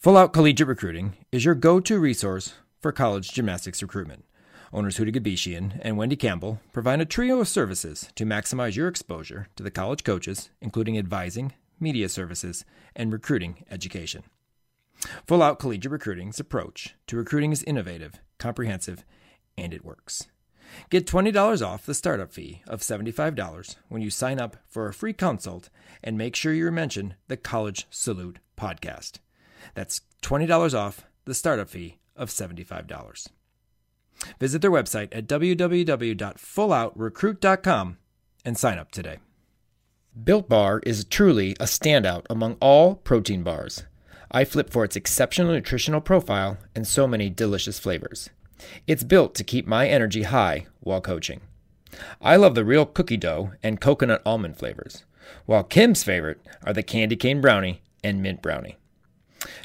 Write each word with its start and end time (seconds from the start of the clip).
Full 0.00 0.16
Out 0.16 0.32
Collegiate 0.32 0.66
Recruiting 0.66 1.12
is 1.30 1.44
your 1.44 1.54
go 1.54 1.78
to 1.78 2.00
resource 2.00 2.54
for 2.80 2.90
college 2.90 3.32
gymnastics 3.32 3.82
recruitment. 3.82 4.24
Owners 4.72 4.96
Huda 4.96 5.14
Gabishian 5.14 5.78
and 5.82 5.98
Wendy 5.98 6.16
Campbell 6.16 6.58
provide 6.72 7.02
a 7.02 7.04
trio 7.04 7.38
of 7.38 7.48
services 7.48 8.08
to 8.14 8.24
maximize 8.24 8.76
your 8.76 8.88
exposure 8.88 9.48
to 9.56 9.62
the 9.62 9.70
college 9.70 10.02
coaches, 10.02 10.48
including 10.62 10.96
advising, 10.96 11.52
media 11.78 12.08
services, 12.08 12.64
and 12.96 13.12
recruiting 13.12 13.62
education. 13.70 14.22
Full 15.26 15.42
Out 15.42 15.58
Collegiate 15.58 15.92
Recruiting's 15.92 16.40
approach 16.40 16.94
to 17.06 17.18
recruiting 17.18 17.52
is 17.52 17.62
innovative, 17.64 18.20
comprehensive, 18.38 19.04
and 19.58 19.74
it 19.74 19.84
works. 19.84 20.28
Get 20.88 21.06
$20 21.06 21.60
off 21.60 21.84
the 21.84 21.92
startup 21.92 22.32
fee 22.32 22.62
of 22.66 22.80
$75 22.80 23.76
when 23.90 24.00
you 24.00 24.08
sign 24.08 24.40
up 24.40 24.56
for 24.64 24.88
a 24.88 24.94
free 24.94 25.12
consult 25.12 25.68
and 26.02 26.16
make 26.16 26.34
sure 26.34 26.54
you 26.54 26.70
mention 26.70 27.16
the 27.28 27.36
College 27.36 27.86
Salute 27.90 28.38
podcast. 28.56 29.18
That's 29.74 30.02
$20 30.22 30.74
off 30.74 31.04
the 31.24 31.34
startup 31.34 31.68
fee 31.68 31.98
of 32.16 32.28
$75. 32.28 33.28
Visit 34.38 34.62
their 34.62 34.70
website 34.70 35.08
at 35.12 35.26
www.fulloutrecruit.com 35.26 37.96
and 38.44 38.58
sign 38.58 38.78
up 38.78 38.90
today. 38.90 39.18
Built 40.24 40.48
Bar 40.48 40.80
is 40.84 41.04
truly 41.04 41.52
a 41.52 41.64
standout 41.64 42.26
among 42.28 42.56
all 42.60 42.96
protein 42.96 43.42
bars. 43.42 43.84
I 44.30 44.44
flip 44.44 44.70
for 44.70 44.84
its 44.84 44.96
exceptional 44.96 45.52
nutritional 45.52 46.00
profile 46.00 46.58
and 46.74 46.86
so 46.86 47.06
many 47.06 47.30
delicious 47.30 47.78
flavors. 47.78 48.30
It's 48.86 49.04
built 49.04 49.34
to 49.36 49.44
keep 49.44 49.66
my 49.66 49.88
energy 49.88 50.24
high 50.24 50.66
while 50.80 51.00
coaching. 51.00 51.40
I 52.20 52.36
love 52.36 52.54
the 52.54 52.64
real 52.64 52.86
cookie 52.86 53.16
dough 53.16 53.52
and 53.62 53.80
coconut 53.80 54.22
almond 54.24 54.56
flavors, 54.56 55.04
while 55.46 55.64
Kim's 55.64 56.04
favorite 56.04 56.40
are 56.64 56.72
the 56.72 56.82
candy 56.82 57.16
cane 57.16 57.40
brownie 57.40 57.82
and 58.04 58.22
mint 58.22 58.42
brownie. 58.42 58.76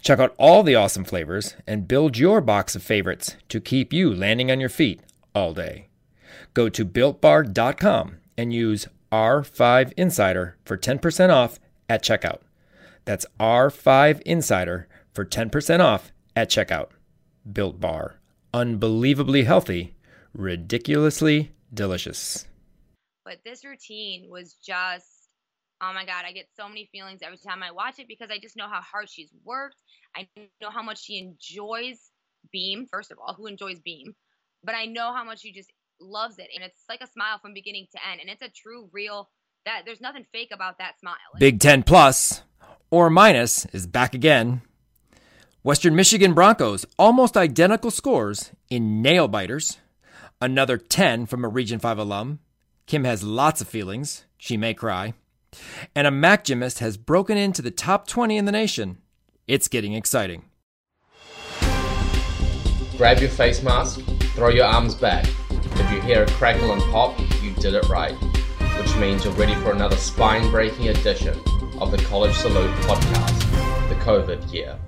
Check 0.01 0.19
out 0.19 0.35
all 0.37 0.63
the 0.63 0.75
awesome 0.75 1.03
flavors 1.03 1.55
and 1.67 1.87
build 1.87 2.17
your 2.17 2.41
box 2.41 2.75
of 2.75 2.83
favorites 2.83 3.35
to 3.49 3.59
keep 3.59 3.91
you 3.91 4.13
landing 4.13 4.51
on 4.51 4.59
your 4.59 4.69
feet 4.69 5.01
all 5.33 5.53
day. 5.53 5.87
Go 6.53 6.69
to 6.69 6.85
builtbar.com 6.85 8.17
and 8.37 8.53
use 8.53 8.87
R5Insider 9.11 10.53
for 10.63 10.77
10% 10.77 11.29
off 11.29 11.59
at 11.89 12.03
checkout. 12.03 12.39
That's 13.05 13.25
R5Insider 13.39 14.85
for 15.13 15.25
10% 15.25 15.79
off 15.79 16.11
at 16.35 16.49
checkout. 16.49 16.89
Built 17.51 17.79
Bar. 17.79 18.15
Unbelievably 18.53 19.43
healthy, 19.43 19.95
ridiculously 20.33 21.51
delicious. 21.73 22.47
But 23.23 23.39
this 23.43 23.65
routine 23.65 24.29
was 24.29 24.53
just 24.53 25.14
Oh 25.81 25.91
my 25.93 26.05
God, 26.05 26.23
I 26.25 26.31
get 26.31 26.47
so 26.55 26.69
many 26.69 26.89
feelings 26.91 27.19
every 27.21 27.37
time 27.37 27.61
I 27.61 27.71
watch 27.71 27.99
it 27.99 28.07
because 28.07 28.29
I 28.31 28.39
just 28.39 28.55
know 28.55 28.67
how 28.67 28.79
hard 28.81 29.09
she's 29.09 29.29
worked. 29.43 29.75
I 30.15 30.27
know 30.61 30.69
how 30.69 30.81
much 30.81 31.03
she 31.03 31.17
enjoys 31.17 31.99
Beam, 32.51 32.87
first 32.91 33.11
of 33.11 33.17
all, 33.19 33.33
who 33.33 33.47
enjoys 33.47 33.79
Beam, 33.79 34.15
but 34.63 34.75
I 34.75 34.85
know 34.85 35.13
how 35.13 35.23
much 35.23 35.41
she 35.41 35.51
just 35.51 35.69
loves 35.99 36.39
it. 36.39 36.47
And 36.55 36.63
it's 36.63 36.83
like 36.87 37.01
a 37.01 37.07
smile 37.07 37.39
from 37.41 37.53
beginning 37.53 37.87
to 37.93 38.09
end. 38.09 38.21
And 38.21 38.29
it's 38.29 38.41
a 38.41 38.49
true, 38.49 38.89
real, 38.93 39.29
that 39.65 39.81
there's 39.85 39.99
nothing 39.99 40.25
fake 40.31 40.51
about 40.53 40.77
that 40.77 40.99
smile. 40.99 41.15
Big 41.39 41.59
Ten 41.59 41.83
Plus 41.83 42.41
or 42.89 43.09
minus 43.09 43.65
is 43.67 43.85
back 43.85 44.13
again. 44.13 44.61
Western 45.61 45.95
Michigan 45.95 46.33
Broncos, 46.33 46.85
almost 46.97 47.35
identical 47.35 47.91
scores 47.91 48.51
in 48.69 49.01
nail 49.01 49.27
biters. 49.27 49.77
Another 50.39 50.77
10 50.77 51.25
from 51.25 51.43
a 51.43 51.49
Region 51.49 51.79
5 51.79 51.97
alum. 51.97 52.39
Kim 52.85 53.03
has 53.03 53.23
lots 53.23 53.61
of 53.61 53.67
feelings. 53.67 54.25
She 54.37 54.57
may 54.57 54.73
cry 54.73 55.15
and 55.95 56.07
a 56.07 56.11
MAC 56.11 56.43
gymnast 56.43 56.79
has 56.79 56.97
broken 56.97 57.37
into 57.37 57.61
the 57.61 57.71
top 57.71 58.07
20 58.07 58.37
in 58.37 58.45
the 58.45 58.51
nation. 58.51 58.97
It's 59.47 59.67
getting 59.67 59.93
exciting. 59.93 60.45
Grab 62.97 63.19
your 63.19 63.29
face 63.29 63.61
mask, 63.61 63.99
throw 64.35 64.49
your 64.49 64.65
arms 64.65 64.95
back. 64.95 65.25
If 65.49 65.91
you 65.91 66.01
hear 66.01 66.23
a 66.23 66.27
crackle 66.27 66.71
and 66.71 66.81
pop, 66.91 67.19
you 67.43 67.53
did 67.55 67.73
it 67.73 67.87
right, 67.89 68.13
which 68.79 68.95
means 68.95 69.25
you're 69.25 69.33
ready 69.33 69.55
for 69.55 69.71
another 69.71 69.97
spine 69.97 70.49
breaking 70.49 70.87
edition 70.87 71.37
of 71.79 71.91
the 71.91 71.97
College 72.07 72.33
Salute 72.35 72.73
podcast, 72.81 73.89
the 73.89 73.95
COVID 73.95 74.53
year. 74.53 74.79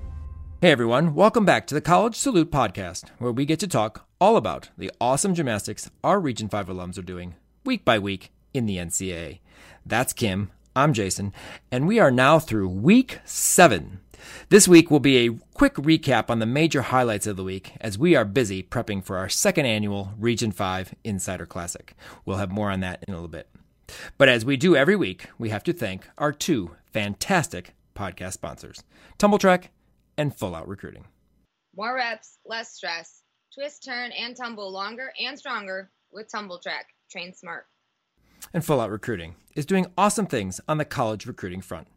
Hey 0.60 0.72
everyone, 0.72 1.14
welcome 1.14 1.44
back 1.44 1.66
to 1.68 1.74
the 1.74 1.80
College 1.80 2.16
Salute 2.16 2.50
podcast, 2.50 3.10
where 3.18 3.30
we 3.30 3.44
get 3.44 3.60
to 3.60 3.68
talk 3.68 4.08
all 4.20 4.36
about 4.36 4.70
the 4.76 4.90
awesome 5.00 5.34
gymnastics 5.34 5.90
our 6.02 6.18
Region 6.18 6.48
5 6.48 6.66
alums 6.66 6.98
are 6.98 7.02
doing 7.02 7.36
week 7.64 7.84
by 7.84 7.98
week 7.98 8.32
in 8.54 8.66
the 8.66 8.78
NCAA. 8.78 9.40
That's 9.84 10.12
Kim. 10.12 10.50
I'm 10.78 10.92
Jason, 10.92 11.32
and 11.72 11.88
we 11.88 11.98
are 11.98 12.12
now 12.12 12.38
through 12.38 12.68
week 12.68 13.18
seven. 13.24 13.98
This 14.48 14.68
week 14.68 14.92
will 14.92 15.00
be 15.00 15.26
a 15.26 15.34
quick 15.52 15.74
recap 15.74 16.30
on 16.30 16.38
the 16.38 16.46
major 16.46 16.82
highlights 16.82 17.26
of 17.26 17.36
the 17.36 17.42
week 17.42 17.72
as 17.80 17.98
we 17.98 18.14
are 18.14 18.24
busy 18.24 18.62
prepping 18.62 19.02
for 19.02 19.16
our 19.16 19.28
second 19.28 19.66
annual 19.66 20.12
Region 20.16 20.52
5 20.52 20.94
Insider 21.02 21.46
Classic. 21.46 21.94
We'll 22.24 22.36
have 22.36 22.52
more 22.52 22.70
on 22.70 22.78
that 22.78 23.04
in 23.08 23.12
a 23.12 23.16
little 23.16 23.26
bit. 23.26 23.48
But 24.18 24.28
as 24.28 24.44
we 24.44 24.56
do 24.56 24.76
every 24.76 24.94
week, 24.94 25.28
we 25.36 25.48
have 25.48 25.64
to 25.64 25.72
thank 25.72 26.06
our 26.16 26.30
two 26.30 26.76
fantastic 26.92 27.74
podcast 27.96 28.34
sponsors, 28.34 28.84
Tumbl 29.18 29.40
Trak 29.40 29.70
and 30.16 30.32
Full 30.32 30.54
Out 30.54 30.68
Recruiting. 30.68 31.06
More 31.76 31.96
reps, 31.96 32.38
less 32.46 32.72
stress. 32.72 33.22
Twist, 33.52 33.82
turn, 33.84 34.12
and 34.12 34.36
tumble 34.36 34.70
longer 34.70 35.12
and 35.20 35.36
stronger 35.36 35.90
with 36.12 36.30
Tumbl 36.32 36.62
Trak. 36.64 36.84
Train 37.10 37.34
smart 37.34 37.66
and 38.52 38.64
Full 38.64 38.80
Out 38.80 38.90
Recruiting 38.90 39.34
is 39.54 39.66
doing 39.66 39.86
awesome 39.96 40.26
things 40.26 40.60
on 40.68 40.78
the 40.78 40.84
college 40.84 41.26
recruiting 41.26 41.60
front. 41.60 41.88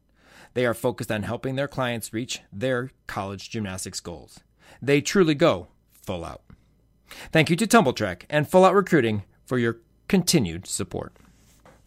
They 0.54 0.66
are 0.66 0.74
focused 0.74 1.12
on 1.12 1.24
helping 1.24 1.56
their 1.56 1.68
clients 1.68 2.14
reach 2.14 2.42
their 2.52 2.92
college 3.08 3.50
gymnastics 3.50 4.00
goals. 4.00 4.40
They 4.82 5.02
truly 5.02 5.36
go 5.36 5.68
full 5.92 6.26
out. 6.26 6.42
Thank 7.32 7.50
you 7.50 7.56
to 7.58 7.68
Tumbl 7.68 7.96
Trak 7.96 8.24
and 8.30 8.48
Full 8.48 8.66
Out 8.66 8.76
Recruiting 8.76 9.24
for 9.46 9.58
your 9.58 9.78
continued 10.08 10.68
support. 10.68 11.14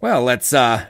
Well, 0.00 0.22
let's 0.22 0.52
uh, 0.52 0.86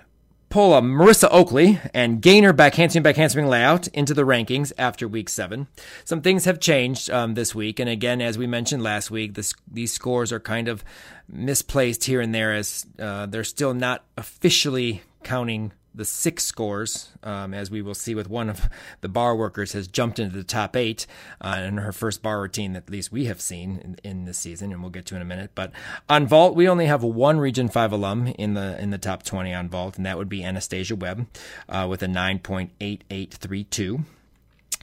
pull 0.54 0.72
a 0.72 0.80
Marissa 0.80 1.26
Oakley 1.32 1.80
and 1.92 2.22
gain 2.22 2.44
her 2.44 2.52
back 2.52 2.76
handspring 2.76 3.02
back 3.02 3.16
handspring 3.16 3.48
layout 3.48 3.88
into 3.88 4.14
the 4.14 4.22
rankings 4.22 4.72
after 4.78 5.08
week 5.08 5.28
seven. 5.28 5.66
Some 6.04 6.22
things 6.22 6.44
have 6.44 6.60
changed 6.60 7.10
um, 7.10 7.34
this 7.34 7.56
week, 7.56 7.80
and 7.80 7.90
again, 7.90 8.22
as 8.22 8.38
we 8.38 8.46
mentioned 8.46 8.80
last 8.80 9.10
week, 9.10 9.34
this, 9.34 9.52
these 9.68 9.92
scores 9.92 10.32
are 10.32 10.38
kind 10.38 10.68
of 10.68 10.84
misplaced 11.28 12.04
here 12.04 12.20
and 12.20 12.32
there 12.32 12.54
as 12.54 12.86
uh, 13.00 13.26
they're 13.26 13.42
still 13.42 13.74
not 13.74 14.04
officially 14.16 15.02
counting 15.24 15.72
the 15.94 16.04
six 16.04 16.44
scores, 16.44 17.12
um, 17.22 17.54
as 17.54 17.70
we 17.70 17.80
will 17.80 17.94
see 17.94 18.14
with 18.14 18.28
one 18.28 18.50
of 18.50 18.68
the 19.00 19.08
bar 19.08 19.36
workers 19.36 19.72
has 19.72 19.86
jumped 19.86 20.18
into 20.18 20.36
the 20.36 20.44
top 20.44 20.76
eight 20.76 21.06
uh, 21.40 21.62
in 21.64 21.78
her 21.78 21.92
first 21.92 22.22
bar 22.22 22.40
routine 22.40 22.74
at 22.76 22.90
least 22.90 23.12
we 23.12 23.26
have 23.26 23.40
seen 23.40 23.78
in, 23.78 24.10
in, 24.10 24.24
this 24.24 24.38
season, 24.38 24.72
and 24.72 24.80
we'll 24.80 24.90
get 24.90 25.06
to 25.06 25.16
in 25.16 25.22
a 25.22 25.24
minute. 25.24 25.50
But 25.54 25.72
on 26.08 26.26
vault, 26.26 26.56
we 26.56 26.68
only 26.68 26.86
have 26.86 27.02
one 27.02 27.38
Region 27.38 27.68
Five 27.68 27.92
alum 27.92 28.26
in 28.26 28.54
the 28.54 28.80
in 28.80 28.90
the 28.90 28.98
top 28.98 29.22
twenty 29.22 29.54
on 29.54 29.68
vault, 29.68 29.96
and 29.96 30.06
that 30.06 30.18
would 30.18 30.28
be 30.28 30.42
Anastasia 30.42 30.96
Webb 30.96 31.26
uh, 31.68 31.86
with 31.88 32.02
a 32.02 32.08
nine 32.08 32.38
point 32.38 32.72
eight 32.80 33.04
eight 33.10 33.32
three 33.34 33.64
two. 33.64 34.04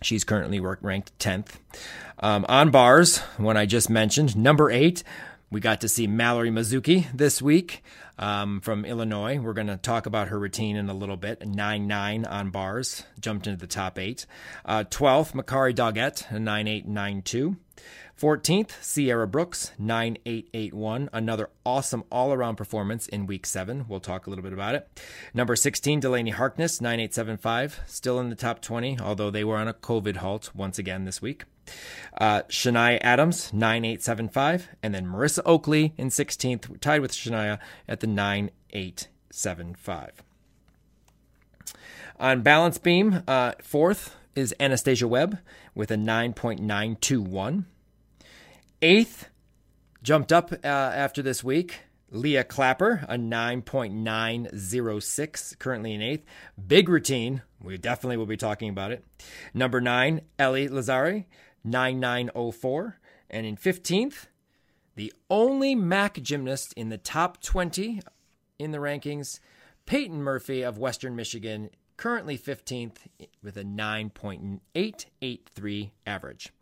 She's 0.03 0.23
currently 0.23 0.59
ranked 0.59 1.17
10th. 1.19 1.59
Um, 2.19 2.43
on 2.49 2.71
bars, 2.71 3.19
one 3.37 3.55
I 3.55 3.67
just 3.67 3.87
mentioned, 3.87 4.35
number 4.35 4.71
eight, 4.71 5.03
we 5.51 5.59
got 5.59 5.79
to 5.81 5.87
see 5.87 6.07
Mallory 6.07 6.49
Mizuki 6.49 7.05
this 7.13 7.39
week 7.39 7.83
um, 8.21 8.61
from 8.61 8.85
Illinois. 8.85 9.39
We're 9.39 9.53
going 9.53 9.67
to 9.67 9.77
talk 9.77 10.05
about 10.05 10.29
her 10.29 10.39
routine 10.39 10.77
in 10.77 10.89
a 10.89 10.93
little 10.93 11.17
bit. 11.17 11.45
9 11.45 11.87
9 11.87 12.25
on 12.25 12.49
bars, 12.51 13.03
jumped 13.19 13.47
into 13.47 13.59
the 13.59 13.67
top 13.67 13.99
eight. 13.99 14.25
Uh, 14.63 14.85
12th, 14.85 15.33
Makari 15.33 15.75
Doggett, 15.75 16.31
9 16.39 16.67
8 16.67 16.87
9 16.87 17.21
2. 17.23 17.57
14th, 18.21 18.71
Sierra 18.83 19.27
Brooks, 19.27 19.71
9881. 19.79 21.09
Another 21.11 21.49
awesome 21.65 22.03
all 22.11 22.31
around 22.31 22.55
performance 22.55 23.07
in 23.07 23.25
week 23.25 23.47
seven. 23.47 23.85
We'll 23.87 23.99
talk 23.99 24.27
a 24.27 24.29
little 24.29 24.43
bit 24.43 24.53
about 24.53 24.75
it. 24.75 25.01
Number 25.33 25.55
16, 25.55 26.01
Delaney 26.01 26.29
Harkness, 26.29 26.79
9875. 26.79 27.79
Still 27.87 28.19
in 28.19 28.29
the 28.29 28.35
top 28.35 28.61
20, 28.61 28.99
although 28.99 29.31
they 29.31 29.43
were 29.43 29.57
on 29.57 29.67
a 29.67 29.73
COVID 29.73 30.17
halt 30.17 30.51
once 30.53 30.77
again 30.77 31.05
this 31.05 31.19
week. 31.19 31.45
Uh, 32.17 32.43
Shania 32.43 32.99
Adams, 33.01 33.51
9875. 33.53 34.69
And 34.83 34.93
then 34.93 35.05
Marissa 35.05 35.41
Oakley 35.45 35.93
in 35.97 36.09
16th, 36.09 36.79
tied 36.81 37.01
with 37.01 37.11
Shania 37.11 37.59
at 37.87 37.99
the 37.99 38.07
9875. 38.07 40.23
On 42.19 42.41
balance 42.41 42.77
beam, 42.77 43.23
uh, 43.27 43.53
fourth 43.63 44.15
is 44.35 44.53
Anastasia 44.59 45.07
Webb 45.07 45.39
with 45.73 45.91
a 45.91 45.95
9.921. 45.95 47.65
Eighth, 48.83 49.29
jumped 50.03 50.31
up 50.31 50.51
uh, 50.51 50.67
after 50.67 51.21
this 51.21 51.43
week, 51.43 51.81
Leah 52.13 52.43
Clapper, 52.43 53.05
a 53.07 53.15
9.906, 53.15 55.59
currently 55.59 55.93
in 55.93 56.01
eighth. 56.01 56.25
Big 56.67 56.89
routine. 56.89 57.41
We 57.61 57.77
definitely 57.77 58.17
will 58.17 58.25
be 58.25 58.35
talking 58.35 58.69
about 58.69 58.91
it. 58.91 59.05
Number 59.53 59.79
nine, 59.79 60.19
Ellie 60.37 60.67
Lazzari, 60.67 61.23
9904. 61.63 62.99
And 63.29 63.45
in 63.45 63.55
15th, 63.55 64.25
the 64.95 65.13
only 65.29 65.75
MAC 65.75 66.21
gymnast 66.21 66.73
in 66.75 66.89
the 66.89 66.97
top 66.97 67.41
20 67.41 68.01
in 68.59 68.71
the 68.71 68.79
rankings, 68.79 69.39
Peyton 69.85 70.21
Murphy 70.21 70.61
of 70.61 70.77
Western 70.77 71.15
Michigan, 71.15 71.69
currently 71.97 72.37
15th 72.37 72.97
with 73.41 73.57
a 73.57 73.63
9.883 73.63 75.91
average. 76.05 76.53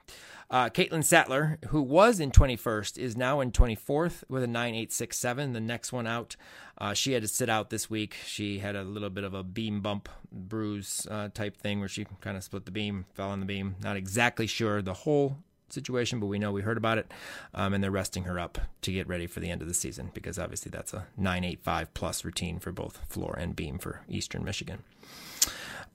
Uh, 0.52 0.68
Caitlin 0.68 1.04
Sattler, 1.04 1.60
who 1.68 1.82
was 1.82 2.20
in 2.20 2.32
21st, 2.32 2.98
is 2.98 3.16
now 3.16 3.40
in 3.40 3.52
24th 3.52 4.24
with 4.30 4.42
a 4.42 4.48
9867. 4.48 5.54
The 5.54 5.60
next 5.60 5.94
one 5.94 6.08
out, 6.08 6.36
uh, 6.80 6.94
she 6.94 7.14
had 7.14 7.22
to 7.22 7.28
sit 7.28 7.50
out 7.50 7.70
this 7.70 7.88
week. 7.88 8.16
She 8.26 8.58
had 8.58 8.76
a 8.76 8.84
little 8.84 9.12
bit 9.12 9.24
of 9.24 9.36
a 9.36 9.44
beam 9.44 9.82
bump 9.82 10.10
bruise 10.32 11.06
uh, 11.10 11.30
type 11.30 11.56
thing 11.56 11.80
where 11.80 11.88
she 11.88 12.08
kind 12.22 12.36
of 12.36 12.44
split 12.44 12.66
the 12.66 12.72
beam, 12.72 13.06
fell 13.14 13.30
on 13.30 13.42
the 13.42 13.46
beam. 13.46 13.76
Not 13.84 13.96
exactly 13.96 14.48
sure 14.48 14.82
the 14.82 14.94
whole 14.94 15.38
situation, 15.70 16.20
but 16.20 16.26
we 16.26 16.40
know 16.40 16.52
we 16.52 16.64
heard 16.64 16.78
about 16.78 16.98
it, 16.98 17.12
um, 17.54 17.76
and 17.76 17.84
they're 17.84 17.92
resting 17.92 18.24
her 18.24 18.40
up 18.40 18.58
to 18.82 18.92
get 18.92 19.08
ready 19.08 19.28
for 19.28 19.42
the 19.42 19.52
end 19.52 19.62
of 19.62 19.68
the 19.68 19.74
season 19.76 20.10
because 20.16 20.40
obviously 20.40 20.72
that's 20.72 20.96
a 20.96 21.06
985 21.16 21.94
plus 21.94 22.26
routine 22.26 22.58
for 22.58 22.72
both 22.72 22.98
floor 23.08 23.36
and 23.38 23.56
beam 23.56 23.78
for 23.78 24.02
Eastern 24.10 24.44
Michigan. 24.44 24.84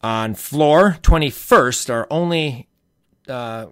On 0.01 0.35
floor, 0.35 0.99
21st, 1.03 1.91
our 1.91 2.07
only 2.09 2.69
uh, 3.27 3.67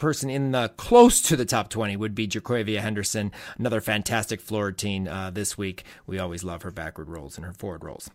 person 0.00 0.28
in 0.30 0.50
the 0.50 0.72
close 0.76 1.20
to 1.22 1.36
the 1.36 1.44
top 1.44 1.68
20 1.68 1.96
would 1.96 2.14
be 2.14 2.26
Jaquavia 2.26 2.80
Henderson, 2.80 3.30
another 3.58 3.80
fantastic 3.80 4.40
floor 4.40 4.66
routine 4.66 5.06
uh, 5.06 5.30
this 5.30 5.56
week. 5.56 5.84
We 6.06 6.18
always 6.18 6.42
love 6.42 6.62
her 6.62 6.70
backward 6.70 7.08
rolls 7.08 7.36
and 7.36 7.46
her 7.46 7.52
forward 7.52 7.84
rolls. 7.84 8.10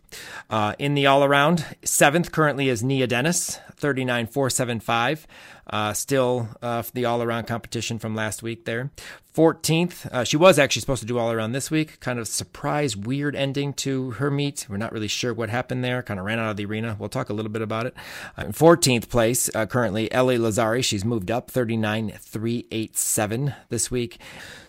Uh, 0.50 0.74
in 0.78 0.94
the 0.94 1.06
all 1.06 1.24
around, 1.24 1.64
seventh 1.84 2.32
currently 2.32 2.68
is 2.68 2.82
Nia 2.82 3.06
Dennis, 3.06 3.58
39.475. 3.80 5.24
Uh, 5.68 5.92
still 5.92 6.48
uh, 6.62 6.82
the 6.94 7.04
all 7.04 7.22
around 7.22 7.46
competition 7.46 7.98
from 7.98 8.14
last 8.14 8.42
week 8.42 8.64
there. 8.64 8.90
14th, 9.34 10.06
uh, 10.06 10.24
she 10.24 10.36
was 10.36 10.58
actually 10.58 10.80
supposed 10.80 11.02
to 11.02 11.06
do 11.06 11.18
all 11.18 11.30
around 11.30 11.52
this 11.52 11.70
week. 11.70 12.00
Kind 12.00 12.18
of 12.18 12.26
surprise, 12.26 12.96
weird 12.96 13.36
ending 13.36 13.74
to 13.74 14.12
her 14.12 14.30
meet. 14.30 14.66
We're 14.68 14.78
not 14.78 14.92
really 14.92 15.08
sure 15.08 15.34
what 15.34 15.50
happened 15.50 15.84
there. 15.84 16.02
Kind 16.02 16.18
of 16.18 16.24
ran 16.24 16.38
out 16.38 16.50
of 16.50 16.56
the 16.56 16.64
arena. 16.64 16.96
We'll 16.98 17.10
talk 17.10 17.28
a 17.28 17.34
little 17.34 17.50
bit 17.50 17.62
about 17.62 17.86
it. 17.86 17.94
Uh, 18.38 18.46
in 18.46 18.52
14th 18.52 19.10
place, 19.10 19.50
uh, 19.54 19.66
currently 19.66 20.10
Ellie 20.10 20.38
Lazzari. 20.38 20.82
She's 20.82 21.04
moved 21.04 21.30
up 21.30 21.50
39.387 21.50 23.54
this 23.68 23.90
week. 23.90 24.18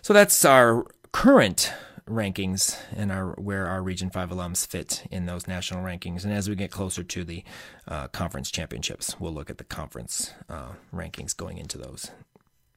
So 0.02 0.12
that's 0.12 0.44
our 0.44 0.84
current 1.12 1.72
rankings 2.08 2.76
and 2.96 3.12
our 3.12 3.32
where 3.32 3.66
our 3.66 3.82
Region 3.82 4.10
Five 4.10 4.30
alums 4.30 4.66
fit 4.66 5.04
in 5.10 5.26
those 5.26 5.46
national 5.46 5.84
rankings. 5.84 6.24
And 6.24 6.32
as 6.32 6.48
we 6.48 6.54
get 6.54 6.70
closer 6.70 7.02
to 7.02 7.24
the 7.24 7.44
uh, 7.86 8.08
conference 8.08 8.50
championships, 8.50 9.18
we'll 9.20 9.32
look 9.32 9.50
at 9.50 9.58
the 9.58 9.64
conference 9.64 10.32
uh, 10.48 10.72
rankings 10.94 11.36
going 11.36 11.58
into 11.58 11.78
those 11.78 12.10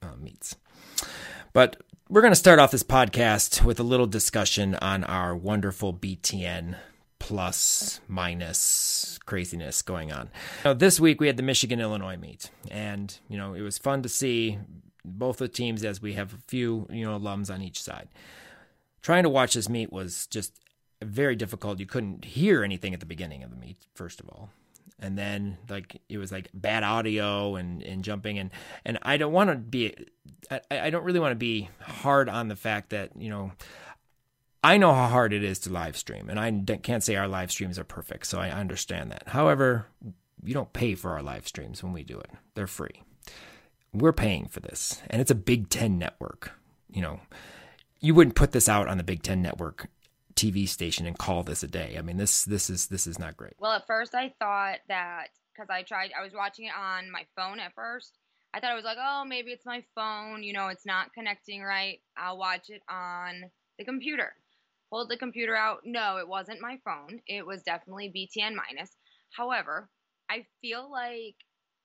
uh, 0.01 0.15
meets. 0.19 0.55
But 1.53 1.77
we're 2.09 2.21
going 2.21 2.33
to 2.33 2.39
start 2.39 2.59
off 2.59 2.71
this 2.71 2.83
podcast 2.83 3.63
with 3.63 3.79
a 3.79 3.83
little 3.83 4.07
discussion 4.07 4.75
on 4.75 5.03
our 5.03 5.35
wonderful 5.35 5.93
BTN 5.93 6.75
plus 7.19 8.01
minus 8.07 9.19
craziness 9.25 9.81
going 9.81 10.11
on. 10.11 10.29
Now, 10.65 10.73
this 10.73 10.99
week 10.99 11.21
we 11.21 11.27
had 11.27 11.37
the 11.37 11.43
Michigan 11.43 11.79
Illinois 11.79 12.17
meet, 12.17 12.49
and 12.69 13.17
you 13.29 13.37
know 13.37 13.53
it 13.53 13.61
was 13.61 13.77
fun 13.77 14.01
to 14.03 14.09
see 14.09 14.57
both 15.05 15.37
the 15.37 15.47
teams 15.47 15.83
as 15.83 16.01
we 16.01 16.13
have 16.13 16.33
a 16.33 16.37
few 16.47 16.87
you 16.89 17.05
know 17.05 17.17
alums 17.17 17.53
on 17.53 17.61
each 17.61 17.81
side 17.81 18.07
trying 19.01 19.23
to 19.23 19.29
watch 19.29 19.53
this 19.53 19.69
meet 19.69 19.91
was 19.91 20.27
just 20.27 20.59
very 21.01 21.35
difficult. 21.35 21.79
You 21.79 21.85
couldn't 21.85 22.25
hear 22.25 22.63
anything 22.63 22.93
at 22.93 22.99
the 22.99 23.05
beginning 23.05 23.43
of 23.43 23.49
the 23.49 23.55
meet, 23.55 23.77
first 23.95 24.19
of 24.19 24.29
all. 24.29 24.49
And 24.99 25.17
then 25.17 25.57
like 25.67 25.99
it 26.09 26.19
was 26.19 26.31
like 26.31 26.49
bad 26.53 26.83
audio 26.83 27.55
and, 27.55 27.81
and 27.81 28.03
jumping 28.03 28.37
and 28.37 28.51
and 28.85 28.99
I 29.01 29.17
don't 29.17 29.33
want 29.33 29.49
to 29.49 29.55
be 29.55 29.95
I, 30.51 30.61
I 30.69 30.89
don't 30.91 31.03
really 31.03 31.19
want 31.19 31.31
to 31.31 31.37
be 31.37 31.69
hard 31.79 32.29
on 32.29 32.49
the 32.49 32.55
fact 32.55 32.91
that 32.91 33.11
you 33.17 33.29
know 33.29 33.51
I 34.63 34.77
know 34.77 34.93
how 34.93 35.07
hard 35.07 35.33
it 35.33 35.43
is 35.43 35.57
to 35.59 35.71
live 35.71 35.97
stream 35.97 36.29
and 36.29 36.39
I 36.39 36.51
can't 36.77 37.03
say 37.03 37.15
our 37.15 37.27
live 37.27 37.51
streams 37.51 37.79
are 37.79 37.83
perfect 37.83 38.27
so 38.27 38.39
I 38.39 38.51
understand 38.51 39.11
that. 39.11 39.29
However, 39.29 39.87
you 40.43 40.53
don't 40.53 40.71
pay 40.71 40.93
for 40.93 41.11
our 41.11 41.23
live 41.23 41.47
streams 41.47 41.81
when 41.81 41.93
we 41.93 42.03
do 42.03 42.19
it. 42.19 42.29
They're 42.53 42.67
free. 42.67 43.01
We're 43.93 44.13
paying 44.13 44.49
for 44.49 44.59
this 44.59 45.01
and 45.09 45.19
it's 45.19 45.31
a 45.31 45.35
Big 45.35 45.69
10 45.69 45.97
network. 45.97 46.51
You 46.91 47.01
know, 47.01 47.19
you 48.01 48.15
wouldn't 48.15 48.35
put 48.35 48.51
this 48.51 48.67
out 48.67 48.87
on 48.87 48.97
the 48.97 49.03
Big 49.03 49.23
Ten 49.23 49.41
Network 49.41 49.87
TV 50.33 50.67
station 50.67 51.05
and 51.05 51.17
call 51.17 51.43
this 51.43 51.63
a 51.63 51.67
day. 51.67 51.95
I 51.97 52.01
mean, 52.01 52.17
this 52.17 52.43
this 52.43 52.69
is 52.69 52.87
this 52.87 53.07
is 53.07 53.19
not 53.19 53.37
great. 53.37 53.53
Well, 53.59 53.73
at 53.73 53.87
first 53.87 54.15
I 54.15 54.33
thought 54.39 54.79
that 54.87 55.27
because 55.53 55.69
I 55.69 55.83
tried, 55.83 56.11
I 56.17 56.23
was 56.23 56.33
watching 56.33 56.65
it 56.65 56.73
on 56.77 57.11
my 57.11 57.25
phone 57.35 57.59
at 57.59 57.75
first. 57.75 58.17
I 58.53 58.59
thought 58.59 58.71
I 58.71 58.75
was 58.75 58.83
like, 58.83 58.97
oh, 58.99 59.23
maybe 59.25 59.51
it's 59.51 59.65
my 59.65 59.83
phone. 59.95 60.43
You 60.43 60.53
know, 60.53 60.67
it's 60.67 60.85
not 60.85 61.13
connecting 61.13 61.61
right. 61.61 61.99
I'll 62.17 62.37
watch 62.37 62.69
it 62.69 62.81
on 62.89 63.43
the 63.77 63.85
computer. 63.85 64.33
Pulled 64.89 65.09
the 65.09 65.17
computer 65.17 65.55
out. 65.55 65.81
No, 65.85 66.17
it 66.17 66.27
wasn't 66.27 66.59
my 66.59 66.77
phone. 66.83 67.21
It 67.27 67.45
was 67.45 67.63
definitely 67.63 68.09
BTN 68.09 68.55
minus. 68.55 68.97
However, 69.29 69.89
I 70.29 70.45
feel 70.61 70.91
like 70.91 71.35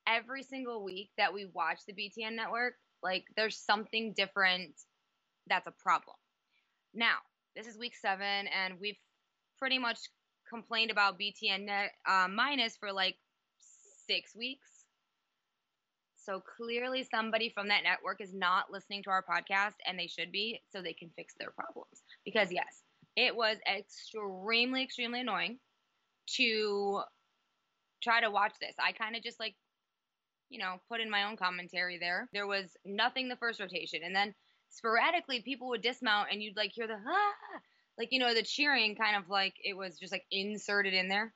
every 0.09 0.43
single 0.43 0.83
week 0.83 1.11
that 1.19 1.33
we 1.33 1.47
watch 1.53 1.81
the 1.87 1.93
BTN 1.93 2.35
network, 2.35 2.75
like 3.03 3.25
there's 3.37 3.59
something 3.59 4.13
different 4.17 4.73
that's 5.49 5.67
a 5.67 5.73
problem. 5.83 6.17
Now, 6.95 7.17
this 7.55 7.67
is 7.67 7.79
week 7.79 7.95
seven, 7.97 8.47
and 8.49 8.75
we've 8.81 8.99
pretty 9.59 9.79
much 9.79 9.99
complained 10.49 10.91
about 10.91 11.19
BTN 11.19 11.69
uh, 12.07 12.29
minus 12.29 12.77
for 12.77 12.93
like 12.93 13.17
six 14.07 14.35
weeks. 14.37 14.69
So 16.17 16.43
clearly, 16.57 17.07
somebody 17.09 17.51
from 17.51 17.69
that 17.69 17.85
network 17.85 18.21
is 18.21 18.35
not 18.35 18.73
listening 18.73 19.03
to 19.05 19.11
our 19.11 19.23
podcast, 19.23 19.75
and 19.87 19.99
they 19.99 20.09
should 20.09 20.33
be, 20.33 20.61
so 20.73 20.83
they 20.83 20.93
can 20.93 21.11
fix 21.15 21.35
their 21.39 21.51
problems. 21.53 22.03
Because, 22.25 22.51
yes, 22.51 22.83
it 23.15 23.35
was 23.37 23.59
extremely, 23.73 24.83
extremely 24.83 25.21
annoying 25.21 25.59
to 26.37 27.03
try 28.03 28.21
to 28.21 28.31
watch 28.31 28.55
this. 28.61 28.75
I 28.85 28.93
kind 28.93 29.15
of 29.15 29.23
just 29.23 29.39
like, 29.39 29.55
you 30.49 30.59
know, 30.59 30.81
put 30.89 31.01
in 31.01 31.11
my 31.11 31.25
own 31.25 31.37
commentary 31.37 31.99
there. 31.99 32.29
There 32.33 32.47
was 32.47 32.77
nothing 32.85 33.29
the 33.29 33.37
first 33.37 33.61
rotation, 33.61 34.01
and 34.05 34.15
then 34.15 34.35
sporadically 34.77 35.41
people 35.41 35.69
would 35.69 35.83
dismount 35.83 36.29
and 36.31 36.43
you'd 36.43 36.57
like 36.57 36.71
hear 36.73 36.87
the 36.87 36.95
ah, 36.95 37.61
like 37.99 38.09
you 38.11 38.19
know 38.19 38.35
the 38.35 38.43
cheering 38.43 38.95
kind 38.95 39.17
of 39.17 39.29
like 39.31 39.55
it 39.65 39.77
was 39.77 39.99
just 39.99 40.13
like 40.13 40.25
inserted 40.31 40.95
in 40.95 41.09
there. 41.09 41.33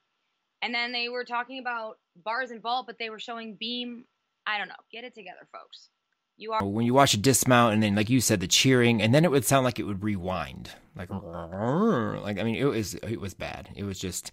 And 0.63 0.75
then 0.75 0.93
they 0.93 1.09
were 1.09 1.25
talking 1.25 1.59
about 1.59 1.97
bars 2.23 2.51
and 2.51 2.61
vault 2.61 2.87
but 2.87 2.99
they 2.99 3.11
were 3.11 3.19
showing 3.19 3.57
beam. 3.59 4.05
I 4.47 4.59
don't 4.59 4.69
know. 4.69 4.75
Get 4.93 5.05
it 5.05 5.15
together 5.15 5.49
folks. 5.53 5.89
You 6.37 6.53
are 6.53 6.65
when 6.65 6.87
you 6.87 6.95
watch 6.95 7.15
a 7.15 7.19
dismount 7.19 7.75
and 7.75 7.83
then 7.83 7.95
like 7.95 8.11
you 8.11 8.21
said 8.21 8.41
the 8.41 8.47
cheering 8.47 9.03
and 9.03 9.15
then 9.15 9.25
it 9.25 9.31
would 9.31 9.45
sound 9.45 9.65
like 9.65 9.79
it 9.79 9.85
would 9.85 10.05
rewind. 10.05 10.71
Like 10.97 11.11
like 11.11 12.39
i 12.39 12.43
mean 12.43 12.57
it 12.57 12.65
was 12.65 12.95
it 12.95 13.21
was 13.21 13.35
bad. 13.35 13.71
It 13.75 13.85
was 13.85 13.99
just 13.99 14.33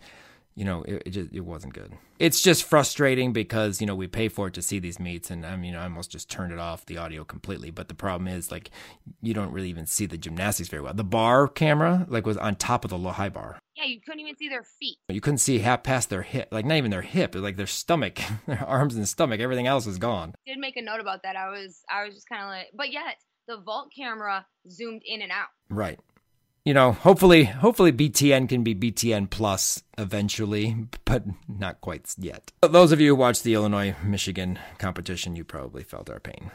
you 0.57 0.65
know, 0.65 0.81
it, 0.81 1.03
it, 1.05 1.09
just 1.11 1.31
it 1.31 1.41
wasn't 1.41 1.75
good. 1.75 1.93
It's 2.17 2.41
just 2.41 2.63
frustrating 2.63 3.31
because 3.31 3.79
you 3.79 3.85
know 3.85 3.93
we 3.93 4.07
pay 4.07 4.27
for 4.27 4.47
it 4.47 4.55
to 4.55 4.63
see 4.63 4.79
these 4.79 4.99
meets, 4.99 5.29
and 5.29 5.45
um, 5.45 5.53
I 5.53 5.55
mean, 5.55 5.75
I 5.75 5.83
almost 5.83 6.09
just 6.09 6.31
turned 6.31 6.51
it 6.51 6.57
off 6.57 6.83
the 6.87 6.97
audio 6.97 7.23
completely. 7.23 7.69
But 7.69 7.89
the 7.89 7.93
problem 7.93 8.27
is, 8.27 8.51
like, 8.51 8.71
you 9.21 9.35
don't 9.35 9.51
really 9.51 9.69
even 9.69 9.85
see 9.85 10.07
the 10.07 10.17
gymnastics 10.17 10.67
very 10.67 10.81
well. 10.81 10.95
The 10.95 11.03
bar 11.03 11.47
camera, 11.47 12.07
like, 12.09 12.25
was 12.25 12.37
on 12.37 12.55
top 12.55 12.83
of 12.83 12.89
the 12.89 12.97
low 12.97 13.11
high 13.11 13.29
bar. 13.29 13.59
Yeah, 13.75 13.85
you 13.85 14.01
couldn't 14.01 14.21
even 14.21 14.35
see 14.35 14.49
their 14.49 14.63
feet. 14.63 14.97
You 15.09 15.21
couldn't 15.21 15.37
see 15.37 15.59
half 15.59 15.83
past 15.83 16.09
their 16.09 16.23
hip, 16.23 16.47
like 16.51 16.65
not 16.65 16.77
even 16.77 16.89
their 16.89 17.03
hip, 17.03 17.35
like 17.35 17.55
their 17.55 17.67
stomach, 17.67 18.19
their 18.47 18.65
arms 18.65 18.95
and 18.95 19.07
stomach. 19.07 19.39
Everything 19.39 19.67
else 19.67 19.85
was 19.85 19.99
gone. 19.99 20.33
I 20.47 20.53
did 20.53 20.59
make 20.59 20.75
a 20.75 20.81
note 20.81 21.01
about 21.01 21.21
that. 21.21 21.35
I 21.35 21.49
was, 21.49 21.83
I 21.87 22.03
was 22.03 22.15
just 22.15 22.27
kind 22.27 22.41
of 22.41 22.49
like, 22.49 22.69
but 22.73 22.91
yet 22.91 23.17
the 23.47 23.57
vault 23.57 23.91
camera 23.95 24.47
zoomed 24.71 25.03
in 25.05 25.21
and 25.21 25.31
out. 25.31 25.49
Right 25.69 25.99
you 26.67 26.73
know, 26.73 26.91
hopefully, 26.91 27.45
hopefully 27.45 27.93
BTN 27.93 28.49
can 28.49 28.61
be 28.61 28.75
BTN 28.75 29.29
plus 29.29 29.83
eventually, 29.97 30.75
but 31.05 31.23
not 31.47 31.79
quite 31.79 32.13
yet. 32.17 32.51
But 32.59 32.73
Those 32.73 32.91
of 32.91 32.99
you 32.99 33.11
who 33.11 33.15
watched 33.15 33.45
the 33.45 33.53
Illinois 33.53 33.95
Michigan 34.03 34.59
competition, 34.77 35.37
you 35.37 35.45
probably 35.45 35.85
felt 35.85 36.09
our 36.09 36.19
pain. 36.19 36.51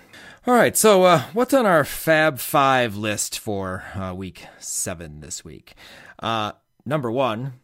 All 0.46 0.52
right, 0.52 0.76
so 0.76 1.04
uh, 1.04 1.22
what's 1.32 1.54
on 1.54 1.64
our 1.64 1.82
Fab 1.82 2.38
Five 2.38 2.94
list 2.94 3.38
for 3.38 3.84
uh, 3.94 4.12
week 4.14 4.44
seven 4.58 5.20
this 5.20 5.46
week? 5.46 5.72
Uh, 6.18 6.52
number 6.84 7.10
one, 7.10 7.54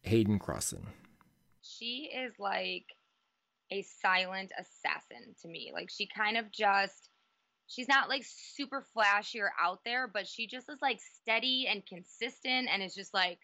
Hayden 0.00 0.40
Crossan. 0.40 0.88
She 1.62 2.10
is 2.12 2.40
like 2.40 2.86
a 3.70 3.82
silent 3.82 4.50
assassin 4.58 5.36
to 5.42 5.48
me. 5.48 5.70
Like 5.72 5.90
she 5.90 6.08
kind 6.08 6.36
of 6.36 6.50
just 6.50 7.08
she's 7.72 7.88
not 7.88 8.08
like 8.08 8.24
super 8.26 8.84
flashy 8.92 9.40
or 9.40 9.52
out 9.60 9.80
there, 9.84 10.08
but 10.12 10.26
she 10.26 10.46
just 10.46 10.68
is 10.70 10.78
like 10.82 11.00
steady 11.00 11.66
and 11.68 11.84
consistent 11.86 12.68
and 12.70 12.82
is 12.82 12.94
just 12.94 13.14
like, 13.14 13.38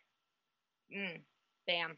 mm, 0.95 1.19
bam. 1.67 1.97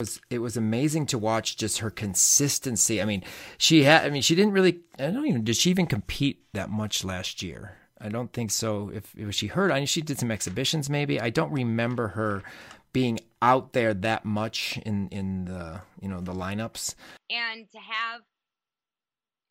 was 0.00 0.20
it 0.30 0.38
was 0.38 0.56
amazing 0.56 1.06
to 1.06 1.18
watch 1.18 1.56
just 1.56 1.78
her 1.78 1.90
consistency. 1.90 3.02
I 3.02 3.04
mean, 3.04 3.22
she 3.58 3.84
had 3.84 4.04
I 4.04 4.10
mean, 4.10 4.22
she 4.22 4.34
didn't 4.34 4.52
really 4.52 4.80
I 4.98 5.10
don't 5.10 5.26
even 5.26 5.44
did 5.44 5.56
she 5.56 5.70
even 5.70 5.86
compete 5.86 6.44
that 6.54 6.70
much 6.70 7.04
last 7.04 7.42
year? 7.42 7.76
I 8.00 8.08
don't 8.08 8.32
think 8.32 8.52
so. 8.52 8.90
If, 8.94 9.12
if 9.16 9.34
she 9.34 9.48
hurt, 9.48 9.72
I 9.72 9.78
mean, 9.78 9.86
she 9.86 10.00
did 10.00 10.18
some 10.18 10.30
exhibitions 10.30 10.88
maybe. 10.88 11.20
I 11.20 11.30
don't 11.30 11.52
remember 11.52 12.08
her 12.08 12.44
being 12.92 13.18
out 13.42 13.72
there 13.72 13.92
that 13.92 14.24
much 14.24 14.78
in 14.86 15.08
in 15.08 15.44
the, 15.44 15.82
you 16.00 16.08
know, 16.08 16.20
the 16.20 16.32
lineups. 16.32 16.94
And 17.28 17.70
to 17.72 17.78
have 17.78 18.22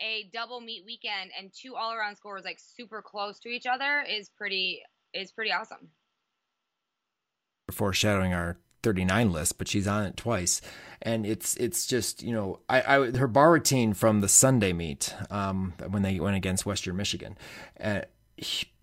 a 0.02 0.30
double 0.34 0.62
meet 0.62 0.86
weekend 0.86 1.32
and 1.38 1.52
two 1.54 1.76
all-around 1.76 2.16
scores 2.16 2.44
like 2.46 2.60
super 2.60 3.02
close 3.02 3.40
to 3.40 3.50
each 3.50 3.66
other 3.66 4.04
is 4.08 4.30
pretty 4.30 4.82
is 5.14 5.32
pretty 5.32 5.52
awesome. 5.52 5.90
Foreshadowing 7.72 8.34
our 8.34 8.58
39 8.84 9.32
list, 9.32 9.58
but 9.58 9.68
she's 9.68 9.88
on 9.88 10.06
it 10.06 10.16
twice, 10.16 10.62
and 11.02 11.26
it's 11.26 11.56
it's 11.58 11.86
just 11.86 12.24
you 12.24 12.32
know 12.32 12.60
I, 12.70 12.82
I 12.82 13.12
her 13.18 13.28
bar 13.28 13.52
routine 13.52 13.94
from 13.94 14.22
the 14.22 14.30
Sunday 14.30 14.72
meet 14.72 15.14
um, 15.30 15.74
when 15.90 16.04
they 16.04 16.20
went 16.20 16.38
against 16.38 16.66
Western 16.66 16.96
Michigan, 16.96 17.38
uh, 17.84 18.02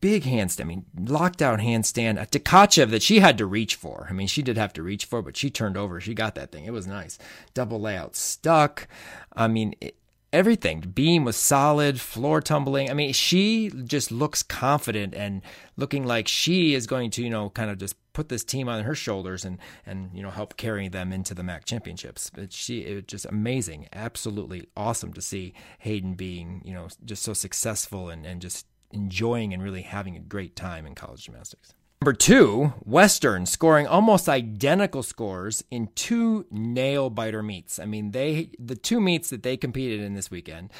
big 0.00 0.24
handstand, 0.24 0.60
I 0.60 0.64
mean 0.64 0.84
lockdown 0.98 1.62
handstand, 1.62 2.20
a 2.20 2.26
Tkachev 2.26 2.90
that 2.90 3.02
she 3.02 3.20
had 3.20 3.38
to 3.38 3.46
reach 3.46 3.76
for. 3.76 4.06
I 4.10 4.12
mean 4.12 4.26
she 4.26 4.42
did 4.42 4.58
have 4.58 4.72
to 4.74 4.82
reach 4.82 5.04
for, 5.06 5.22
but 5.22 5.36
she 5.36 5.48
turned 5.48 5.76
over, 5.76 6.00
she 6.00 6.12
got 6.12 6.34
that 6.34 6.52
thing. 6.52 6.64
It 6.64 6.72
was 6.72 6.86
nice. 6.86 7.18
Double 7.54 7.80
layout 7.80 8.16
stuck. 8.16 8.88
I 9.34 9.48
mean. 9.48 9.74
It, 9.80 9.96
everything. 10.34 10.80
Beam 10.80 11.24
was 11.24 11.36
solid, 11.36 12.00
floor 12.00 12.40
tumbling. 12.40 12.90
I 12.90 12.94
mean, 12.94 13.12
she 13.12 13.70
just 13.84 14.10
looks 14.10 14.42
confident 14.42 15.14
and 15.14 15.40
looking 15.76 16.04
like 16.04 16.28
she 16.28 16.74
is 16.74 16.86
going 16.86 17.10
to, 17.12 17.22
you 17.22 17.30
know, 17.30 17.50
kind 17.50 17.70
of 17.70 17.78
just 17.78 17.94
put 18.12 18.28
this 18.28 18.44
team 18.44 18.68
on 18.68 18.84
her 18.84 18.94
shoulders 18.94 19.44
and 19.44 19.58
and 19.84 20.08
you 20.14 20.22
know 20.22 20.30
help 20.30 20.56
carry 20.56 20.88
them 20.88 21.12
into 21.12 21.34
the 21.34 21.42
MAC 21.42 21.64
championships. 21.64 22.30
But 22.34 22.52
she 22.52 22.80
it 22.80 23.08
just 23.08 23.26
amazing, 23.26 23.88
absolutely 23.92 24.66
awesome 24.76 25.12
to 25.14 25.22
see 25.22 25.54
Hayden 25.78 26.14
being, 26.14 26.62
you 26.64 26.74
know, 26.74 26.88
just 27.04 27.22
so 27.22 27.32
successful 27.32 28.10
and, 28.10 28.26
and 28.26 28.42
just 28.42 28.66
enjoying 28.90 29.54
and 29.54 29.62
really 29.62 29.82
having 29.82 30.16
a 30.16 30.20
great 30.20 30.56
time 30.56 30.84
in 30.84 30.94
college 30.94 31.24
gymnastics. 31.24 31.74
Number 32.04 32.18
two, 32.18 32.74
Western 32.84 33.46
scoring 33.46 33.86
almost 33.86 34.28
identical 34.28 35.02
scores 35.02 35.64
in 35.70 35.88
two 35.94 36.44
nail 36.50 37.08
biter 37.08 37.42
meets. 37.42 37.78
I 37.78 37.86
mean, 37.86 38.10
they 38.10 38.50
the 38.58 38.76
two 38.76 39.00
meets 39.00 39.30
that 39.30 39.42
they 39.42 39.56
competed 39.56 40.02
in 40.02 40.12
this 40.12 40.30
weekend, 40.30 40.70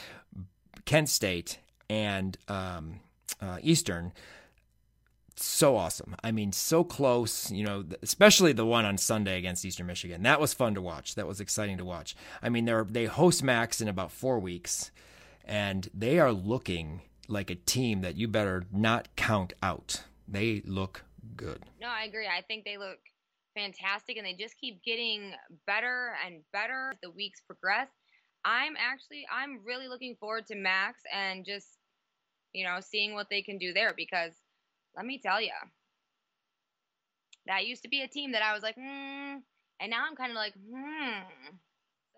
Kent 0.85 1.09
State 1.09 1.61
and 1.89 2.37
um, 2.47 3.01
uh, 3.41 3.57
Eastern. 3.63 4.13
So 5.35 5.79
awesome. 5.79 6.15
I 6.23 6.31
mean, 6.31 6.53
so 6.53 6.85
close, 6.85 7.51
you 7.51 7.65
know, 7.65 7.87
especially 8.03 8.53
the 8.53 8.67
one 8.67 8.85
on 8.85 8.99
Sunday 8.99 9.39
against 9.39 9.65
Eastern 9.65 9.87
Michigan. 9.87 10.25
That 10.25 10.43
was 10.43 10.53
fun 10.53 10.75
to 10.75 10.83
watch. 10.83 11.15
That 11.15 11.27
was 11.27 11.41
exciting 11.41 11.79
to 11.79 11.87
watch. 11.87 12.15
I 12.43 12.51
mean, 12.51 12.67
they're, 12.67 12.85
they 12.85 13.07
host 13.07 13.43
MACs 13.43 13.81
in 13.81 13.89
about 13.89 14.13
four 14.13 14.39
weeks, 14.39 14.91
and 15.43 15.89
they 15.95 16.19
are 16.19 16.33
looking 16.33 17.01
like 17.29 17.49
a 17.49 17.55
team 17.55 18.03
that 18.03 18.19
you 18.19 18.29
better 18.29 18.65
not 18.71 19.09
count 19.17 19.55
out. 19.63 20.03
They 20.29 20.63
look 20.67 21.05
good. 21.37 21.61
No, 21.81 21.89
I 21.89 22.05
agree. 22.05 22.27
I 22.27 22.43
think 22.43 22.65
they 22.65 22.79
look 22.79 22.99
fantastic 23.55 24.17
and 24.17 24.27
they 24.27 24.35
just 24.35 24.59
keep 24.59 24.83
getting 24.83 25.33
better 25.67 26.15
and 26.27 26.43
better 26.53 26.91
as 26.93 26.99
the 27.03 27.11
weeks 27.11 27.41
progress. 27.47 27.89
I'm 28.45 28.75
actually 28.79 29.27
I'm 29.33 29.61
really 29.65 29.89
looking 29.89 30.17
forward 30.17 30.47
to 30.49 30.55
MACs 30.55 31.03
and 31.13 31.45
just 31.45 31.67
you 32.53 32.65
know 32.65 32.79
seeing 32.81 33.15
what 33.15 33.29
they 33.31 33.43
can 33.43 33.59
do 33.59 33.73
there 33.73 33.95
because 33.97 34.33
let 34.97 35.07
me 35.07 35.19
tell 35.19 35.41
you 35.41 35.53
that 37.47 37.67
used 37.67 37.83
to 37.83 37.89
be 37.89 38.03
a 38.03 38.09
team 38.09 38.33
that 38.33 38.43
I 38.43 38.53
was 38.53 38.63
like 38.63 38.77
hmm 38.77 39.39
and 39.81 39.91
now 39.91 40.05
I'm 40.07 40.17
kind 40.17 40.31
of 40.31 40.37
like 40.37 40.55
hmm 40.55 41.57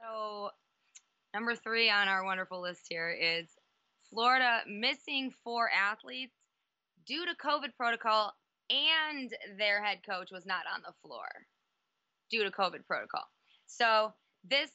so 0.02 0.50
number 1.32 1.54
3 1.54 1.90
on 1.90 2.08
our 2.08 2.24
wonderful 2.24 2.60
list 2.60 2.86
here 2.88 3.10
is 3.10 3.48
Florida 4.10 4.60
missing 4.68 5.32
four 5.44 5.70
athletes 5.70 6.34
due 7.06 7.24
to 7.24 7.32
COVID 7.34 7.74
protocol 7.76 8.32
and 8.70 9.30
their 9.58 9.82
head 9.82 9.98
coach 10.08 10.30
was 10.32 10.46
not 10.46 10.62
on 10.72 10.82
the 10.82 10.92
floor 11.02 11.28
due 12.30 12.44
to 12.44 12.50
COVID 12.50 12.86
protocol. 12.86 13.24
So 13.66 14.12
this 14.44 14.70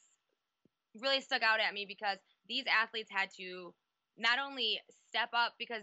really 1.00 1.20
stuck 1.20 1.42
out 1.42 1.60
at 1.60 1.74
me 1.74 1.86
because 1.86 2.18
these 2.48 2.64
athletes 2.66 3.10
had 3.10 3.28
to 3.38 3.74
not 4.16 4.38
only 4.38 4.80
step 5.08 5.30
up 5.34 5.54
because 5.58 5.82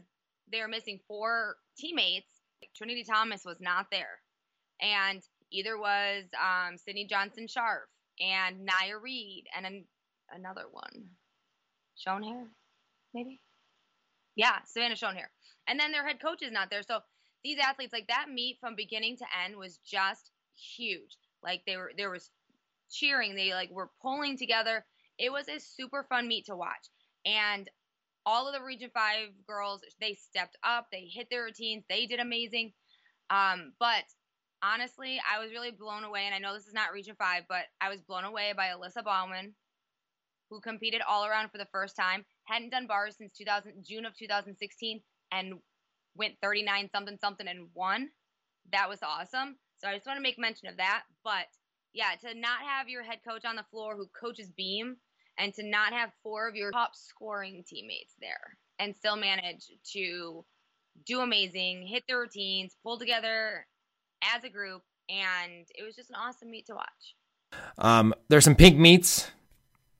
they 0.51 0.61
were 0.61 0.67
missing 0.67 0.99
four 1.07 1.55
teammates. 1.77 2.27
Trinity 2.75 3.03
Thomas 3.03 3.43
was 3.45 3.57
not 3.61 3.87
there, 3.89 4.19
and 4.81 5.21
either 5.51 5.77
was 5.77 6.25
um, 6.35 6.77
Sydney 6.77 7.07
Johnson 7.09 7.47
Scharf 7.47 7.87
and 8.19 8.67
Nya 8.67 9.01
Reed 9.01 9.45
and 9.55 9.65
an, 9.65 9.85
another 10.31 10.65
one, 10.69 11.07
Schoenherr, 11.97 12.47
maybe. 13.13 13.39
Yeah, 14.35 14.57
Savannah 14.65 14.95
Schoenherr. 14.95 15.29
And 15.67 15.79
then 15.79 15.91
their 15.91 16.05
head 16.05 16.21
coach 16.21 16.41
is 16.41 16.51
not 16.51 16.69
there, 16.69 16.83
so 16.83 16.99
these 17.43 17.60
athletes 17.60 17.93
like 17.93 18.08
that 18.08 18.27
meet 18.34 18.58
from 18.60 18.75
beginning 18.75 19.17
to 19.17 19.25
end 19.46 19.55
was 19.55 19.77
just 19.77 20.31
huge. 20.55 21.17
Like 21.43 21.62
they 21.65 21.77
were 21.77 21.91
there 21.98 22.10
was 22.10 22.29
cheering, 22.91 23.36
they 23.36 23.53
like 23.53 23.72
were 23.72 23.89
pulling 24.01 24.38
together. 24.38 24.86
It 25.17 25.31
was 25.31 25.48
a 25.48 25.60
super 25.60 26.05
fun 26.10 26.27
meet 26.27 26.46
to 26.46 26.55
watch. 26.55 26.89
And 27.25 27.69
all 28.25 28.48
of 28.48 28.53
the 28.53 28.63
Region 28.63 28.89
5 28.93 29.29
girls, 29.48 29.81
they 30.00 30.13
stepped 30.13 30.58
up, 30.63 30.88
they 30.91 31.10
hit 31.12 31.27
their 31.29 31.43
routines, 31.43 31.84
they 31.89 32.05
did 32.05 32.19
amazing. 32.19 32.74
Um, 33.29 33.74
but 33.79 34.03
honestly, 34.63 35.19
I 35.29 35.39
was 35.39 35.51
really 35.51 35.72
blown 35.72 36.03
away 36.03 36.24
and 36.25 36.36
I 36.36 36.39
know 36.39 36.53
this 36.53 36.67
is 36.67 36.74
not 36.74 36.93
Region 36.93 37.15
5, 37.17 37.43
but 37.50 37.63
I 37.81 37.89
was 37.89 38.01
blown 38.01 38.24
away 38.24 38.53
by 38.55 38.67
Alyssa 38.67 39.03
Baumann 39.03 39.53
who 40.50 40.60
competed 40.60 41.01
all 41.08 41.25
around 41.25 41.50
for 41.51 41.58
the 41.58 41.67
first 41.72 41.96
time, 41.96 42.25
hadn't 42.46 42.72
done 42.72 42.88
bars 42.88 43.15
since 43.17 43.31
2000 43.34 43.74
June 43.88 44.05
of 44.05 44.15
2016 44.17 45.01
and 45.31 45.53
went 46.15 46.35
39 46.41 46.89
something 46.91 47.17
something 47.19 47.47
and 47.47 47.67
won. 47.73 48.09
That 48.71 48.89
was 48.89 48.99
awesome. 49.01 49.57
So 49.77 49.87
I 49.87 49.95
just 49.95 50.05
want 50.05 50.17
to 50.17 50.23
make 50.23 50.37
mention 50.37 50.67
of 50.67 50.77
that. 50.77 51.03
But 51.23 51.47
yeah, 51.93 52.11
to 52.21 52.37
not 52.37 52.61
have 52.67 52.89
your 52.89 53.03
head 53.03 53.19
coach 53.27 53.45
on 53.45 53.55
the 53.55 53.65
floor 53.71 53.95
who 53.95 54.07
coaches 54.19 54.51
beam 54.55 54.97
and 55.37 55.53
to 55.55 55.63
not 55.63 55.93
have 55.93 56.11
four 56.21 56.47
of 56.47 56.55
your 56.55 56.71
top 56.71 56.95
scoring 56.95 57.63
teammates 57.67 58.13
there 58.19 58.57
and 58.77 58.95
still 58.95 59.15
manage 59.15 59.71
to 59.93 60.45
do 61.05 61.21
amazing, 61.21 61.87
hit 61.87 62.03
their 62.07 62.19
routines, 62.19 62.75
pull 62.83 62.99
together 62.99 63.65
as 64.21 64.43
a 64.43 64.49
group, 64.49 64.83
and 65.09 65.65
it 65.75 65.83
was 65.83 65.95
just 65.95 66.09
an 66.09 66.15
awesome 66.15 66.51
meet 66.51 66.65
to 66.67 66.75
watch. 66.75 67.15
Um, 67.77 68.13
there's 68.27 68.43
some 68.43 68.55
pink 68.55 68.77
meets 68.77 69.31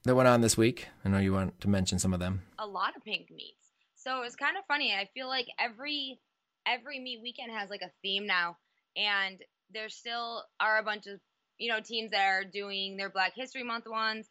that 0.04 0.16
went 0.16 0.28
on 0.28 0.42
this 0.42 0.58
week. 0.58 0.88
I 1.04 1.10
know 1.10 1.20
you 1.20 1.34
want 1.34 1.60
to 1.62 1.70
mention 1.70 2.00
some 2.00 2.14
of 2.14 2.20
them. 2.20 2.42
A 2.60 2.68
lot 2.68 2.96
of 2.96 3.04
pink 3.04 3.32
meets. 3.32 3.69
So 4.00 4.18
it 4.18 4.22
was 4.22 4.36
kind 4.36 4.58
of 4.58 4.64
funny. 4.66 4.94
I 4.94 5.10
feel 5.14 5.28
like 5.28 5.48
every 5.60 6.20
every 6.66 7.00
meet 7.00 7.20
weekend 7.22 7.52
has 7.52 7.70
like 7.70 7.82
a 7.82 7.92
theme 8.02 8.26
now, 8.26 8.58
and 8.96 9.40
there 9.74 9.90
still 9.90 10.44
are 10.60 10.78
a 10.80 10.84
bunch 10.84 11.06
of 11.08 11.20
you 11.58 11.70
know 11.70 11.82
teams 11.82 12.12
that 12.12 12.26
are 12.26 12.46
doing 12.46 12.96
their 12.96 13.10
Black 13.10 13.34
History 13.36 13.64
Month 13.64 13.86
ones, 13.88 14.30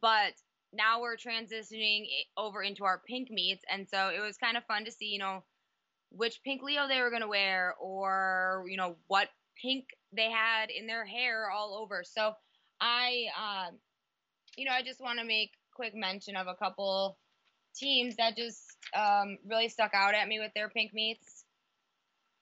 but 0.00 0.32
now 0.72 1.00
we're 1.00 1.16
transitioning 1.16 2.06
over 2.36 2.62
into 2.62 2.84
our 2.84 3.00
pink 3.06 3.28
meets, 3.30 3.62
and 3.70 3.86
so 3.88 4.08
it 4.08 4.20
was 4.20 4.36
kind 4.36 4.56
of 4.56 4.64
fun 4.64 4.84
to 4.84 4.92
see 4.92 5.06
you 5.06 5.20
know 5.20 5.44
which 6.10 6.42
pink 6.44 6.60
Leo 6.62 6.88
they 6.88 7.00
were 7.00 7.16
to 7.16 7.28
wear, 7.28 7.74
or 7.80 8.64
you 8.68 8.76
know 8.76 8.96
what 9.06 9.28
pink 9.62 9.84
they 10.12 10.30
had 10.30 10.70
in 10.70 10.88
their 10.88 11.04
hair 11.04 11.48
all 11.50 11.78
over. 11.80 12.02
So 12.04 12.32
I, 12.80 13.26
uh, 13.38 13.70
you 14.56 14.64
know, 14.64 14.72
I 14.72 14.82
just 14.82 15.00
want 15.00 15.20
to 15.20 15.24
make 15.24 15.52
quick 15.74 15.94
mention 15.94 16.34
of 16.34 16.48
a 16.48 16.54
couple 16.54 17.18
teams 17.74 18.16
that 18.16 18.36
just 18.36 18.62
um, 18.94 19.38
really 19.46 19.68
stuck 19.68 19.92
out 19.94 20.14
at 20.14 20.28
me 20.28 20.38
with 20.38 20.52
their 20.54 20.68
pink 20.68 20.92
meets. 20.92 21.44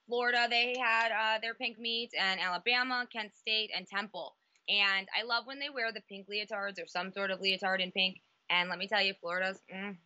Florida, 0.06 0.46
they 0.48 0.74
had 0.80 1.10
uh, 1.12 1.38
their 1.40 1.54
pink 1.54 1.78
meet, 1.78 2.10
and 2.18 2.40
Alabama, 2.40 3.06
Kent 3.12 3.32
State, 3.36 3.70
and 3.76 3.86
Temple. 3.86 4.34
And 4.68 5.06
I 5.18 5.24
love 5.24 5.46
when 5.46 5.58
they 5.58 5.70
wear 5.70 5.92
the 5.92 6.02
pink 6.08 6.26
leotards 6.28 6.82
or 6.82 6.86
some 6.86 7.12
sort 7.12 7.30
of 7.30 7.40
leotard 7.40 7.80
in 7.80 7.92
pink. 7.92 8.16
And 8.50 8.68
let 8.70 8.78
me 8.78 8.88
tell 8.88 9.02
you, 9.02 9.14
Florida's, 9.20 9.60
mm, 9.74 9.96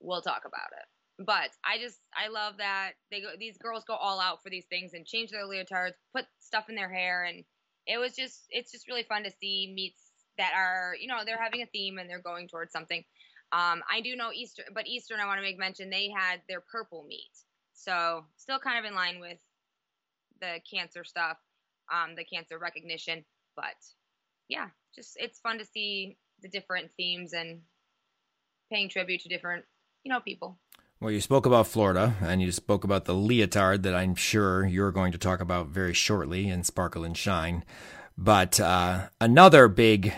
we'll 0.00 0.22
talk 0.22 0.42
about 0.44 0.70
it. 0.72 1.24
But 1.24 1.50
I 1.64 1.78
just, 1.78 1.98
I 2.14 2.28
love 2.28 2.58
that 2.58 2.92
they 3.10 3.20
go, 3.20 3.28
these 3.38 3.56
girls 3.58 3.84
go 3.86 3.94
all 3.94 4.20
out 4.20 4.42
for 4.42 4.50
these 4.50 4.66
things 4.66 4.92
and 4.92 5.06
change 5.06 5.30
their 5.30 5.46
leotards, 5.46 5.94
put 6.14 6.26
stuff 6.40 6.68
in 6.68 6.74
their 6.74 6.92
hair. 6.92 7.24
And 7.24 7.44
it 7.86 7.98
was 7.98 8.14
just, 8.14 8.44
it's 8.50 8.70
just 8.70 8.88
really 8.88 9.04
fun 9.04 9.24
to 9.24 9.30
see 9.40 9.72
meets 9.74 10.00
that 10.36 10.52
are, 10.54 10.94
you 11.00 11.08
know, 11.08 11.20
they're 11.24 11.42
having 11.42 11.62
a 11.62 11.66
theme 11.66 11.98
and 11.98 12.10
they're 12.10 12.20
going 12.20 12.48
towards 12.48 12.72
something. 12.72 13.02
Um, 13.52 13.82
I 13.90 14.00
do 14.02 14.16
know 14.16 14.30
Eastern, 14.34 14.66
but 14.74 14.86
Eastern, 14.86 15.20
I 15.20 15.26
want 15.26 15.38
to 15.38 15.42
make 15.42 15.58
mention 15.58 15.88
they 15.88 16.10
had 16.10 16.40
their 16.48 16.60
purple 16.60 17.04
meet, 17.08 17.30
so 17.74 18.24
still 18.36 18.58
kind 18.58 18.78
of 18.78 18.84
in 18.84 18.94
line 18.94 19.20
with 19.20 19.38
the 20.40 20.60
cancer 20.68 21.04
stuff, 21.04 21.38
um, 21.92 22.16
the 22.16 22.24
cancer 22.24 22.58
recognition. 22.58 23.24
But 23.54 23.76
yeah, 24.48 24.68
just 24.94 25.16
it's 25.20 25.38
fun 25.38 25.58
to 25.58 25.64
see 25.64 26.16
the 26.42 26.48
different 26.48 26.90
themes 26.96 27.32
and 27.32 27.60
paying 28.70 28.88
tribute 28.88 29.22
to 29.22 29.28
different, 29.28 29.64
you 30.02 30.12
know, 30.12 30.20
people. 30.20 30.58
Well, 30.98 31.12
you 31.12 31.20
spoke 31.20 31.44
about 31.44 31.66
Florida 31.66 32.14
and 32.22 32.40
you 32.40 32.50
spoke 32.50 32.82
about 32.82 33.04
the 33.04 33.14
leotard 33.14 33.82
that 33.82 33.94
I'm 33.94 34.14
sure 34.14 34.64
you're 34.64 34.92
going 34.92 35.12
to 35.12 35.18
talk 35.18 35.40
about 35.40 35.68
very 35.68 35.92
shortly 35.92 36.48
in 36.48 36.64
Sparkle 36.64 37.04
and 37.04 37.16
Shine. 37.16 37.64
But 38.16 38.58
uh, 38.58 39.08
another 39.20 39.68
big 39.68 40.14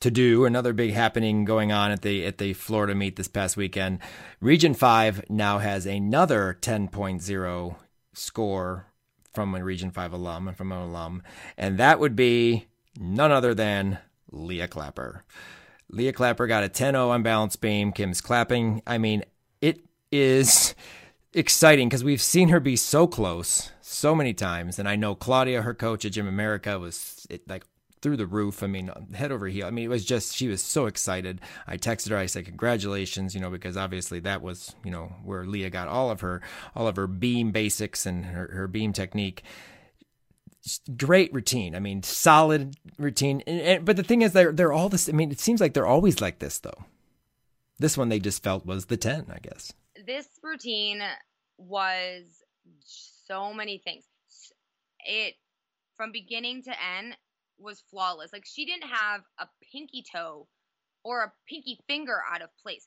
to 0.00 0.10
do, 0.10 0.44
another 0.44 0.72
big 0.72 0.92
happening 0.92 1.44
going 1.44 1.72
on 1.72 1.90
at 1.90 2.02
the 2.02 2.24
at 2.24 2.38
the 2.38 2.52
Florida 2.52 2.94
meet 2.94 3.16
this 3.16 3.28
past 3.28 3.56
weekend. 3.56 3.98
Region 4.40 4.74
Five 4.74 5.28
now 5.30 5.58
has 5.58 5.86
another 5.86 6.58
10.0 6.60 7.76
score 8.12 8.86
from 9.32 9.54
a 9.54 9.64
Region 9.64 9.90
Five 9.90 10.12
alum 10.12 10.48
and 10.48 10.56
from 10.56 10.72
an 10.72 10.78
alum, 10.78 11.22
and 11.56 11.78
that 11.78 11.98
would 11.98 12.14
be 12.16 12.66
none 12.98 13.32
other 13.32 13.54
than 13.54 13.98
Leah 14.30 14.68
Clapper. 14.68 15.24
Leah 15.88 16.12
Clapper 16.12 16.46
got 16.46 16.64
a 16.64 16.68
10-0 16.68 17.08
on 17.08 17.22
balance 17.22 17.54
beam. 17.54 17.92
Kim's 17.92 18.20
clapping. 18.20 18.82
I 18.86 18.98
mean, 18.98 19.22
it 19.60 19.84
is 20.10 20.74
exciting 21.32 21.88
because 21.88 22.02
we've 22.02 22.20
seen 22.20 22.48
her 22.48 22.58
be 22.58 22.74
so 22.74 23.06
close 23.06 23.70
so 23.80 24.14
many 24.14 24.34
times, 24.34 24.78
and 24.78 24.88
I 24.88 24.96
know 24.96 25.14
Claudia, 25.14 25.62
her 25.62 25.74
coach 25.74 26.04
at 26.04 26.12
Gym 26.12 26.26
America, 26.26 26.78
was 26.78 27.26
like 27.46 27.64
through 28.02 28.16
the 28.16 28.26
roof. 28.26 28.62
I 28.62 28.66
mean, 28.66 28.90
head 29.14 29.32
over 29.32 29.46
heel. 29.46 29.66
I 29.66 29.70
mean, 29.70 29.84
it 29.84 29.88
was 29.88 30.04
just 30.04 30.34
she 30.34 30.48
was 30.48 30.62
so 30.62 30.86
excited. 30.86 31.40
I 31.66 31.76
texted 31.76 32.10
her. 32.10 32.16
I 32.16 32.26
said, 32.26 32.44
"Congratulations!" 32.44 33.34
You 33.34 33.40
know, 33.40 33.50
because 33.50 33.76
obviously 33.76 34.20
that 34.20 34.42
was 34.42 34.74
you 34.84 34.90
know 34.90 35.12
where 35.24 35.44
Leah 35.44 35.70
got 35.70 35.88
all 35.88 36.10
of 36.10 36.20
her 36.20 36.42
all 36.74 36.86
of 36.86 36.96
her 36.96 37.06
beam 37.06 37.50
basics 37.50 38.06
and 38.06 38.26
her, 38.26 38.48
her 38.52 38.68
beam 38.68 38.92
technique. 38.92 39.42
Great 40.96 41.32
routine. 41.32 41.76
I 41.76 41.80
mean, 41.80 42.02
solid 42.02 42.76
routine. 42.98 43.42
And, 43.46 43.60
and, 43.60 43.84
but 43.84 43.96
the 43.96 44.02
thing 44.02 44.22
is, 44.22 44.32
they're 44.32 44.52
they're 44.52 44.72
all 44.72 44.88
this. 44.88 45.08
I 45.08 45.12
mean, 45.12 45.30
it 45.30 45.40
seems 45.40 45.60
like 45.60 45.74
they're 45.74 45.86
always 45.86 46.20
like 46.20 46.38
this 46.38 46.58
though. 46.58 46.84
This 47.78 47.96
one 47.96 48.08
they 48.08 48.18
just 48.18 48.42
felt 48.42 48.66
was 48.66 48.86
the 48.86 48.96
ten, 48.96 49.26
I 49.30 49.38
guess. 49.38 49.72
This 50.06 50.28
routine 50.42 51.02
was 51.58 52.24
so 53.26 53.52
many 53.52 53.78
things. 53.78 54.04
It 55.00 55.34
from 55.96 56.12
beginning 56.12 56.62
to 56.64 56.70
end 56.98 57.16
was 57.58 57.82
flawless. 57.90 58.32
Like 58.32 58.44
she 58.46 58.66
didn't 58.66 58.88
have 58.88 59.22
a 59.38 59.46
pinky 59.72 60.04
toe 60.12 60.46
or 61.04 61.22
a 61.22 61.32
pinky 61.48 61.78
finger 61.86 62.18
out 62.32 62.42
of 62.42 62.50
place. 62.62 62.86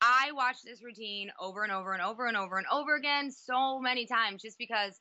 I 0.00 0.32
watched 0.32 0.64
this 0.64 0.82
routine 0.82 1.30
over 1.40 1.62
and 1.62 1.72
over 1.72 1.92
and 1.92 2.02
over 2.02 2.26
and 2.26 2.36
over 2.36 2.58
and 2.58 2.66
over 2.70 2.94
again 2.94 3.30
so 3.30 3.80
many 3.80 4.06
times 4.06 4.42
just 4.42 4.58
because 4.58 5.00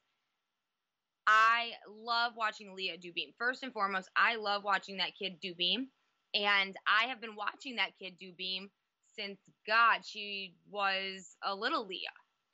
I 1.27 1.71
love 1.89 2.33
watching 2.37 2.75
Leah 2.75 2.97
do 2.97 3.11
beam. 3.13 3.31
First 3.37 3.63
and 3.63 3.73
foremost, 3.73 4.09
I 4.15 4.35
love 4.35 4.63
watching 4.63 4.97
that 4.97 5.11
kid 5.17 5.39
do 5.41 5.53
beam. 5.55 5.87
And 6.33 6.75
I 6.87 7.07
have 7.07 7.21
been 7.21 7.35
watching 7.35 7.75
that 7.75 7.91
kid 8.01 8.13
do 8.19 8.31
beam 8.37 8.69
since 9.15 9.39
God, 9.67 9.99
she 10.05 10.55
was 10.69 11.35
a 11.43 11.55
little 11.55 11.85
Leah 11.85 11.99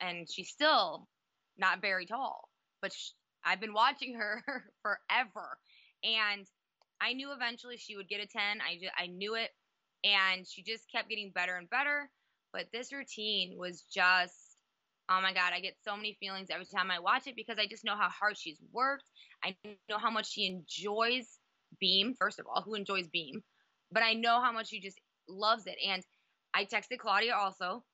and 0.00 0.26
she's 0.30 0.50
still 0.50 1.08
not 1.58 1.80
very 1.80 2.06
tall, 2.06 2.48
but 2.82 2.92
she, 2.92 3.12
I've 3.44 3.60
been 3.60 3.72
watching 3.72 4.14
her 4.14 4.42
forever. 4.82 5.58
And 6.04 6.46
I 7.00 7.12
knew 7.12 7.32
eventually 7.32 7.76
she 7.76 7.96
would 7.96 8.08
get 8.08 8.22
a 8.22 8.26
10. 8.26 8.40
I, 8.60 8.74
just, 8.74 8.92
I 8.98 9.06
knew 9.06 9.34
it. 9.34 9.50
And 10.04 10.46
she 10.46 10.62
just 10.62 10.90
kept 10.90 11.08
getting 11.08 11.32
better 11.34 11.56
and 11.56 11.68
better. 11.68 12.10
But 12.52 12.66
this 12.72 12.92
routine 12.92 13.56
was 13.58 13.82
just, 13.92 14.34
oh 15.10 15.20
my 15.20 15.32
God, 15.32 15.52
I 15.54 15.60
get 15.60 15.74
so 15.84 15.96
many 15.96 16.16
feelings 16.20 16.48
every 16.50 16.66
time 16.66 16.90
I 16.90 16.98
watch 16.98 17.26
it 17.26 17.36
because 17.36 17.58
I 17.58 17.66
just 17.66 17.84
know 17.84 17.96
how 17.96 18.08
hard 18.08 18.36
she's 18.36 18.60
worked. 18.72 19.04
I 19.44 19.56
know 19.88 19.98
how 19.98 20.10
much 20.10 20.30
she 20.30 20.46
enjoys 20.46 21.38
Beam, 21.78 22.14
first 22.18 22.38
of 22.38 22.46
all, 22.46 22.62
who 22.62 22.74
enjoys 22.74 23.08
Beam. 23.08 23.42
But 23.92 24.02
I 24.02 24.14
know 24.14 24.40
how 24.40 24.52
much 24.52 24.68
she 24.68 24.80
just 24.80 25.00
loves 25.28 25.66
it. 25.66 25.76
And 25.86 26.02
I 26.54 26.64
texted 26.64 26.98
Claudia 26.98 27.34
also 27.34 27.84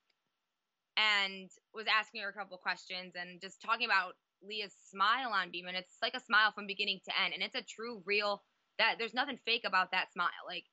and 0.97 1.51
was 1.75 1.87
asking 1.87 2.23
her 2.23 2.31
a 2.31 2.33
couple 2.33 2.57
questions 2.59 3.15
and 3.15 3.41
just 3.41 3.61
talking 3.61 3.87
about 3.87 4.15
Leah's 4.43 4.75
smile 4.91 5.31
on 5.31 5.51
Beam, 5.51 5.67
and 5.67 5.77
it's 5.77 5.97
like 6.03 6.15
a 6.15 6.21
smile 6.21 6.53
from 6.53 6.67
beginning 6.67 7.01
to 7.05 7.13
end, 7.23 7.35
and 7.35 7.43
it's 7.43 7.55
a 7.55 7.63
true, 7.63 8.03
real. 8.05 8.43
That 8.79 8.97
there's 8.99 9.15
nothing 9.15 9.39
fake 9.45 9.65
about 9.65 9.93
that 9.93 10.13
smile. 10.13 10.45
Like 10.47 10.65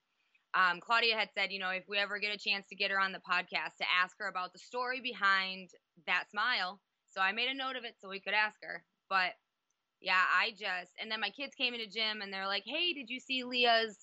um, 0.53 0.79
Claudia 0.79 1.15
had 1.15 1.29
said, 1.33 1.51
you 1.51 1.59
know, 1.59 1.69
if 1.69 1.83
we 1.88 1.97
ever 1.97 2.19
get 2.19 2.35
a 2.35 2.38
chance 2.38 2.67
to 2.69 2.75
get 2.75 2.91
her 2.91 2.99
on 2.99 3.11
the 3.11 3.19
podcast 3.19 3.77
to 3.77 3.85
ask 3.89 4.17
her 4.19 4.27
about 4.27 4.53
the 4.53 4.59
story 4.59 5.01
behind 5.01 5.69
that 6.05 6.29
smile. 6.29 6.79
So 7.09 7.21
I 7.21 7.31
made 7.31 7.49
a 7.49 7.53
note 7.55 7.75
of 7.75 7.85
it 7.85 7.95
so 8.01 8.09
we 8.09 8.19
could 8.19 8.33
ask 8.33 8.57
her. 8.63 8.83
But 9.09 9.33
yeah, 10.01 10.21
I 10.21 10.51
just 10.51 10.91
and 11.01 11.09
then 11.09 11.21
my 11.21 11.29
kids 11.29 11.55
came 11.55 11.73
into 11.73 11.88
gym 11.88 12.21
and 12.21 12.31
they're 12.31 12.47
like, 12.47 12.63
"Hey, 12.65 12.93
did 12.93 13.09
you 13.09 13.19
see 13.19 13.43
Leah's 13.43 13.97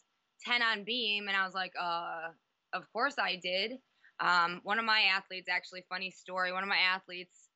10 0.45 0.63
on 0.63 0.85
beam?" 0.85 1.29
And 1.29 1.37
I 1.37 1.45
was 1.45 1.55
like, 1.55 1.73
"Uh, 1.79 2.31
of 2.73 2.91
course 2.93 3.17
I 3.19 3.37
did." 3.37 3.73
Um, 4.21 4.61
one 4.65 4.79
of 4.79 4.85
my 4.85 5.03
athletes, 5.15 5.49
actually, 5.49 5.85
funny 5.89 6.11
story. 6.11 6.53
One 6.53 6.63
of 6.63 6.69
my 6.69 6.79
athletes 6.79 7.50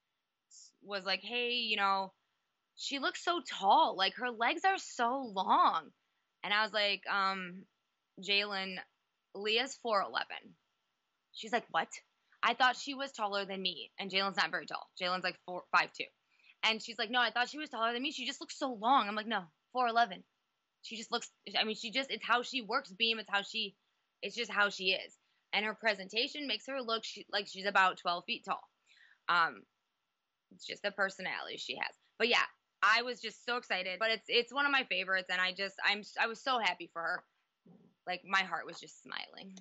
was 0.85 1.05
like, 1.05 1.21
hey, 1.23 1.51
you 1.51 1.77
know, 1.77 2.13
she 2.77 2.99
looks 2.99 3.25
so 3.25 3.41
tall. 3.49 3.97
Like 3.97 4.15
her 4.17 4.31
legs 4.31 4.63
are 4.65 4.79
so 4.79 5.33
long. 5.35 5.91
And 6.43 6.53
I 6.53 6.63
was 6.63 6.73
like, 6.73 7.03
um, 7.11 7.63
Jalen, 8.21 8.77
Leah's 9.35 9.79
4'11. 9.85 10.25
She's 11.33 11.53
like, 11.53 11.65
what? 11.71 11.89
I 12.43 12.55
thought 12.55 12.77
she 12.77 12.95
was 12.95 13.13
taller 13.13 13.45
than 13.47 13.63
me. 13.63 13.91
And 13.99 14.11
Jalen's 14.11 14.37
not 14.37 14.51
very 14.51 14.67
tall. 14.67 14.89
Jalen's 15.01 15.25
like 15.25 15.39
four, 15.47 15.63
five 15.73 15.91
two. 15.97 16.05
And 16.63 16.83
she's 16.83 16.99
like, 16.99 17.11
no, 17.11 17.21
I 17.21 17.31
thought 17.31 17.49
she 17.49 17.59
was 17.59 17.71
taller 17.71 17.93
than 17.93 18.03
me. 18.03 18.13
She 18.13 18.27
just 18.27 18.41
looks 18.41 18.59
so 18.59 18.73
long. 18.73 19.09
I'm 19.09 19.15
like, 19.15 19.27
no, 19.27 19.43
4'11. 19.77 20.23
She 20.83 20.97
just 20.97 21.11
looks, 21.13 21.31
I 21.59 21.65
mean, 21.65 21.77
she 21.77 21.91
just, 21.91 22.11
it's 22.11 22.25
how 22.27 22.43
she 22.43 22.63
works 22.63 22.91
beam. 22.91 23.19
It's 23.19 23.31
how 23.31 23.43
she, 23.43 23.75
it's 24.23 24.37
just 24.37 24.51
how 24.51 24.71
she 24.71 24.93
is. 24.93 25.15
And 25.53 25.65
her 25.65 25.75
presentation 25.75 26.47
makes 26.47 26.67
her 26.67 26.81
look 26.83 27.05
she, 27.05 27.27
like 27.31 27.47
she's 27.47 27.67
about 27.67 27.99
12 27.99 28.25
feet 28.27 28.45
tall. 28.45 28.63
Um, 29.29 29.63
it's 30.55 30.67
just 30.67 30.83
the 30.83 30.91
personality 30.91 31.57
she 31.57 31.77
has. 31.77 31.97
But 32.19 32.29
yeah, 32.29 32.45
I 32.83 33.03
was 33.03 33.21
just 33.21 33.45
so 33.45 33.57
excited. 33.57 33.99
But 33.99 34.11
it's 34.11 34.27
it's 34.29 34.53
one 34.53 34.67
of 34.67 34.73
my 34.73 34.85
favorites, 34.85 35.29
and 35.31 35.41
I 35.41 35.53
just 35.53 35.75
I'm 35.85 36.03
I 36.21 36.27
was 36.27 36.41
so 36.41 36.59
happy 36.59 36.91
for 36.93 37.03
her. 37.03 37.25
Like 38.07 38.23
my 38.27 38.43
heart 38.43 38.67
was 38.67 38.79
just 38.79 39.03
smiling. 39.03 39.55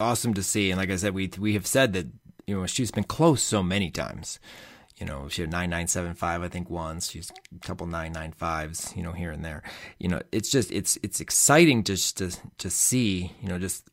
Awesome 0.00 0.34
to 0.34 0.42
see, 0.42 0.70
and 0.70 0.78
like 0.78 0.90
I 0.90 0.96
said, 0.96 1.14
we 1.14 1.30
we 1.38 1.54
have 1.54 1.66
said 1.66 1.92
that 1.94 2.06
you 2.46 2.56
know 2.56 2.66
she's 2.66 2.90
been 2.90 3.04
close 3.04 3.42
so 3.42 3.62
many 3.62 3.90
times. 3.90 4.38
You 4.96 5.06
know, 5.06 5.28
she 5.28 5.42
had 5.42 5.52
nine 5.52 5.70
nine 5.70 5.86
seven 5.86 6.14
five, 6.14 6.42
I 6.42 6.48
think 6.48 6.68
once. 6.70 7.10
She's 7.10 7.30
a 7.54 7.66
couple 7.66 7.86
nine 7.86 8.12
nine 8.12 8.32
fives, 8.32 8.92
you 8.96 9.02
know, 9.02 9.12
here 9.12 9.30
and 9.30 9.44
there. 9.44 9.62
You 9.98 10.08
know, 10.08 10.20
it's 10.32 10.50
just 10.50 10.72
it's 10.72 10.98
it's 11.02 11.20
exciting 11.20 11.84
just 11.84 12.16
to 12.18 12.36
to 12.58 12.70
see, 12.70 13.32
you 13.40 13.48
know, 13.48 13.58
just 13.58 13.88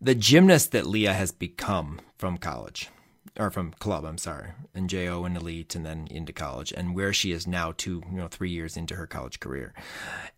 the 0.00 0.14
gymnast 0.14 0.72
that 0.72 0.86
Leah 0.86 1.12
has 1.12 1.30
become 1.30 2.00
from 2.16 2.38
college 2.38 2.88
or 3.40 3.50
from 3.50 3.72
club, 3.78 4.04
I'm 4.04 4.18
sorry, 4.18 4.50
and 4.74 4.88
JO 4.88 5.24
and 5.24 5.36
elite 5.36 5.74
and 5.74 5.84
then 5.84 6.06
into 6.10 6.32
college 6.32 6.72
and 6.76 6.94
where 6.94 7.12
she 7.12 7.32
is 7.32 7.46
now 7.46 7.72
two, 7.74 8.02
you 8.10 8.18
know, 8.18 8.28
three 8.28 8.50
years 8.50 8.76
into 8.76 8.94
her 8.96 9.06
college 9.06 9.40
career. 9.40 9.72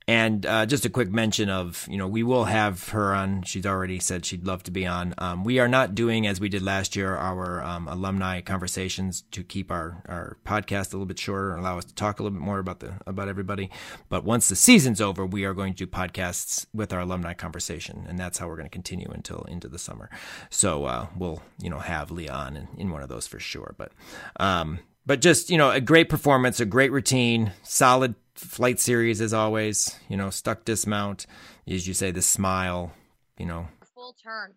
And 0.08 0.44
uh, 0.46 0.66
just 0.66 0.84
a 0.84 0.90
quick 0.90 1.10
mention 1.10 1.48
of, 1.48 1.86
you 1.88 1.96
know, 1.96 2.08
we 2.08 2.22
will 2.22 2.44
have 2.44 2.88
her 2.90 3.14
on. 3.14 3.42
She's 3.42 3.66
already 3.66 4.00
said 4.00 4.24
she'd 4.24 4.46
love 4.46 4.62
to 4.64 4.70
be 4.70 4.86
on. 4.86 5.14
Um, 5.18 5.44
we 5.44 5.58
are 5.58 5.68
not 5.68 5.94
doing, 5.94 6.26
as 6.26 6.40
we 6.40 6.48
did 6.48 6.62
last 6.62 6.96
year, 6.96 7.14
our 7.16 7.62
um, 7.62 7.86
alumni 7.86 8.40
conversations 8.40 9.22
to 9.30 9.44
keep 9.44 9.70
our, 9.70 10.02
our 10.06 10.38
podcast 10.44 10.92
a 10.92 10.96
little 10.96 11.06
bit 11.06 11.20
shorter 11.20 11.52
and 11.52 11.60
allow 11.60 11.78
us 11.78 11.84
to 11.84 11.94
talk 11.94 12.18
a 12.18 12.22
little 12.22 12.36
bit 12.36 12.44
more 12.44 12.58
about 12.58 12.80
the 12.80 12.94
about 13.06 13.28
everybody. 13.28 13.70
But 14.08 14.24
once 14.24 14.48
the 14.48 14.56
season's 14.56 15.00
over, 15.00 15.24
we 15.24 15.44
are 15.44 15.54
going 15.54 15.74
to 15.74 15.86
do 15.86 15.90
podcasts 15.90 16.66
with 16.74 16.92
our 16.92 17.00
alumni 17.00 17.34
conversation, 17.34 18.04
and 18.08 18.18
that's 18.18 18.38
how 18.38 18.48
we're 18.48 18.56
going 18.56 18.66
to 18.66 18.70
continue 18.70 19.10
until 19.12 19.42
into 19.48 19.68
the 19.68 19.78
summer. 19.78 20.10
So 20.50 20.84
uh, 20.84 21.06
we'll, 21.16 21.42
you 21.60 21.70
know, 21.70 21.78
have 21.78 22.10
Leon 22.10 22.42
on 22.42 22.56
in, 22.56 22.68
in 22.76 22.90
one 22.92 23.02
of 23.02 23.08
those 23.08 23.26
for 23.26 23.38
sure. 23.38 23.74
But 23.76 23.92
um, 24.38 24.80
but 25.06 25.20
just 25.20 25.50
you 25.50 25.58
know, 25.58 25.70
a 25.70 25.80
great 25.80 26.08
performance, 26.08 26.60
a 26.60 26.66
great 26.66 26.92
routine, 26.92 27.52
solid 27.62 28.14
flight 28.34 28.80
series 28.80 29.20
as 29.20 29.34
always. 29.34 29.98
You 30.08 30.16
know, 30.16 30.30
stuck 30.30 30.64
dismount, 30.64 31.26
as 31.66 31.86
you 31.86 31.94
say, 31.94 32.10
the 32.10 32.22
smile. 32.22 32.92
You 33.38 33.46
know, 33.46 33.68
full 33.94 34.14
turn. 34.22 34.54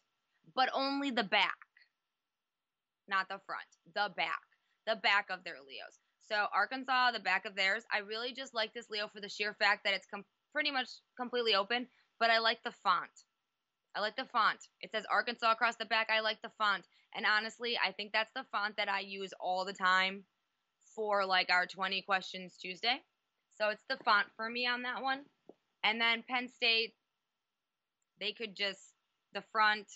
but 0.55 0.69
only 0.73 1.11
the 1.11 1.25
back, 1.25 1.59
not 3.09 3.27
the 3.29 3.41
front, 3.45 3.67
the 3.97 4.15
back, 4.17 4.43
the 4.87 4.95
back 5.03 5.27
of 5.29 5.43
their 5.43 5.57
Leos. 5.57 5.99
So 6.21 6.47
Arkansas, 6.55 7.11
the 7.11 7.19
back 7.19 7.45
of 7.45 7.57
theirs, 7.57 7.83
I 7.93 7.99
really 7.99 8.33
just 8.33 8.55
like 8.55 8.73
this 8.75 8.89
Leo 8.91 9.09
for 9.09 9.21
the 9.21 9.29
sheer 9.29 9.55
fact 9.55 9.83
that 9.85 9.95
it's 9.95 10.07
com- 10.07 10.25
pretty 10.53 10.71
much 10.71 10.89
completely 11.17 11.57
open, 11.57 11.89
but 12.21 12.31
I 12.31 12.39
like 12.39 12.63
the 12.63 12.71
font. 12.85 13.11
I 13.95 14.01
like 14.01 14.17
the 14.17 14.25
font. 14.25 14.59
It 14.81 14.91
says 14.91 15.05
Arkansas 15.11 15.53
across 15.53 15.77
the 15.77 15.85
back. 15.85 16.09
I 16.11 16.21
like 16.21 16.41
the 16.43 16.53
font. 16.59 16.85
And 17.15 17.27
honestly, 17.27 17.79
I 17.85 17.93
think 17.93 18.13
that's 18.13 18.33
the 18.35 18.45
font 18.51 18.77
that 18.77 18.89
I 18.89 19.01
use 19.01 19.33
all 19.39 19.65
the 19.65 19.73
time 19.73 20.25
for 20.95 21.27
like 21.27 21.51
our 21.51 21.67
20 21.67 22.03
questions 22.03 22.57
Tuesday. 22.61 23.03
So 23.59 23.69
it's 23.69 23.85
the 23.89 24.03
font 24.05 24.27
for 24.37 24.49
me 24.49 24.67
on 24.67 24.83
that 24.83 25.03
one. 25.03 25.21
And 25.85 26.01
then 26.01 26.25
Penn 26.29 26.49
State, 26.49 26.95
they 28.21 28.33
could 28.33 28.57
just 28.57 28.81
the 29.35 29.43
front. 29.53 29.87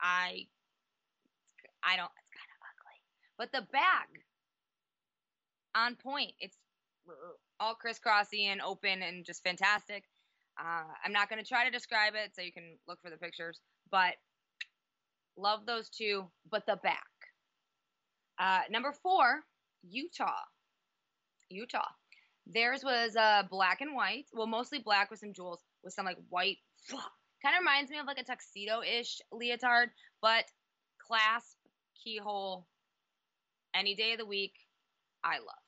I 0.00 0.46
I 1.82 1.96
don't. 1.96 2.10
It's 2.16 2.30
kind 2.34 2.50
of 2.50 2.60
ugly, 2.70 2.98
but 3.38 3.52
the 3.52 3.72
back 3.72 4.08
on 5.74 5.96
point. 5.96 6.32
It's 6.40 6.56
all 7.58 7.74
crisscrossy 7.74 8.44
and 8.44 8.60
open 8.60 9.02
and 9.02 9.24
just 9.24 9.42
fantastic. 9.44 10.04
Uh, 10.58 10.84
I'm 11.04 11.12
not 11.12 11.28
going 11.28 11.42
to 11.42 11.48
try 11.48 11.64
to 11.64 11.70
describe 11.70 12.14
it, 12.14 12.34
so 12.34 12.42
you 12.42 12.52
can 12.52 12.76
look 12.88 12.98
for 13.02 13.10
the 13.10 13.16
pictures. 13.16 13.60
But 13.90 14.14
love 15.36 15.66
those 15.66 15.88
two. 15.88 16.24
But 16.50 16.66
the 16.66 16.76
back. 16.82 17.06
Uh, 18.38 18.60
number 18.70 18.92
four, 19.02 19.42
Utah. 19.82 20.44
Utah. 21.50 21.88
Theirs 22.46 22.82
was 22.82 23.16
uh, 23.16 23.42
black 23.50 23.80
and 23.80 23.94
white. 23.94 24.26
Well, 24.32 24.46
mostly 24.46 24.78
black 24.78 25.10
with 25.10 25.20
some 25.20 25.32
jewels, 25.32 25.60
with 25.84 25.92
some 25.92 26.04
like 26.06 26.18
white. 26.28 26.58
Kind 26.90 27.54
of 27.54 27.60
reminds 27.60 27.90
me 27.90 27.98
of 27.98 28.06
like 28.06 28.18
a 28.18 28.24
tuxedo 28.24 28.82
ish 28.82 29.18
leotard, 29.32 29.90
but 30.20 30.44
clasp, 31.06 31.56
keyhole, 32.02 32.66
any 33.74 33.94
day 33.94 34.12
of 34.12 34.18
the 34.18 34.26
week, 34.26 34.52
I 35.24 35.38
love. 35.38 35.64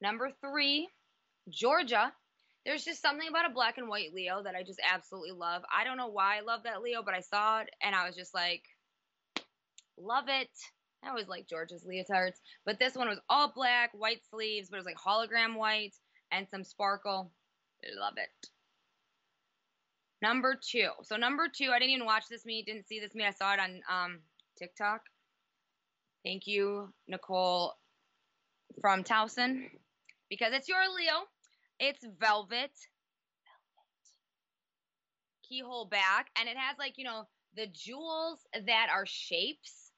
Number 0.00 0.30
three, 0.40 0.88
Georgia. 1.48 2.12
There's 2.68 2.84
just 2.84 3.00
something 3.00 3.26
about 3.26 3.50
a 3.50 3.54
black 3.54 3.78
and 3.78 3.88
white 3.88 4.12
Leo 4.12 4.42
that 4.42 4.54
I 4.54 4.62
just 4.62 4.78
absolutely 4.92 5.30
love. 5.30 5.62
I 5.74 5.84
don't 5.84 5.96
know 5.96 6.08
why 6.08 6.36
I 6.36 6.42
love 6.42 6.64
that 6.64 6.82
Leo, 6.82 7.02
but 7.02 7.14
I 7.14 7.20
saw 7.20 7.60
it 7.60 7.70
and 7.82 7.94
I 7.94 8.06
was 8.06 8.14
just 8.14 8.34
like, 8.34 8.62
love 9.96 10.26
it. 10.28 10.50
I 11.02 11.08
always 11.08 11.28
like 11.28 11.48
George's 11.48 11.86
leotards, 11.86 12.36
but 12.66 12.78
this 12.78 12.94
one 12.94 13.08
was 13.08 13.20
all 13.30 13.50
black, 13.54 13.92
white 13.94 14.20
sleeves, 14.28 14.68
but 14.68 14.76
it 14.76 14.84
was 14.84 14.86
like 14.86 14.98
hologram 14.98 15.56
white 15.56 15.94
and 16.30 16.46
some 16.50 16.62
sparkle. 16.62 17.32
Love 17.98 18.18
it. 18.18 18.48
Number 20.20 20.54
two. 20.60 20.90
So 21.04 21.16
number 21.16 21.48
two, 21.48 21.70
I 21.72 21.78
didn't 21.78 21.94
even 21.94 22.04
watch 22.04 22.24
this 22.28 22.44
meet, 22.44 22.66
didn't 22.66 22.86
see 22.86 23.00
this 23.00 23.14
meet. 23.14 23.28
I 23.28 23.30
saw 23.30 23.54
it 23.54 23.60
on 23.60 23.80
um, 23.90 24.18
TikTok. 24.58 25.00
Thank 26.22 26.46
you, 26.46 26.92
Nicole 27.06 27.72
from 28.82 29.04
Towson, 29.04 29.70
because 30.28 30.52
it's 30.52 30.68
your 30.68 30.82
Leo. 30.94 31.24
It's 31.80 32.04
velvet, 32.04 32.18
velvet 32.20 32.70
keyhole 35.48 35.86
back, 35.86 36.28
and 36.38 36.48
it 36.48 36.56
has 36.56 36.76
like 36.78 36.94
you 36.96 37.04
know 37.04 37.24
the 37.56 37.66
jewels 37.66 38.40
that 38.66 38.88
are 38.92 39.06
shapes 39.06 39.88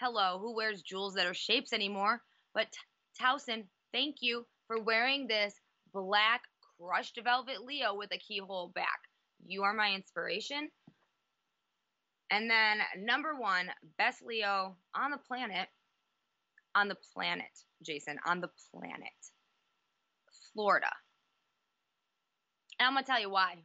hello, 0.00 0.38
who 0.40 0.54
wears 0.54 0.82
jewels 0.82 1.14
that 1.14 1.26
are 1.26 1.34
shapes 1.34 1.74
anymore? 1.74 2.22
But 2.54 2.68
Towson, 3.20 3.64
thank 3.92 4.16
you 4.20 4.46
for 4.66 4.82
wearing 4.82 5.26
this 5.26 5.54
black 5.92 6.40
crushed 6.80 7.20
velvet 7.22 7.62
Leo 7.62 7.94
with 7.94 8.10
a 8.12 8.18
keyhole 8.18 8.72
back. 8.74 8.98
You 9.46 9.62
are 9.64 9.74
my 9.74 9.94
inspiration. 9.94 10.70
And 12.30 12.48
then 12.48 12.78
number 12.98 13.34
one, 13.36 13.70
best 13.98 14.22
Leo 14.22 14.76
on 14.94 15.10
the 15.10 15.18
planet. 15.18 15.68
On 16.74 16.88
the 16.88 16.96
planet, 17.12 17.50
Jason, 17.82 18.18
on 18.24 18.40
the 18.40 18.50
planet. 18.72 19.10
Florida. 20.54 20.90
And 22.78 22.86
I'm 22.86 22.94
going 22.94 23.04
to 23.04 23.10
tell 23.10 23.20
you 23.20 23.30
why. 23.30 23.56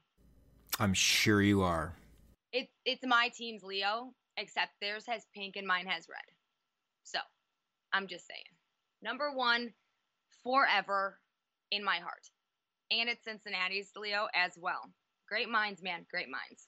I'm 0.79 0.93
sure 0.93 1.41
you 1.41 1.61
are. 1.61 1.93
It, 2.51 2.69
it's 2.85 3.05
my 3.05 3.29
team's 3.33 3.63
Leo, 3.63 4.13
except 4.37 4.71
theirs 4.81 5.05
has 5.07 5.25
pink 5.33 5.55
and 5.55 5.67
mine 5.67 5.85
has 5.87 6.07
red. 6.09 6.23
So, 7.03 7.19
I'm 7.93 8.07
just 8.07 8.27
saying. 8.27 8.43
Number 9.01 9.31
one, 9.33 9.73
forever 10.43 11.19
in 11.71 11.83
my 11.83 11.97
heart. 11.97 12.29
And 12.91 13.09
it's 13.09 13.23
Cincinnati's 13.23 13.91
Leo 13.95 14.27
as 14.35 14.53
well. 14.57 14.91
Great 15.27 15.49
minds, 15.49 15.81
man. 15.81 16.05
Great 16.11 16.27
minds. 16.29 16.67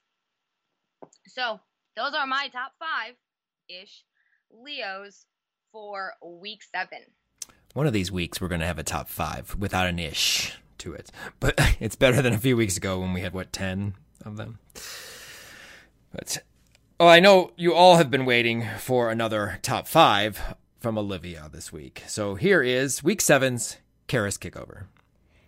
So, 1.27 1.59
those 1.95 2.13
are 2.13 2.27
my 2.27 2.49
top 2.51 2.73
five 2.79 3.15
ish 3.69 4.03
Leos 4.51 5.25
for 5.71 6.13
week 6.23 6.61
seven. 6.63 6.99
One 7.73 7.87
of 7.87 7.93
these 7.93 8.11
weeks, 8.11 8.41
we're 8.41 8.47
going 8.47 8.61
to 8.61 8.67
have 8.67 8.79
a 8.79 8.83
top 8.83 9.09
five 9.09 9.55
without 9.59 9.87
an 9.87 9.99
ish 9.99 10.55
to 10.79 10.93
it. 10.93 11.11
But 11.39 11.55
it's 11.79 11.95
better 11.95 12.21
than 12.21 12.33
a 12.33 12.39
few 12.39 12.57
weeks 12.57 12.77
ago 12.77 12.99
when 12.99 13.13
we 13.13 13.21
had, 13.21 13.33
what, 13.33 13.53
10 13.53 13.93
of 14.25 14.37
them? 14.37 14.59
But 16.11 16.39
Oh, 16.99 17.07
I 17.07 17.19
know 17.19 17.51
you 17.55 17.75
all 17.75 17.97
have 17.97 18.09
been 18.09 18.25
waiting 18.25 18.67
for 18.79 19.11
another 19.11 19.59
top 19.61 19.87
five 19.87 20.55
from 20.79 20.97
Olivia 20.97 21.47
this 21.53 21.71
week. 21.71 22.01
So 22.07 22.33
here 22.33 22.63
is 22.63 23.03
week 23.03 23.21
seven's 23.21 23.77
Karis 24.07 24.39
Kickover. 24.39 24.85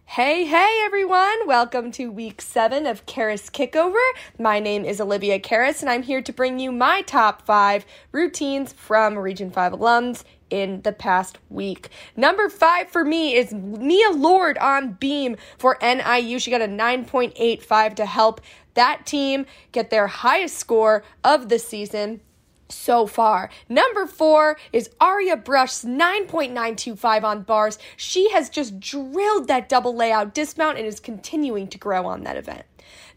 Hey, 0.05 0.45
hey 0.45 0.82
everyone! 0.86 1.47
Welcome 1.47 1.91
to 1.93 2.12
week 2.12 2.39
seven 2.43 2.86
of 2.86 3.08
Karis 3.08 3.49
Kickover. 3.49 3.95
My 4.38 4.60
name 4.60 4.86
is 4.86 5.01
Olivia 5.01 5.39
Karis, 5.39 5.82
and 5.82 5.89
I'm 5.89 6.03
here 6.03 6.21
to 6.21 6.32
bring 6.32 6.60
you 6.60 6.71
my 6.71 7.01
top 7.01 7.47
five 7.47 7.84
routines 8.12 8.71
from 8.71 9.17
Region 9.17 9.49
5 9.49 9.71
alums 9.73 10.23
in 10.50 10.82
the 10.82 10.92
past 10.92 11.38
week. 11.50 11.90
Number 12.16 12.50
five 12.50 12.90
for 12.90 13.04
me 13.04 13.36
is 13.36 13.54
Mia 13.54 14.12
Lord 14.12 14.58
on 14.58 14.94
beam 14.94 15.38
for 15.58 15.78
NIU. 15.82 16.40
She 16.40 16.52
got 16.52 16.62
a 16.62 16.68
9.85 16.68 17.96
to 17.96 18.06
help 18.06 18.42
that 18.74 19.06
team 19.06 19.46
get 19.72 19.90
their 19.90 20.08
highest 20.08 20.58
score 20.58 21.04
of 21.24 21.50
the 21.50 21.60
season 21.60 22.22
so 22.70 23.08
far. 23.08 23.50
Number 23.68 24.06
four 24.06 24.58
is 24.72 24.90
Aria 25.02 25.36
Brusch's 25.36 25.84
9.925 25.84 27.24
on 27.24 27.42
bars. 27.44 27.78
She 27.98 28.30
has 28.32 28.50
just 28.50 28.80
drilled 28.80 29.48
that 29.48 29.70
double 29.70 29.96
layout 29.96 30.34
dismount 30.34 30.78
and 30.78 30.86
is 30.86 31.00
continuing 31.00 31.68
to 31.68 31.78
grow 31.78 32.06
on 32.06 32.24
that 32.24 32.38
event. 32.38 32.64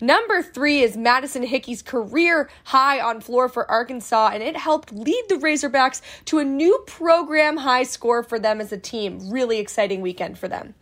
Number 0.00 0.42
three 0.42 0.80
is 0.80 0.96
Madison 0.96 1.44
Hickey's 1.44 1.82
career 1.82 2.50
high 2.64 3.00
on 3.00 3.20
floor 3.20 3.48
for 3.48 3.70
Arkansas, 3.70 4.30
and 4.32 4.42
it 4.42 4.56
helped 4.56 4.92
lead 4.92 5.24
the 5.28 5.36
Razorbacks 5.36 6.00
to 6.26 6.38
a 6.38 6.44
new 6.44 6.82
program 6.86 7.58
high 7.58 7.84
score 7.84 8.22
for 8.22 8.38
them 8.38 8.60
as 8.60 8.72
a 8.72 8.78
team. 8.78 9.30
Really 9.30 9.58
exciting 9.58 10.00
weekend 10.00 10.38
for 10.38 10.48
them. 10.48 10.74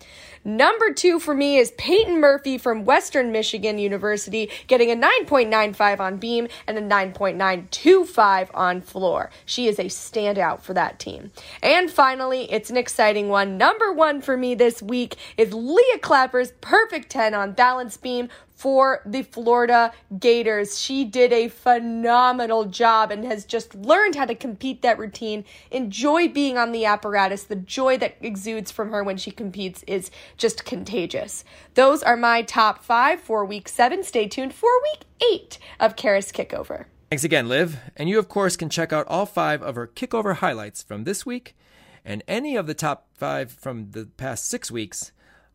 Number 0.42 0.94
two 0.94 1.20
for 1.20 1.34
me 1.34 1.58
is 1.58 1.72
Peyton 1.72 2.18
Murphy 2.18 2.56
from 2.56 2.86
Western 2.86 3.30
Michigan 3.30 3.78
University, 3.78 4.50
getting 4.68 4.90
a 4.90 4.96
9.95 4.96 6.00
on 6.00 6.16
beam 6.16 6.48
and 6.66 6.78
a 6.78 6.80
9.925 6.80 8.48
on 8.54 8.80
floor. 8.80 9.30
She 9.44 9.68
is 9.68 9.78
a 9.78 9.84
standout 9.84 10.62
for 10.62 10.72
that 10.72 10.98
team. 10.98 11.30
And 11.62 11.90
finally, 11.90 12.50
it's 12.50 12.70
an 12.70 12.78
exciting 12.78 13.28
one. 13.28 13.58
Number 13.58 13.92
one 13.92 14.22
for 14.22 14.38
me 14.38 14.54
this 14.54 14.80
week 14.80 15.16
is 15.36 15.52
Leah 15.52 15.98
Clapper's 16.00 16.52
perfect 16.62 17.10
10 17.10 17.34
on 17.34 17.52
balance 17.52 17.98
beam 17.98 18.30
for 18.60 19.00
the 19.06 19.22
Florida 19.22 19.90
Gators. 20.18 20.78
She 20.78 21.06
did 21.06 21.32
a 21.32 21.48
phenomenal 21.48 22.66
job 22.66 23.10
and 23.10 23.24
has 23.24 23.46
just 23.46 23.74
learned 23.74 24.16
how 24.16 24.26
to 24.26 24.34
compete 24.34 24.82
that 24.82 24.98
routine. 24.98 25.46
Enjoy 25.70 26.28
being 26.28 26.58
on 26.58 26.72
the 26.72 26.84
apparatus. 26.84 27.44
The 27.44 27.56
joy 27.56 27.96
that 27.96 28.18
exudes 28.20 28.70
from 28.70 28.90
her 28.90 29.02
when 29.02 29.16
she 29.16 29.30
competes 29.30 29.82
is 29.84 30.10
just 30.36 30.66
contagious. 30.66 31.42
Those 31.72 32.02
are 32.02 32.18
my 32.18 32.42
top 32.42 32.84
five 32.84 33.18
for 33.18 33.46
week 33.46 33.66
seven. 33.66 34.04
Stay 34.04 34.28
tuned 34.28 34.52
for 34.52 34.68
week 34.92 35.06
eight 35.32 35.58
of 35.80 35.96
Kara's 35.96 36.30
Kickover. 36.30 36.84
Thanks 37.08 37.24
again, 37.24 37.48
Liv. 37.48 37.78
And 37.96 38.10
you, 38.10 38.18
of 38.18 38.28
course, 38.28 38.58
can 38.58 38.68
check 38.68 38.92
out 38.92 39.06
all 39.08 39.24
five 39.24 39.62
of 39.62 39.74
her 39.74 39.86
kickover 39.86 40.36
highlights 40.36 40.82
from 40.82 41.04
this 41.04 41.24
week 41.24 41.56
and 42.04 42.22
any 42.28 42.56
of 42.56 42.66
the 42.66 42.74
top 42.74 43.08
five 43.14 43.50
from 43.50 43.92
the 43.92 44.04
past 44.04 44.46
six 44.46 44.70
weeks 44.70 45.12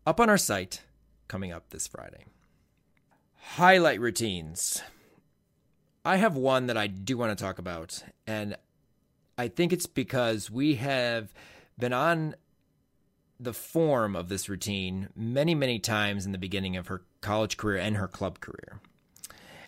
up 0.07 0.19
on 0.19 0.27
our 0.27 0.39
site 0.39 0.81
coming 1.27 1.51
up 1.51 1.69
this 1.69 1.85
Friday. 1.85 2.25
Highlight 3.53 4.01
routines. 4.01 4.81
I 6.03 6.17
have 6.17 6.35
one 6.35 6.67
that 6.67 6.75
I 6.75 6.87
do 6.87 7.15
want 7.17 7.37
to 7.37 7.41
talk 7.41 7.57
about, 7.57 8.03
and 8.27 8.57
I 9.37 9.47
think 9.47 9.71
it's 9.71 9.85
because 9.85 10.51
we 10.51 10.75
have 10.75 11.33
been 11.79 11.93
on 11.93 12.35
the 13.39 13.53
form 13.53 14.13
of 14.13 14.27
this 14.27 14.49
routine 14.49 15.07
many, 15.15 15.55
many 15.55 15.79
times 15.79 16.25
in 16.25 16.33
the 16.33 16.37
beginning 16.37 16.75
of 16.75 16.87
her 16.87 17.03
college 17.21 17.55
career 17.55 17.77
and 17.77 17.95
her 17.95 18.09
club 18.09 18.41
career. 18.41 18.81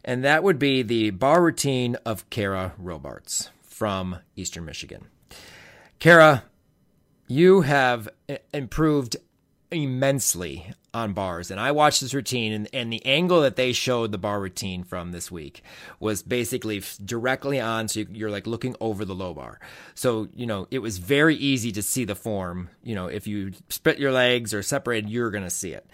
And 0.03 0.21
that 0.21 0.43
would 0.43 0.59
be 0.59 0.81
the 0.81 1.11
bar 1.11 1.41
routine 1.41 1.95
of 2.05 2.29
Kara 2.29 2.73
Robarts 2.77 3.51
from 3.61 4.17
Eastern 4.35 4.65
Michigan. 4.65 5.07
Kara, 5.99 6.43
you 7.27 7.61
have 7.61 8.09
improved 8.53 9.15
immensely 9.71 10.73
on 10.97 11.13
bars. 11.13 11.51
And 11.51 11.59
I 11.59 11.71
watched 11.71 12.01
this 12.01 12.13
routine, 12.13 12.51
and, 12.51 12.69
and 12.73 12.91
the 12.91 13.05
angle 13.05 13.41
that 13.41 13.55
they 13.55 13.71
showed 13.71 14.11
the 14.11 14.17
bar 14.17 14.41
routine 14.41 14.83
from 14.83 15.11
this 15.11 15.31
week 15.31 15.61
was 15.99 16.23
basically 16.23 16.81
directly 17.05 17.59
on. 17.59 17.87
So 17.87 18.03
you're 18.11 18.31
like 18.31 18.47
looking 18.47 18.75
over 18.81 19.05
the 19.05 19.15
low 19.15 19.33
bar. 19.33 19.59
So, 19.95 20.27
you 20.35 20.45
know, 20.45 20.67
it 20.71 20.79
was 20.79 20.97
very 20.97 21.35
easy 21.35 21.71
to 21.71 21.83
see 21.83 22.03
the 22.03 22.15
form. 22.15 22.69
You 22.83 22.95
know, 22.95 23.07
if 23.07 23.27
you 23.27 23.53
split 23.69 23.99
your 23.99 24.11
legs 24.11 24.53
or 24.53 24.63
separated, 24.63 25.09
you're 25.09 25.31
going 25.31 25.43
to 25.43 25.49
see 25.49 25.71
it. 25.71 25.85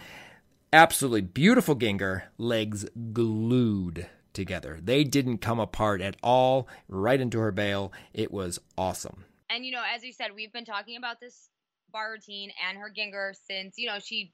Absolutely 0.71 1.21
beautiful 1.21 1.75
Gienger, 1.75 2.23
legs 2.37 2.85
glued 3.11 4.07
together. 4.33 4.79
They 4.81 5.03
didn't 5.03 5.37
come 5.37 5.59
apart 5.59 6.01
at 6.01 6.17
all, 6.23 6.67
right 6.87 7.19
into 7.19 7.39
her 7.39 7.51
bail. 7.51 7.93
It 8.13 8.31
was 8.31 8.59
awesome. 8.77 9.25
And, 9.49 9.65
you 9.65 9.71
know, 9.71 9.83
as 9.93 10.03
you 10.03 10.11
said, 10.11 10.29
we've 10.33 10.51
been 10.51 10.65
talking 10.65 10.97
about 10.97 11.19
this 11.19 11.49
bar 11.91 12.11
routine 12.11 12.51
and 12.67 12.79
her 12.79 12.91
Gienger 12.91 13.35
since, 13.47 13.77
you 13.77 13.87
know, 13.87 13.99
she 13.99 14.33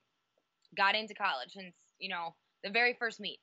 got 0.76 0.96
into 0.96 1.14
college, 1.14 1.52
since, 1.52 1.76
you 2.00 2.10
know, 2.10 2.36
the 2.64 2.70
very 2.70 2.96
first 2.98 3.20
meet. 3.20 3.40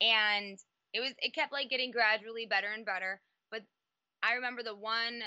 And 0.00 0.58
it 0.92 1.00
was, 1.00 1.12
it 1.18 1.34
kept 1.34 1.52
like 1.52 1.70
getting 1.70 1.90
gradually 1.90 2.46
better 2.46 2.68
and 2.74 2.84
better. 2.84 3.20
But 3.50 3.62
I 4.22 4.34
remember 4.34 4.62
the 4.62 4.74
one 4.76 5.22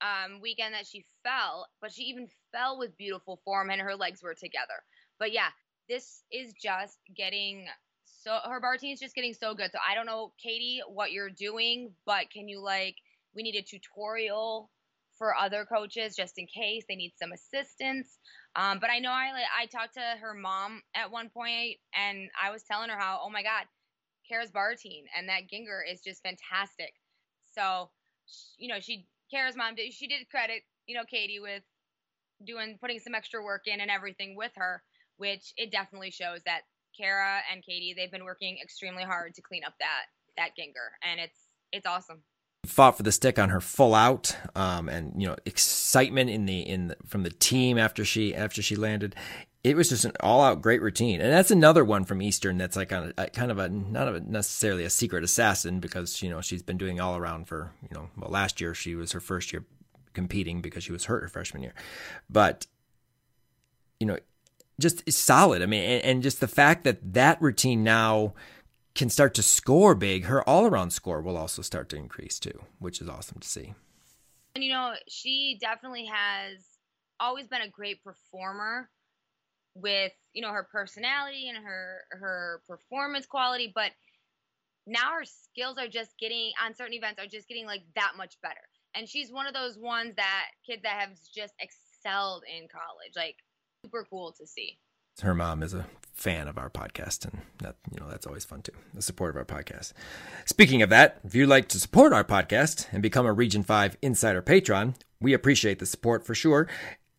um, 0.00 0.40
weekend 0.40 0.74
that 0.74 0.86
she 0.86 1.04
fell, 1.22 1.66
but 1.80 1.92
she 1.92 2.02
even 2.04 2.28
fell 2.52 2.78
with 2.78 2.96
beautiful 2.96 3.40
form 3.44 3.70
and 3.70 3.80
her 3.80 3.94
legs 3.94 4.22
were 4.22 4.34
together. 4.34 4.82
But 5.18 5.32
yeah, 5.32 5.48
this 5.88 6.22
is 6.32 6.52
just 6.60 6.98
getting 7.16 7.66
so 8.04 8.38
her 8.44 8.60
bar 8.60 8.72
routine 8.72 8.92
is 8.94 9.00
just 9.00 9.14
getting 9.16 9.34
so 9.34 9.54
good. 9.54 9.70
So 9.72 9.78
I 9.88 9.94
don't 9.94 10.06
know, 10.06 10.32
Katie, 10.42 10.80
what 10.88 11.12
you're 11.12 11.30
doing, 11.30 11.92
but 12.06 12.30
can 12.32 12.48
you 12.48 12.62
like 12.62 12.96
we 13.34 13.42
need 13.42 13.56
a 13.56 13.62
tutorial 13.62 14.70
for 15.18 15.34
other 15.36 15.64
coaches 15.64 16.16
just 16.16 16.34
in 16.38 16.46
case 16.46 16.84
they 16.88 16.96
need 16.96 17.12
some 17.20 17.32
assistance. 17.32 18.18
Um, 18.54 18.78
but 18.80 18.90
I 18.90 18.98
know 18.98 19.10
I 19.10 19.30
I 19.62 19.66
talked 19.66 19.94
to 19.94 20.00
her 20.20 20.34
mom 20.34 20.82
at 20.94 21.10
one 21.10 21.30
point 21.30 21.78
and 21.94 22.28
I 22.40 22.50
was 22.50 22.62
telling 22.62 22.90
her 22.90 22.98
how 22.98 23.20
oh 23.22 23.30
my 23.30 23.42
god, 23.42 23.64
Kara's 24.28 24.50
bar 24.50 24.70
routine 24.70 25.04
and 25.16 25.28
that 25.28 25.48
Gienger 25.52 25.80
is 25.90 26.00
just 26.02 26.22
fantastic. 26.22 26.92
So 27.54 27.90
you 28.58 28.68
know 28.68 28.80
she 28.80 29.06
Kara's 29.30 29.56
mom 29.56 29.74
did 29.74 29.92
she 29.92 30.06
did 30.06 30.28
credit 30.30 30.62
you 30.86 30.96
know 30.96 31.04
Katie 31.10 31.40
with 31.40 31.62
doing 32.46 32.76
putting 32.80 32.98
some 32.98 33.14
extra 33.14 33.42
work 33.42 33.62
in 33.66 33.80
and 33.80 33.90
everything 33.90 34.36
with 34.36 34.52
her, 34.56 34.82
which 35.16 35.52
it 35.56 35.70
definitely 35.70 36.10
shows 36.10 36.42
that 36.44 36.62
Kara 36.98 37.40
and 37.50 37.64
Katie 37.64 37.94
they've 37.96 38.10
been 38.12 38.24
working 38.24 38.58
extremely 38.62 39.04
hard 39.04 39.34
to 39.34 39.42
clean 39.42 39.64
up 39.64 39.74
that 39.80 40.06
that 40.36 40.50
Gienger, 40.58 40.92
and 41.02 41.20
it's 41.20 41.38
it's 41.72 41.86
awesome 41.86 42.22
fought 42.66 42.96
for 42.96 43.02
the 43.02 43.10
stick 43.10 43.38
on 43.38 43.48
her 43.48 43.60
full 43.60 43.94
out 43.94 44.36
um, 44.54 44.88
and 44.88 45.20
you 45.20 45.26
know 45.26 45.36
excitement 45.44 46.30
in 46.30 46.46
the 46.46 46.60
in 46.60 46.88
the, 46.88 46.96
from 47.06 47.24
the 47.24 47.30
team 47.30 47.76
after 47.76 48.04
she 48.04 48.34
after 48.34 48.62
she 48.62 48.76
landed. 48.76 49.16
It 49.64 49.76
was 49.76 49.88
just 49.88 50.04
an 50.04 50.12
all 50.20 50.42
out 50.42 50.60
great 50.60 50.82
routine. 50.82 51.20
And 51.20 51.32
that's 51.32 51.52
another 51.52 51.84
one 51.84 52.04
from 52.04 52.20
eastern 52.20 52.58
that's 52.58 52.76
like 52.76 52.90
a, 52.90 53.12
a 53.16 53.28
kind 53.28 53.50
of 53.52 53.58
a 53.58 53.68
not 53.68 54.08
a, 54.08 54.20
necessarily 54.20 54.84
a 54.84 54.90
secret 54.90 55.24
assassin 55.24 55.80
because 55.80 56.22
you 56.22 56.30
know 56.30 56.40
she's 56.40 56.62
been 56.62 56.78
doing 56.78 57.00
all 57.00 57.16
around 57.16 57.46
for 57.48 57.72
you 57.82 57.96
know 57.96 58.08
well 58.16 58.30
last 58.30 58.60
year 58.60 58.74
she 58.74 58.94
was 58.94 59.12
her 59.12 59.20
first 59.20 59.52
year 59.52 59.64
competing 60.14 60.60
because 60.60 60.84
she 60.84 60.92
was 60.92 61.06
hurt 61.06 61.22
her 61.22 61.28
freshman 61.28 61.62
year. 61.62 61.74
But 62.30 62.66
you 63.98 64.06
know 64.06 64.18
just 64.80 65.10
solid. 65.12 65.62
I 65.62 65.66
mean 65.66 65.82
and, 65.82 66.04
and 66.04 66.22
just 66.22 66.38
the 66.38 66.48
fact 66.48 66.84
that 66.84 67.14
that 67.14 67.42
routine 67.42 67.82
now 67.82 68.34
can 68.94 69.08
start 69.08 69.34
to 69.34 69.42
score 69.42 69.94
big, 69.94 70.24
her 70.24 70.46
all 70.48 70.66
around 70.66 70.90
score 70.90 71.20
will 71.20 71.36
also 71.36 71.62
start 71.62 71.88
to 71.90 71.96
increase 71.96 72.38
too, 72.38 72.62
which 72.78 73.00
is 73.00 73.08
awesome 73.08 73.38
to 73.40 73.48
see. 73.48 73.74
And 74.54 74.62
you 74.62 74.70
know, 74.72 74.94
she 75.08 75.58
definitely 75.60 76.06
has 76.12 76.58
always 77.18 77.46
been 77.46 77.62
a 77.62 77.68
great 77.68 78.02
performer 78.04 78.90
with, 79.74 80.12
you 80.34 80.42
know, 80.42 80.52
her 80.52 80.68
personality 80.70 81.48
and 81.48 81.64
her 81.64 82.02
her 82.10 82.62
performance 82.68 83.26
quality, 83.26 83.72
but 83.74 83.92
now 84.86 85.12
her 85.18 85.24
skills 85.24 85.78
are 85.78 85.88
just 85.88 86.18
getting 86.18 86.52
on 86.62 86.74
certain 86.74 86.94
events 86.94 87.20
are 87.20 87.26
just 87.26 87.48
getting 87.48 87.66
like 87.66 87.82
that 87.94 88.12
much 88.16 88.36
better. 88.42 88.60
And 88.94 89.08
she's 89.08 89.32
one 89.32 89.46
of 89.46 89.54
those 89.54 89.78
ones 89.78 90.14
that 90.16 90.46
kids 90.66 90.82
that 90.82 91.00
have 91.00 91.16
just 91.34 91.54
excelled 91.58 92.44
in 92.46 92.68
college. 92.68 93.12
Like 93.16 93.36
super 93.84 94.06
cool 94.10 94.32
to 94.38 94.46
see 94.46 94.78
her 95.20 95.34
mom 95.34 95.62
is 95.62 95.74
a 95.74 95.86
fan 96.12 96.46
of 96.46 96.56
our 96.56 96.70
podcast 96.70 97.24
and 97.24 97.42
that 97.58 97.74
you 97.92 97.98
know 97.98 98.08
that's 98.08 98.26
always 98.26 98.44
fun 98.44 98.62
too 98.62 98.72
the 98.94 99.02
support 99.02 99.30
of 99.30 99.36
our 99.36 99.44
podcast. 99.44 99.92
Speaking 100.44 100.82
of 100.82 100.90
that 100.90 101.20
if 101.24 101.34
you'd 101.34 101.48
like 101.48 101.68
to 101.68 101.80
support 101.80 102.12
our 102.12 102.24
podcast 102.24 102.86
and 102.92 103.02
become 103.02 103.26
a 103.26 103.32
region 103.32 103.62
5 103.62 103.96
insider 104.02 104.42
patron 104.42 104.94
we 105.20 105.32
appreciate 105.32 105.78
the 105.78 105.86
support 105.86 106.26
for 106.26 106.34
sure. 106.34 106.68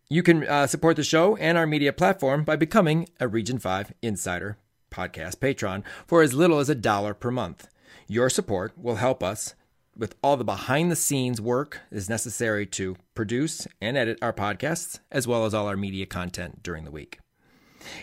You 0.09 0.23
can 0.23 0.47
uh, 0.47 0.67
support 0.67 0.97
the 0.97 1.03
show 1.03 1.35
and 1.37 1.57
our 1.57 1.65
media 1.65 1.93
platform 1.93 2.43
by 2.43 2.55
becoming 2.55 3.07
a 3.19 3.27
region 3.27 3.59
5 3.59 3.93
insider 4.01 4.57
podcast 4.91 5.39
patron 5.39 5.83
for 6.05 6.21
as 6.21 6.33
little 6.33 6.59
as 6.59 6.69
a 6.69 6.75
dollar 6.75 7.13
per 7.13 7.31
month. 7.31 7.67
Your 8.07 8.29
support 8.29 8.73
will 8.77 8.97
help 8.97 9.23
us 9.23 9.55
with 9.97 10.15
all 10.23 10.37
the 10.37 10.43
behind 10.43 10.91
the 10.91 10.95
scenes 10.95 11.39
work 11.39 11.81
is 11.91 12.09
necessary 12.09 12.65
to 12.65 12.95
produce 13.15 13.67
and 13.81 13.95
edit 13.95 14.19
our 14.21 14.33
podcasts 14.33 14.99
as 15.11 15.27
well 15.27 15.45
as 15.45 15.53
all 15.53 15.67
our 15.67 15.77
media 15.77 16.05
content 16.05 16.63
during 16.63 16.83
the 16.83 16.91
week 16.91 17.19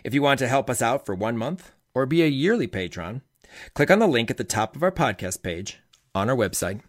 if 0.04 0.14
you 0.14 0.22
want 0.22 0.38
to 0.38 0.48
help 0.48 0.70
us 0.70 0.82
out 0.82 1.06
for 1.06 1.14
one 1.14 1.36
month 1.36 1.72
or 1.94 2.06
be 2.06 2.22
a 2.22 2.26
yearly 2.26 2.66
patron, 2.66 3.22
click 3.74 3.90
on 3.90 3.98
the 3.98 4.06
link 4.06 4.30
at 4.30 4.36
the 4.36 4.44
top 4.44 4.76
of 4.76 4.82
our 4.82 4.92
podcast 4.92 5.42
page 5.42 5.78
on 6.14 6.30
our 6.30 6.36
website, 6.36 6.80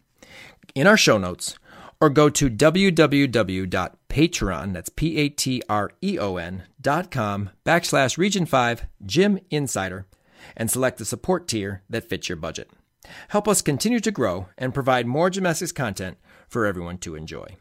in 0.76 0.88
our 0.88 0.98
show 0.98 1.18
notes, 1.18 1.58
or 2.00 2.10
go 2.10 2.30
to 2.30 2.50
www.patreon, 2.50 4.74
that's 4.74 4.90
P-A-T-R-E-O-N 4.90 6.64
dot 6.82 7.12
com 7.12 7.52
backslash 7.64 8.18
region 8.18 8.48
5 8.48 8.86
Gym 9.06 9.40
Insider 9.52 10.08
and 10.58 10.72
select 10.72 10.98
the 10.98 11.06
support 11.06 11.48
tier 11.48 11.84
that 11.90 12.10
fits 12.10 12.28
your 12.28 12.36
budget. 12.36 12.72
Help 13.30 13.48
us 13.48 13.62
continue 13.62 14.00
to 14.00 14.12
grow 14.12 14.48
and 14.58 14.74
provide 14.74 15.06
more 15.06 15.30
gymnastics 15.30 15.72
content 15.72 16.18
for 16.48 16.66
everyone 16.66 16.98
to 17.00 17.16
enjoy. 17.16 17.58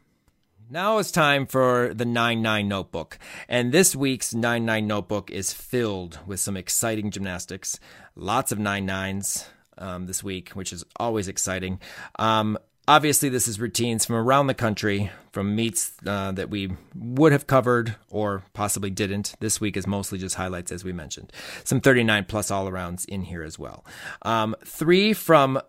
Now 0.72 0.98
it's 0.98 1.10
time 1.10 1.46
for 1.46 1.92
the 1.94 2.04
9 2.04 2.40
9 2.40 2.68
notebook. 2.68 3.18
And 3.48 3.72
this 3.72 3.96
week's 3.96 4.32
9 4.32 4.64
9 4.64 4.86
notebook 4.86 5.28
is 5.28 5.52
filled 5.52 6.20
with 6.28 6.38
some 6.38 6.56
exciting 6.56 7.10
gymnastics. 7.10 7.80
Lots 8.14 8.52
of 8.52 8.60
9 8.60 8.86
9s 8.86 9.46
um, 9.78 10.06
this 10.06 10.22
week, 10.22 10.50
which 10.50 10.72
is 10.72 10.84
always 10.94 11.26
exciting. 11.26 11.80
Um, 12.20 12.56
obviously, 12.86 13.28
this 13.28 13.48
is 13.48 13.58
routines 13.58 14.04
from 14.04 14.14
around 14.14 14.46
the 14.46 14.54
country, 14.54 15.10
from 15.32 15.56
meets 15.56 15.90
uh, 16.06 16.30
that 16.30 16.50
we 16.50 16.70
would 16.94 17.32
have 17.32 17.48
covered 17.48 17.96
or 18.08 18.44
possibly 18.52 18.90
didn't. 18.90 19.34
This 19.40 19.60
week 19.60 19.76
is 19.76 19.88
mostly 19.88 20.18
just 20.18 20.36
highlights, 20.36 20.70
as 20.70 20.84
we 20.84 20.92
mentioned. 20.92 21.32
Some 21.64 21.80
39 21.80 22.26
plus 22.26 22.48
all 22.48 22.70
arounds 22.70 23.04
in 23.06 23.22
here 23.22 23.42
as 23.42 23.58
well. 23.58 23.84
Um, 24.22 24.54
three 24.64 25.14
from 25.14 25.60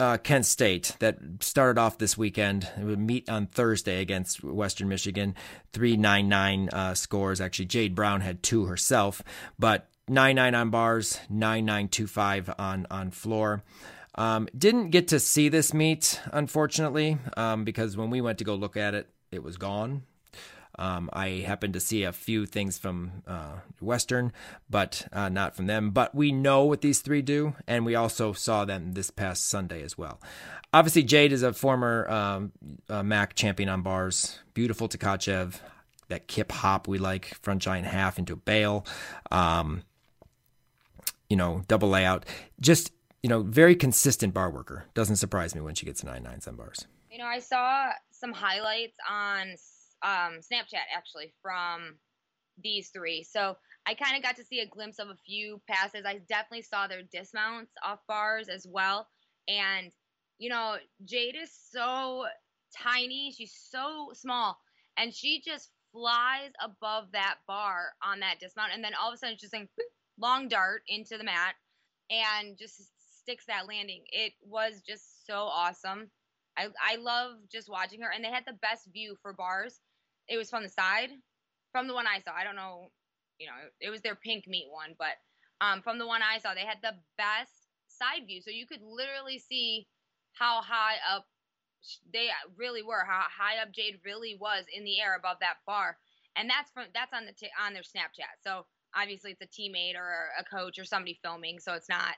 uh, 0.00 0.16
Kent 0.18 0.46
State 0.46 0.96
that 1.00 1.18
started 1.40 1.80
off 1.80 1.98
this 1.98 2.16
weekend. 2.16 2.68
It 2.78 2.84
would 2.84 2.98
meet 2.98 3.28
on 3.28 3.46
Thursday 3.46 4.00
against 4.00 4.42
Western 4.44 4.88
Michigan. 4.88 5.34
399 5.72 6.68
uh, 6.72 6.94
scores. 6.94 7.40
Actually, 7.40 7.66
Jade 7.66 7.94
Brown 7.94 8.20
had 8.20 8.42
two 8.42 8.66
herself, 8.66 9.22
but 9.58 9.88
9 10.08 10.36
9 10.36 10.54
on 10.54 10.70
bars, 10.70 11.18
9925 11.28 12.54
on, 12.58 12.86
on 12.90 13.10
floor. 13.10 13.62
Um, 14.14 14.48
didn't 14.56 14.90
get 14.90 15.08
to 15.08 15.20
see 15.20 15.48
this 15.48 15.72
meet, 15.72 16.20
unfortunately, 16.32 17.18
um, 17.36 17.64
because 17.64 17.96
when 17.96 18.10
we 18.10 18.20
went 18.20 18.38
to 18.38 18.44
go 18.44 18.54
look 18.54 18.76
at 18.76 18.94
it, 18.94 19.08
it 19.30 19.42
was 19.42 19.56
gone. 19.56 20.02
Um, 20.78 21.10
I 21.12 21.44
happen 21.46 21.72
to 21.72 21.80
see 21.80 22.04
a 22.04 22.12
few 22.12 22.46
things 22.46 22.78
from 22.78 23.22
uh, 23.26 23.58
Western, 23.80 24.32
but 24.70 25.06
uh, 25.12 25.28
not 25.28 25.56
from 25.56 25.66
them. 25.66 25.90
But 25.90 26.14
we 26.14 26.32
know 26.32 26.64
what 26.64 26.80
these 26.80 27.00
three 27.00 27.22
do, 27.22 27.54
and 27.66 27.84
we 27.84 27.94
also 27.94 28.32
saw 28.32 28.64
them 28.64 28.92
this 28.92 29.10
past 29.10 29.48
Sunday 29.48 29.82
as 29.82 29.98
well. 29.98 30.20
Obviously, 30.72 31.02
Jade 31.02 31.32
is 31.32 31.42
a 31.42 31.52
former 31.52 32.08
um, 32.10 32.52
uh, 32.88 33.02
MAC 33.02 33.34
champion 33.34 33.68
on 33.68 33.82
bars. 33.82 34.38
Beautiful 34.54 34.88
Tkachev, 34.88 35.60
that 36.08 36.28
kip 36.28 36.52
hop 36.52 36.86
we 36.86 36.98
like, 36.98 37.34
front 37.42 37.62
giant 37.62 37.86
half 37.86 38.18
into 38.18 38.34
a 38.34 38.36
bail. 38.36 38.86
Um, 39.30 39.82
you 41.28 41.36
know, 41.36 41.62
double 41.68 41.88
layout. 41.88 42.24
Just, 42.60 42.92
you 43.22 43.28
know, 43.28 43.42
very 43.42 43.76
consistent 43.76 44.32
bar 44.34 44.50
worker. 44.50 44.86
Doesn't 44.94 45.16
surprise 45.16 45.54
me 45.54 45.60
when 45.60 45.74
she 45.74 45.86
gets 45.86 46.04
nine 46.04 46.22
nines 46.22 46.46
on 46.46 46.56
bars. 46.56 46.86
You 47.10 47.18
know, 47.18 47.26
I 47.26 47.40
saw 47.40 47.90
some 48.10 48.32
highlights 48.32 48.96
on 49.10 49.54
um, 50.02 50.40
Snapchat 50.40 50.86
actually 50.96 51.32
from 51.42 51.96
these 52.62 52.90
three. 52.90 53.22
So 53.22 53.56
I 53.86 53.94
kind 53.94 54.16
of 54.16 54.22
got 54.22 54.36
to 54.36 54.44
see 54.44 54.60
a 54.60 54.66
glimpse 54.66 54.98
of 54.98 55.08
a 55.08 55.16
few 55.26 55.60
passes. 55.68 56.02
I 56.04 56.20
definitely 56.28 56.62
saw 56.62 56.86
their 56.86 57.02
dismounts 57.02 57.72
off 57.84 58.00
bars 58.06 58.48
as 58.48 58.66
well. 58.68 59.08
And, 59.48 59.90
you 60.38 60.50
know, 60.50 60.76
Jade 61.04 61.36
is 61.40 61.50
so 61.70 62.26
tiny. 62.76 63.32
She's 63.36 63.56
so 63.70 64.10
small. 64.12 64.58
And 64.98 65.14
she 65.14 65.40
just 65.44 65.70
flies 65.92 66.50
above 66.62 67.12
that 67.12 67.36
bar 67.46 67.92
on 68.02 68.20
that 68.20 68.40
dismount. 68.40 68.72
And 68.74 68.84
then 68.84 68.92
all 69.00 69.08
of 69.08 69.14
a 69.14 69.16
sudden, 69.16 69.34
it's 69.34 69.42
just 69.42 69.54
like 69.54 69.68
long 70.20 70.48
dart 70.48 70.82
into 70.88 71.16
the 71.16 71.24
mat 71.24 71.54
and 72.10 72.58
just 72.58 72.82
sticks 73.22 73.46
that 73.46 73.68
landing. 73.68 74.02
It 74.12 74.32
was 74.42 74.82
just 74.86 75.26
so 75.26 75.34
awesome. 75.34 76.10
I, 76.58 76.68
I 76.84 76.96
love 76.96 77.36
just 77.50 77.70
watching 77.70 78.02
her. 78.02 78.10
And 78.14 78.24
they 78.24 78.28
had 78.28 78.44
the 78.46 78.58
best 78.60 78.88
view 78.92 79.16
for 79.22 79.32
bars 79.32 79.80
it 80.28 80.36
was 80.36 80.50
from 80.50 80.62
the 80.62 80.68
side, 80.68 81.10
from 81.72 81.88
the 81.88 81.94
one 81.94 82.06
I 82.06 82.20
saw. 82.20 82.32
I 82.34 82.44
don't 82.44 82.56
know 82.56 82.90
you 83.38 83.46
know, 83.46 83.54
it 83.80 83.90
was 83.90 84.02
their 84.02 84.14
pink 84.14 84.46
meet 84.46 84.66
one, 84.70 84.94
but 84.98 85.16
um, 85.60 85.82
from 85.82 85.98
the 85.98 86.06
one 86.06 86.20
I 86.22 86.38
saw, 86.38 86.54
they 86.54 86.66
had 86.66 86.82
the 86.82 86.94
best 87.16 87.52
side 87.88 88.26
view, 88.26 88.42
so 88.42 88.50
you 88.50 88.66
could 88.66 88.82
literally 88.82 89.38
see 89.38 89.86
how 90.32 90.60
high 90.60 90.96
up 91.14 91.26
they 92.12 92.28
really 92.56 92.82
were, 92.82 93.04
how 93.06 93.22
high 93.26 93.62
up 93.62 93.72
Jade 93.72 94.00
really 94.04 94.36
was 94.40 94.64
in 94.74 94.84
the 94.84 95.00
air 95.00 95.16
above 95.16 95.38
that 95.40 95.62
bar, 95.66 95.96
and 96.36 96.50
that's 96.50 96.70
from 96.70 96.86
that's 96.94 97.12
on 97.12 97.26
the 97.26 97.32
t- 97.32 97.50
on 97.60 97.72
their 97.72 97.82
Snapchat. 97.82 98.42
So 98.42 98.66
obviously 98.94 99.32
it's 99.32 99.42
a 99.42 99.46
teammate 99.46 99.96
or 99.96 100.30
a 100.38 100.44
coach 100.44 100.78
or 100.78 100.84
somebody 100.84 101.18
filming, 101.22 101.58
so 101.58 101.74
it's 101.74 101.88
not 101.88 102.14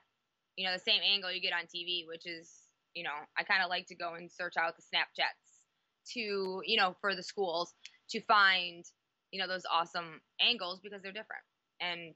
you 0.57 0.67
know 0.67 0.73
the 0.73 0.81
same 0.81 1.01
angle 1.05 1.33
you 1.33 1.41
get 1.41 1.53
on 1.53 1.65
TV, 1.65 2.07
which 2.07 2.27
is 2.27 2.51
you 2.95 3.05
know 3.05 3.17
I 3.39 3.45
kind 3.45 3.63
of 3.63 3.71
like 3.71 3.87
to 3.89 3.95
go 3.95 4.15
and 4.15 4.31
search 4.31 4.57
out 4.57 4.75
the 4.77 4.83
Snapchats 4.83 6.13
to 6.15 6.63
you 6.65 6.77
know 6.77 6.97
for 7.01 7.15
the 7.15 7.23
schools 7.23 7.75
to 8.11 8.21
find 8.23 8.85
you 9.31 9.41
know 9.41 9.47
those 9.47 9.63
awesome 9.73 10.21
angles 10.41 10.81
because 10.83 11.03
they're 11.03 11.13
different 11.13 11.45
and 11.81 12.15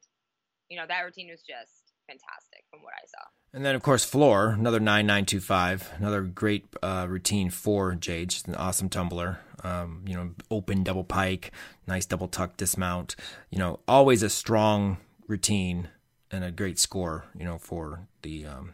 you 0.69 0.77
know 0.77 0.85
that 0.89 1.01
routine 1.01 1.29
was 1.31 1.41
just 1.41 1.95
fantastic 2.07 2.65
from 2.71 2.83
what 2.83 2.93
I 2.95 3.07
saw. 3.07 3.25
And 3.53 3.65
then, 3.65 3.75
of 3.75 3.83
course, 3.83 4.05
floor, 4.05 4.51
another 4.51 4.81
9925, 4.81 5.93
another 5.99 6.23
great 6.23 6.67
uh, 6.83 7.07
routine 7.09 7.51
for 7.51 7.95
Jade. 7.95 8.33
She's 8.33 8.45
an 8.47 8.55
awesome 8.57 8.89
tumbler. 8.89 9.41
Um, 9.63 10.05
you 10.07 10.15
know, 10.15 10.31
open 10.51 10.83
double 10.83 11.05
pike, 11.05 11.53
nice 11.87 12.05
double 12.05 12.29
tuck 12.29 12.57
dismount. 12.57 13.17
You 13.51 13.59
know, 13.59 13.81
always 13.89 14.23
a 14.23 14.29
strong 14.29 14.99
routine 15.27 15.89
and 16.31 16.45
a 16.45 16.51
great 16.51 16.79
score, 16.79 17.25
you 17.39 17.45
know, 17.45 17.59
for 17.59 18.09
the 18.23 18.45
um, 18.45 18.73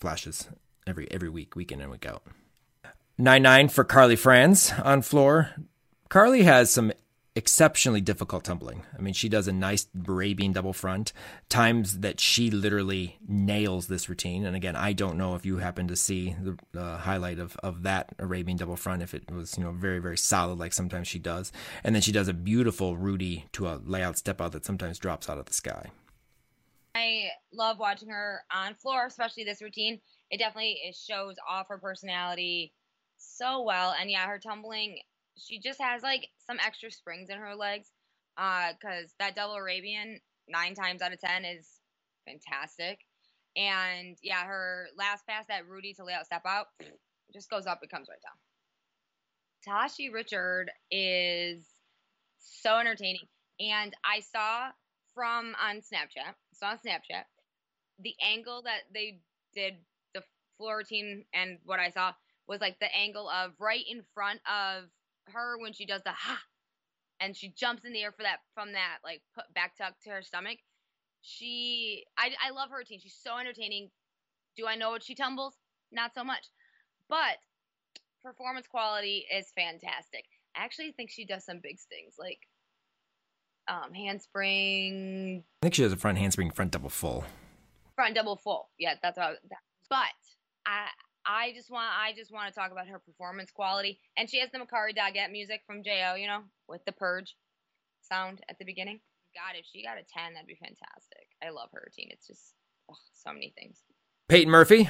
flashes 0.00 0.48
every 0.86 1.10
every 1.10 1.28
week, 1.28 1.54
week 1.54 1.70
in 1.70 1.80
and 1.80 1.90
week 1.90 2.06
out. 2.06 2.22
9 3.18 3.42
9 3.42 3.68
for 3.68 3.84
Carly 3.84 4.16
Franz 4.16 4.72
on 4.82 5.02
floor. 5.02 5.50
Carly 6.12 6.42
has 6.42 6.70
some 6.70 6.92
exceptionally 7.34 8.02
difficult 8.02 8.44
tumbling. 8.44 8.82
I 8.94 9.00
mean, 9.00 9.14
she 9.14 9.30
does 9.30 9.48
a 9.48 9.52
nice 9.52 9.86
Arabian 10.06 10.52
double 10.52 10.74
front, 10.74 11.14
times 11.48 12.00
that 12.00 12.20
she 12.20 12.50
literally 12.50 13.16
nails 13.26 13.86
this 13.86 14.10
routine. 14.10 14.44
And 14.44 14.54
again, 14.54 14.76
I 14.76 14.92
don't 14.92 15.16
know 15.16 15.36
if 15.36 15.46
you 15.46 15.56
happen 15.56 15.88
to 15.88 15.96
see 15.96 16.36
the 16.38 16.58
uh, 16.78 16.98
highlight 16.98 17.38
of, 17.38 17.56
of 17.62 17.84
that 17.84 18.14
Arabian 18.18 18.58
double 18.58 18.76
front, 18.76 19.00
if 19.00 19.14
it 19.14 19.30
was, 19.30 19.56
you 19.56 19.64
know, 19.64 19.72
very, 19.72 20.00
very 20.00 20.18
solid, 20.18 20.58
like 20.58 20.74
sometimes 20.74 21.08
she 21.08 21.18
does. 21.18 21.50
And 21.82 21.94
then 21.94 22.02
she 22.02 22.12
does 22.12 22.28
a 22.28 22.34
beautiful 22.34 22.98
Rudy 22.98 23.46
to 23.52 23.68
a 23.68 23.80
layout 23.82 24.18
step 24.18 24.38
out 24.38 24.52
that 24.52 24.66
sometimes 24.66 24.98
drops 24.98 25.30
out 25.30 25.38
of 25.38 25.46
the 25.46 25.54
sky. 25.54 25.92
I 26.94 27.28
love 27.54 27.78
watching 27.78 28.10
her 28.10 28.42
on 28.52 28.74
floor, 28.74 29.06
especially 29.06 29.44
this 29.44 29.62
routine. 29.62 29.98
It 30.30 30.36
definitely 30.36 30.78
it 30.84 30.94
shows 30.94 31.36
off 31.48 31.68
her 31.68 31.78
personality 31.78 32.74
so 33.16 33.62
well. 33.62 33.94
And 33.98 34.10
yeah, 34.10 34.26
her 34.26 34.38
tumbling 34.38 34.98
she 35.36 35.58
just 35.60 35.80
has 35.80 36.02
like 36.02 36.28
some 36.46 36.58
extra 36.64 36.90
springs 36.90 37.30
in 37.30 37.38
her 37.38 37.54
legs. 37.54 37.90
Uh, 38.38 38.72
cause 38.80 39.14
that 39.18 39.36
double 39.36 39.54
Arabian 39.54 40.18
nine 40.48 40.74
times 40.74 41.02
out 41.02 41.12
of 41.12 41.20
ten 41.20 41.44
is 41.44 41.68
fantastic. 42.26 42.98
And 43.56 44.16
yeah, 44.22 44.44
her 44.44 44.86
last 44.96 45.26
pass, 45.26 45.44
that 45.48 45.68
Rudy 45.68 45.92
to 45.94 46.04
lay 46.04 46.14
out 46.14 46.26
step 46.26 46.42
out, 46.46 46.66
just 47.32 47.50
goes 47.50 47.66
up, 47.66 47.80
it 47.82 47.90
comes 47.90 48.08
right 48.08 48.18
down. 48.22 48.38
Tashi 49.64 50.10
Richard 50.10 50.70
is 50.90 51.64
so 52.38 52.78
entertaining. 52.78 53.26
And 53.60 53.94
I 54.04 54.20
saw 54.20 54.70
from 55.14 55.54
on 55.62 55.76
Snapchat, 55.76 56.34
saw 56.54 56.70
on 56.70 56.78
Snapchat, 56.78 57.24
the 58.00 58.14
angle 58.22 58.62
that 58.62 58.82
they 58.92 59.20
did 59.54 59.74
the 60.14 60.22
floor 60.56 60.78
routine 60.78 61.24
and 61.34 61.58
what 61.64 61.78
I 61.78 61.90
saw 61.90 62.12
was 62.48 62.60
like 62.60 62.78
the 62.80 62.94
angle 62.94 63.28
of 63.28 63.52
right 63.60 63.84
in 63.88 64.02
front 64.14 64.40
of 64.46 64.84
her 65.32 65.58
when 65.58 65.72
she 65.72 65.86
does 65.86 66.02
the 66.02 66.10
ha 66.10 66.38
and 67.20 67.36
she 67.36 67.48
jumps 67.48 67.84
in 67.84 67.92
the 67.92 68.02
air 68.02 68.12
for 68.12 68.22
that 68.22 68.38
from 68.54 68.72
that 68.72 68.98
like 69.04 69.22
put 69.34 69.44
back 69.54 69.76
tuck 69.76 69.94
to 70.02 70.10
her 70.10 70.22
stomach. 70.22 70.58
She 71.22 72.04
I 72.18 72.30
I 72.44 72.50
love 72.50 72.70
her 72.70 72.78
routine. 72.78 73.00
She's 73.00 73.18
so 73.20 73.38
entertaining. 73.38 73.90
Do 74.56 74.66
I 74.66 74.74
know 74.74 74.90
what 74.90 75.02
she 75.02 75.14
tumbles? 75.14 75.54
Not 75.92 76.14
so 76.14 76.24
much. 76.24 76.46
But 77.08 77.38
performance 78.22 78.66
quality 78.66 79.24
is 79.32 79.52
fantastic. 79.56 80.24
I 80.56 80.64
actually 80.64 80.92
think 80.92 81.10
she 81.10 81.24
does 81.24 81.44
some 81.44 81.60
big 81.62 81.78
things 81.78 82.16
like 82.18 82.40
um 83.68 83.92
handspring. 83.94 85.44
I 85.62 85.66
think 85.66 85.74
she 85.74 85.82
has 85.82 85.92
a 85.92 85.96
front 85.96 86.18
handspring 86.18 86.50
front 86.50 86.72
double 86.72 86.90
full. 86.90 87.24
Front 87.94 88.16
double 88.16 88.36
full. 88.36 88.68
Yeah, 88.78 88.94
that's 89.00 89.16
what 89.16 89.26
I, 89.26 89.34
but 89.88 90.08
I 90.66 90.88
I 91.26 91.52
just 91.54 91.70
want 91.70 91.88
I 91.92 92.12
just 92.16 92.32
want 92.32 92.52
to 92.52 92.58
talk 92.58 92.72
about 92.72 92.88
her 92.88 92.98
performance 92.98 93.50
quality. 93.50 93.98
And 94.16 94.28
she 94.28 94.40
has 94.40 94.50
the 94.50 94.58
Makarri 94.58 94.96
Doggett 94.96 95.30
music 95.30 95.62
from 95.66 95.82
Jo, 95.82 96.14
you 96.16 96.26
know, 96.26 96.42
with 96.68 96.84
the 96.84 96.92
purge 96.92 97.36
sound 98.02 98.40
at 98.48 98.58
the 98.58 98.64
beginning. 98.64 99.00
God, 99.34 99.58
if 99.58 99.66
she 99.72 99.82
got 99.82 99.98
a 99.98 100.02
ten, 100.02 100.34
that'd 100.34 100.46
be 100.46 100.58
fantastic. 100.60 101.26
I 101.42 101.50
love 101.50 101.68
her 101.72 101.82
routine. 101.86 102.10
It's 102.10 102.26
just 102.26 102.54
oh, 102.90 102.96
so 103.14 103.32
many 103.32 103.52
things. 103.56 103.78
Peyton 104.28 104.50
Murphy, 104.50 104.88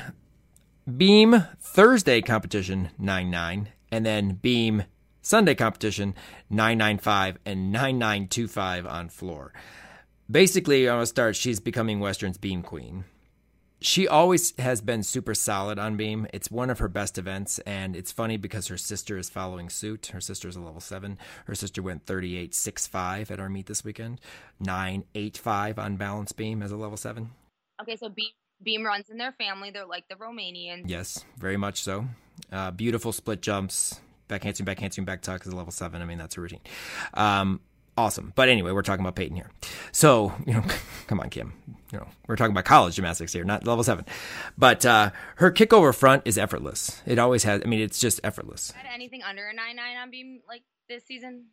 Beam 0.96 1.46
Thursday 1.60 2.20
competition 2.22 2.90
nine 2.98 3.30
nine, 3.30 3.70
and 3.90 4.04
then 4.04 4.34
Beam 4.34 4.84
Sunday 5.20 5.54
competition 5.54 6.14
nine 6.50 6.78
nine 6.78 6.98
five 6.98 7.38
and 7.44 7.70
nine 7.70 7.98
nine 7.98 8.26
two 8.26 8.48
five 8.48 8.86
on 8.86 9.08
floor. 9.08 9.52
Basically, 10.30 10.88
I'm 10.88 10.96
gonna 10.96 11.06
start. 11.06 11.36
She's 11.36 11.60
becoming 11.60 12.00
Western's 12.00 12.38
Beam 12.38 12.62
Queen 12.62 13.04
she 13.82 14.08
always 14.08 14.58
has 14.58 14.80
been 14.80 15.02
super 15.02 15.34
solid 15.34 15.78
on 15.78 15.96
beam. 15.96 16.26
It's 16.32 16.50
one 16.50 16.70
of 16.70 16.78
her 16.78 16.88
best 16.88 17.18
events, 17.18 17.58
and 17.60 17.94
it's 17.94 18.12
funny 18.12 18.36
because 18.36 18.68
her 18.68 18.78
sister 18.78 19.18
is 19.18 19.28
following 19.28 19.68
suit. 19.68 20.06
Her 20.06 20.20
sister 20.20 20.48
is 20.48 20.56
a 20.56 20.60
level 20.60 20.80
seven. 20.80 21.18
Her 21.46 21.54
sister 21.54 21.82
went 21.82 22.06
38.65 22.06 23.30
at 23.30 23.40
our 23.40 23.48
meet 23.48 23.66
this 23.66 23.84
weekend, 23.84 24.20
9.85 24.62 25.78
on 25.78 25.96
balance 25.96 26.32
beam 26.32 26.62
as 26.62 26.70
a 26.70 26.76
level 26.76 26.96
seven. 26.96 27.30
Okay, 27.80 27.96
so 27.96 28.08
beam 28.08 28.30
beam 28.62 28.84
runs 28.84 29.10
in 29.10 29.18
their 29.18 29.32
family. 29.32 29.70
They're 29.70 29.86
like 29.86 30.08
the 30.08 30.14
Romanians. 30.14 30.84
Yes, 30.86 31.24
very 31.36 31.56
much 31.56 31.82
so. 31.82 32.06
Uh, 32.50 32.70
beautiful 32.70 33.12
split 33.12 33.42
jumps, 33.42 34.00
back 34.28 34.44
handspring, 34.44 34.66
back 34.66 34.78
handspring, 34.78 35.04
back 35.04 35.22
tuck 35.22 35.44
is 35.44 35.52
a 35.52 35.56
level 35.56 35.72
seven. 35.72 36.00
I 36.00 36.04
mean, 36.04 36.18
that's 36.18 36.36
a 36.36 36.40
routine. 36.40 36.60
Um, 37.14 37.60
awesome. 37.96 38.32
But 38.34 38.48
anyway, 38.48 38.72
we're 38.72 38.82
talking 38.82 39.04
about 39.04 39.16
Peyton 39.16 39.36
here. 39.36 39.50
So, 39.92 40.32
you 40.46 40.54
know, 40.54 40.64
come 41.06 41.20
on, 41.20 41.30
Kim. 41.30 41.52
You 41.92 41.98
know, 41.98 42.08
we're 42.26 42.36
talking 42.36 42.52
about 42.52 42.64
college 42.64 42.96
gymnastics 42.96 43.32
here, 43.32 43.44
not 43.44 43.66
level 43.66 43.84
seven. 43.84 44.06
But 44.56 44.86
uh, 44.86 45.10
her 45.36 45.50
kickover 45.50 45.94
front 45.94 46.22
is 46.24 46.38
effortless. 46.38 47.02
It 47.06 47.18
always 47.18 47.44
has. 47.44 47.62
I 47.64 47.68
mean, 47.68 47.80
it's 47.80 48.00
just 48.00 48.20
effortless. 48.24 48.72
anything 48.92 49.22
under 49.22 49.46
a 49.46 49.54
nine 49.54 49.76
nine 49.76 49.96
on 49.96 50.10
beam 50.10 50.40
like 50.48 50.62
this 50.88 51.04
season? 51.04 51.46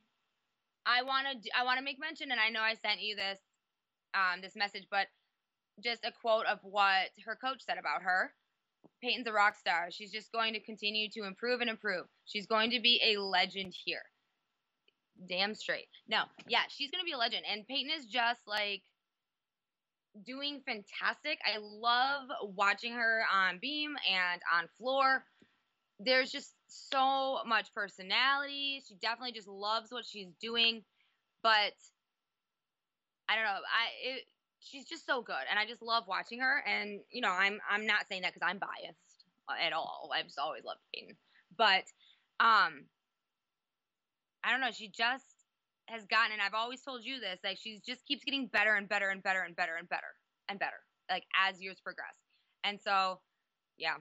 I 0.85 1.03
want 1.03 1.27
to. 1.43 1.49
I 1.57 1.63
want 1.63 1.77
to 1.77 1.83
make 1.83 1.99
mention, 1.99 2.31
and 2.31 2.39
I 2.39 2.49
know 2.49 2.61
I 2.61 2.75
sent 2.75 3.01
you 3.01 3.15
this, 3.15 3.39
um, 4.13 4.41
this 4.41 4.55
message, 4.55 4.87
but 4.89 5.07
just 5.83 6.05
a 6.05 6.11
quote 6.11 6.45
of 6.45 6.59
what 6.63 7.09
her 7.25 7.35
coach 7.35 7.63
said 7.65 7.77
about 7.77 8.01
her. 8.03 8.31
Peyton's 9.03 9.27
a 9.27 9.33
rock 9.33 9.55
star. 9.55 9.89
She's 9.91 10.11
just 10.11 10.31
going 10.31 10.53
to 10.53 10.59
continue 10.61 11.09
to 11.11 11.25
improve 11.25 11.59
and 11.59 11.69
improve. 11.69 12.05
She's 12.25 12.47
going 12.47 12.71
to 12.71 12.79
be 12.79 13.01
a 13.03 13.21
legend 13.21 13.73
here 13.85 14.03
damn 15.27 15.55
straight. 15.55 15.87
No, 16.07 16.23
yeah, 16.47 16.61
she's 16.69 16.91
gonna 16.91 17.03
be 17.03 17.11
a 17.11 17.17
legend, 17.17 17.43
and 17.51 17.67
Peyton 17.67 17.91
is 17.91 18.05
just 18.05 18.41
like 18.47 18.81
doing 20.25 20.61
fantastic. 20.65 21.39
I 21.45 21.57
love 21.59 22.27
watching 22.55 22.93
her 22.93 23.21
on 23.33 23.59
beam 23.59 23.95
and 24.09 24.41
on 24.53 24.67
floor. 24.77 25.23
There's 25.99 26.31
just 26.31 26.53
so 26.67 27.39
much 27.45 27.73
personality. 27.73 28.83
She 28.87 28.95
definitely 28.95 29.33
just 29.33 29.47
loves 29.47 29.91
what 29.91 30.05
she's 30.05 30.29
doing, 30.41 30.83
but 31.43 31.73
I 33.27 33.35
don't 33.35 33.43
know. 33.43 33.51
I 33.51 34.09
it, 34.09 34.23
she's 34.59 34.85
just 34.85 35.05
so 35.05 35.21
good, 35.21 35.43
and 35.49 35.59
I 35.59 35.65
just 35.65 35.81
love 35.81 36.05
watching 36.07 36.39
her. 36.39 36.63
And 36.65 36.99
you 37.11 37.21
know, 37.21 37.31
I'm 37.31 37.59
I'm 37.69 37.85
not 37.85 38.07
saying 38.09 38.21
that 38.23 38.33
because 38.33 38.47
I'm 38.47 38.59
biased 38.59 39.25
at 39.63 39.73
all. 39.73 40.09
I've 40.15 40.25
just 40.25 40.39
always 40.39 40.63
loved 40.63 40.79
Peyton, 40.93 41.15
but 41.57 41.83
um, 42.39 42.85
I 44.43 44.51
don't 44.51 44.61
know. 44.61 44.71
She 44.71 44.89
just 44.89 45.25
has 45.87 46.05
gotten, 46.05 46.33
and 46.33 46.41
I've 46.41 46.53
always 46.53 46.81
told 46.81 47.03
you 47.03 47.19
this, 47.19 47.39
like 47.43 47.57
she 47.57 47.79
just 47.85 48.05
keeps 48.05 48.23
getting 48.23 48.47
better 48.47 48.75
and 48.75 48.87
better 48.87 49.09
and 49.09 49.23
better 49.23 49.41
and 49.41 49.55
better 49.55 49.75
and 49.77 49.89
better 49.89 50.13
and 50.47 50.59
better, 50.59 50.79
like 51.09 51.23
as 51.35 51.61
years 51.61 51.79
progress. 51.83 52.15
And 52.63 52.79
so, 52.81 53.19
yeah, 53.77 53.95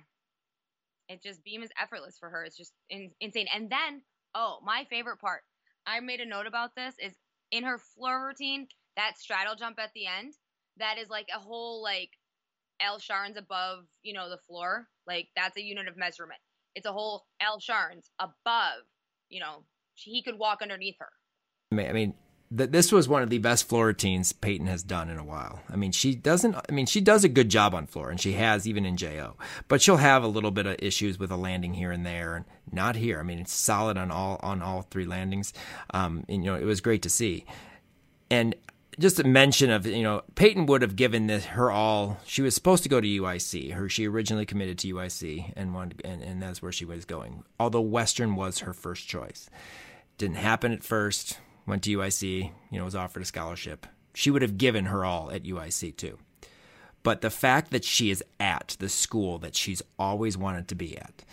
it 1.08 1.22
just 1.22 1.44
beam 1.44 1.62
is 1.62 1.70
effortless 1.80 2.18
for 2.18 2.28
her. 2.28 2.44
It's 2.44 2.56
just 2.56 2.72
in, 2.90 3.10
insane. 3.20 3.46
And 3.54 3.70
then, 3.70 4.02
oh, 4.34 4.58
my 4.64 4.86
favorite 4.90 5.20
part. 5.20 5.42
I 5.86 6.00
made 6.00 6.20
a 6.20 6.26
note 6.26 6.46
about 6.46 6.74
this 6.76 6.94
is 7.02 7.14
in 7.50 7.64
her 7.64 7.78
floor 7.78 8.26
routine, 8.26 8.68
that 8.96 9.18
straddle 9.18 9.56
jump 9.56 9.78
at 9.78 9.90
the 9.94 10.06
end. 10.06 10.34
That 10.76 10.98
is 10.98 11.08
like 11.08 11.28
a 11.34 11.40
whole 11.40 11.82
like 11.82 12.10
L 12.80 12.98
Sharns 12.98 13.38
above, 13.38 13.84
you 14.02 14.12
know, 14.12 14.28
the 14.28 14.38
floor. 14.48 14.86
Like 15.06 15.28
that's 15.34 15.56
a 15.56 15.62
unit 15.62 15.88
of 15.88 15.96
measurement. 15.96 16.40
It's 16.74 16.86
a 16.86 16.92
whole 16.92 17.24
L 17.40 17.58
Sharns 17.58 18.04
above, 18.20 18.84
you 19.30 19.40
know, 19.40 19.64
he 20.04 20.22
could 20.22 20.38
walk 20.38 20.60
underneath 20.62 20.96
her. 20.98 21.08
I 21.72 21.92
mean, 21.92 22.14
th- 22.56 22.70
this 22.70 22.92
was 22.92 23.08
one 23.08 23.22
of 23.22 23.30
the 23.30 23.38
best 23.38 23.68
floor 23.68 23.86
routines 23.86 24.32
Peyton 24.32 24.66
has 24.66 24.82
done 24.82 25.10
in 25.10 25.18
a 25.18 25.24
while. 25.24 25.60
I 25.70 25.76
mean, 25.76 25.92
she 25.92 26.14
doesn't. 26.14 26.54
I 26.54 26.72
mean, 26.72 26.86
she 26.86 27.00
does 27.00 27.24
a 27.24 27.28
good 27.28 27.48
job 27.48 27.74
on 27.74 27.86
floor, 27.86 28.10
and 28.10 28.20
she 28.20 28.32
has 28.32 28.66
even 28.66 28.86
in 28.86 28.96
Jo. 28.96 29.36
But 29.68 29.82
she'll 29.82 29.96
have 29.96 30.22
a 30.22 30.28
little 30.28 30.50
bit 30.50 30.66
of 30.66 30.76
issues 30.78 31.18
with 31.18 31.30
a 31.30 31.36
landing 31.36 31.74
here 31.74 31.92
and 31.92 32.06
there, 32.06 32.36
and 32.36 32.44
not 32.72 32.96
here. 32.96 33.20
I 33.20 33.22
mean, 33.22 33.38
it's 33.38 33.52
solid 33.52 33.96
on 33.98 34.10
all 34.10 34.40
on 34.42 34.62
all 34.62 34.82
three 34.82 35.04
landings. 35.04 35.52
Um, 35.90 36.24
and 36.28 36.44
you 36.44 36.50
know, 36.50 36.56
it 36.56 36.64
was 36.64 36.80
great 36.80 37.02
to 37.02 37.10
see. 37.10 37.44
And 38.30 38.54
just 38.98 39.20
a 39.20 39.24
mention 39.24 39.70
of 39.70 39.86
you 39.86 40.02
know 40.02 40.22
Peyton 40.34 40.66
would 40.66 40.82
have 40.82 40.96
given 40.96 41.26
this, 41.26 41.44
her 41.46 41.70
all. 41.70 42.18
She 42.24 42.42
was 42.42 42.54
supposed 42.54 42.82
to 42.82 42.88
go 42.88 43.00
to 43.00 43.06
UIC. 43.06 43.72
Her 43.72 43.88
she 43.88 44.08
originally 44.08 44.46
committed 44.46 44.78
to 44.78 44.94
UIC 44.94 45.52
and 45.56 45.74
wanted, 45.74 46.02
and, 46.04 46.22
and 46.22 46.42
that's 46.42 46.62
where 46.62 46.72
she 46.72 46.84
was 46.84 47.04
going. 47.04 47.44
Although 47.60 47.82
Western 47.82 48.36
was 48.36 48.60
her 48.60 48.72
first 48.72 49.08
choice, 49.08 49.48
didn't 50.18 50.36
happen 50.36 50.72
at 50.72 50.84
first. 50.84 51.38
Went 51.66 51.84
to 51.84 51.96
UIC. 51.96 52.50
You 52.70 52.78
know, 52.78 52.84
was 52.84 52.94
offered 52.94 53.22
a 53.22 53.26
scholarship. 53.26 53.86
She 54.14 54.30
would 54.30 54.42
have 54.42 54.58
given 54.58 54.86
her 54.86 55.04
all 55.04 55.30
at 55.30 55.44
UIC 55.44 55.96
too. 55.96 56.18
But 57.02 57.20
the 57.20 57.30
fact 57.30 57.70
that 57.70 57.84
she 57.84 58.10
is 58.10 58.22
at 58.40 58.76
the 58.80 58.88
school 58.88 59.38
that 59.38 59.54
she's 59.54 59.82
always 59.98 60.36
wanted 60.36 60.68
to 60.68 60.74
be 60.74 60.98
at, 60.98 61.24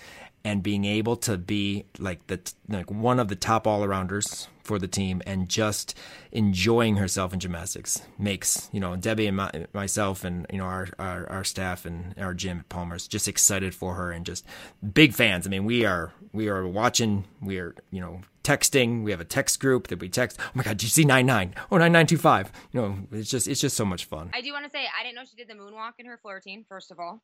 and 0.46 0.62
being 0.62 0.86
able 0.86 1.16
to 1.18 1.38
be 1.38 1.86
like 1.98 2.28
the 2.28 2.40
like 2.70 2.92
one 2.92 3.20
of 3.20 3.28
the 3.28 3.36
top 3.36 3.66
all 3.66 3.82
arounders 3.82 4.48
for 4.64 4.78
the 4.78 4.88
team 4.88 5.22
and 5.26 5.50
just 5.50 5.98
enjoying 6.32 6.98
herself 6.98 7.34
in 7.34 7.40
gymnastics 7.40 8.02
makes 8.18 8.70
you 8.72 8.80
know 8.80 8.96
Debbie 8.96 9.28
and 9.28 9.38
my, 9.38 9.52
myself 9.74 10.24
and 10.24 10.46
you 10.52 10.60
know 10.60 10.66
our, 10.66 10.88
our, 11.00 11.30
our 11.30 11.44
staff 11.44 11.86
and 11.86 12.14
our 12.20 12.34
gym 12.34 12.60
at 12.60 12.70
Palmer's 12.70 13.08
just 13.08 13.28
excited 13.28 13.74
for 13.74 13.96
her 13.96 14.12
and 14.12 14.26
just 14.26 14.46
big 14.94 15.14
fans. 15.14 15.48
I 15.48 15.50
mean, 15.50 15.66
we 15.66 15.84
are 15.84 16.14
we 16.32 16.48
are 16.48 16.68
watching. 16.68 17.26
We 17.42 17.58
are 17.58 17.76
you 17.90 18.02
know 18.02 18.22
texting. 18.46 19.04
We 19.04 19.12
have 19.12 19.20
a 19.20 19.26
text 19.26 19.60
group 19.60 19.88
that 19.88 20.00
we 20.00 20.08
text. 20.08 20.40
Oh 20.40 20.52
my 20.54 20.64
God, 20.64 20.78
did 20.78 20.84
you 20.84 20.90
see 20.90 21.04
nine 21.04 21.26
nine? 21.26 21.56
Oh 21.72 21.78
nine 21.78 21.92
nine 21.92 22.08
two 22.08 22.18
five. 22.18 22.52
You 22.72 22.82
know, 22.82 22.98
it's 23.12 23.30
just 23.30 23.48
it's 23.48 23.60
just 23.60 23.76
so 23.76 23.86
much 23.86 24.06
fun. 24.06 24.30
I 24.34 24.42
do 24.42 24.54
want 24.54 24.66
to 24.66 24.72
say 24.72 24.86
I 24.86 25.04
didn't 25.04 25.16
know 25.16 25.24
she 25.30 25.36
did 25.36 25.50
the 25.50 25.60
moonwalk 25.62 25.94
in 26.00 26.06
her 26.06 26.18
floor 26.18 26.36
routine. 26.36 26.64
First 26.70 26.92
of 26.92 27.00
all, 27.00 27.22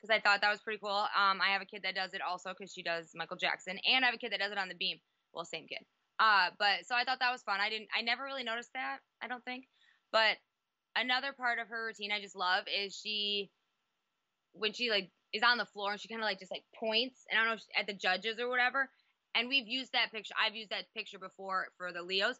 because 0.00 0.14
I 0.14 0.20
thought 0.20 0.40
that 0.40 0.50
was 0.50 0.60
pretty 0.60 0.78
cool. 0.78 0.90
Um, 0.90 1.40
I 1.40 1.50
have 1.52 1.60
a 1.60 1.66
kid 1.66 1.82
that 1.82 1.94
does 1.94 2.14
it 2.14 2.22
also 2.22 2.54
because 2.56 2.72
she 2.72 2.82
does 2.82 3.10
Michael 3.14 3.36
Jackson, 3.36 3.78
and 3.84 4.04
I 4.04 4.06
have 4.06 4.14
a 4.14 4.18
kid 4.18 4.32
that 4.32 4.38
does 4.40 4.52
it 4.52 4.58
on 4.58 4.68
the 4.68 4.74
beam. 4.74 4.98
Well, 5.34 5.44
same 5.44 5.66
kid. 5.66 5.84
Uh, 6.18 6.50
but 6.58 6.86
so 6.86 6.94
I 6.94 7.04
thought 7.04 7.18
that 7.20 7.32
was 7.32 7.42
fun. 7.42 7.60
I 7.60 7.70
didn't, 7.70 7.88
I 7.96 8.02
never 8.02 8.24
really 8.24 8.44
noticed 8.44 8.72
that. 8.74 8.98
I 9.22 9.28
don't 9.28 9.44
think. 9.44 9.64
But 10.12 10.36
another 10.94 11.32
part 11.32 11.58
of 11.58 11.68
her 11.68 11.86
routine 11.86 12.12
I 12.12 12.20
just 12.20 12.36
love 12.36 12.64
is 12.68 12.94
she, 12.94 13.50
when 14.52 14.72
she 14.72 14.90
like 14.90 15.10
is 15.32 15.42
on 15.42 15.58
the 15.58 15.64
floor 15.64 15.92
and 15.92 16.00
she 16.00 16.08
kind 16.08 16.20
of 16.20 16.26
like 16.26 16.38
just 16.38 16.50
like 16.50 16.64
points, 16.78 17.24
and 17.30 17.38
I 17.40 17.44
don't 17.44 17.56
know 17.56 17.62
at 17.78 17.86
the 17.86 17.94
judges 17.94 18.38
or 18.38 18.48
whatever. 18.48 18.90
And 19.34 19.48
we've 19.48 19.68
used 19.68 19.92
that 19.92 20.12
picture. 20.12 20.34
I've 20.38 20.56
used 20.56 20.70
that 20.70 20.92
picture 20.94 21.18
before 21.18 21.68
for 21.78 21.92
the 21.92 22.02
Leos, 22.02 22.36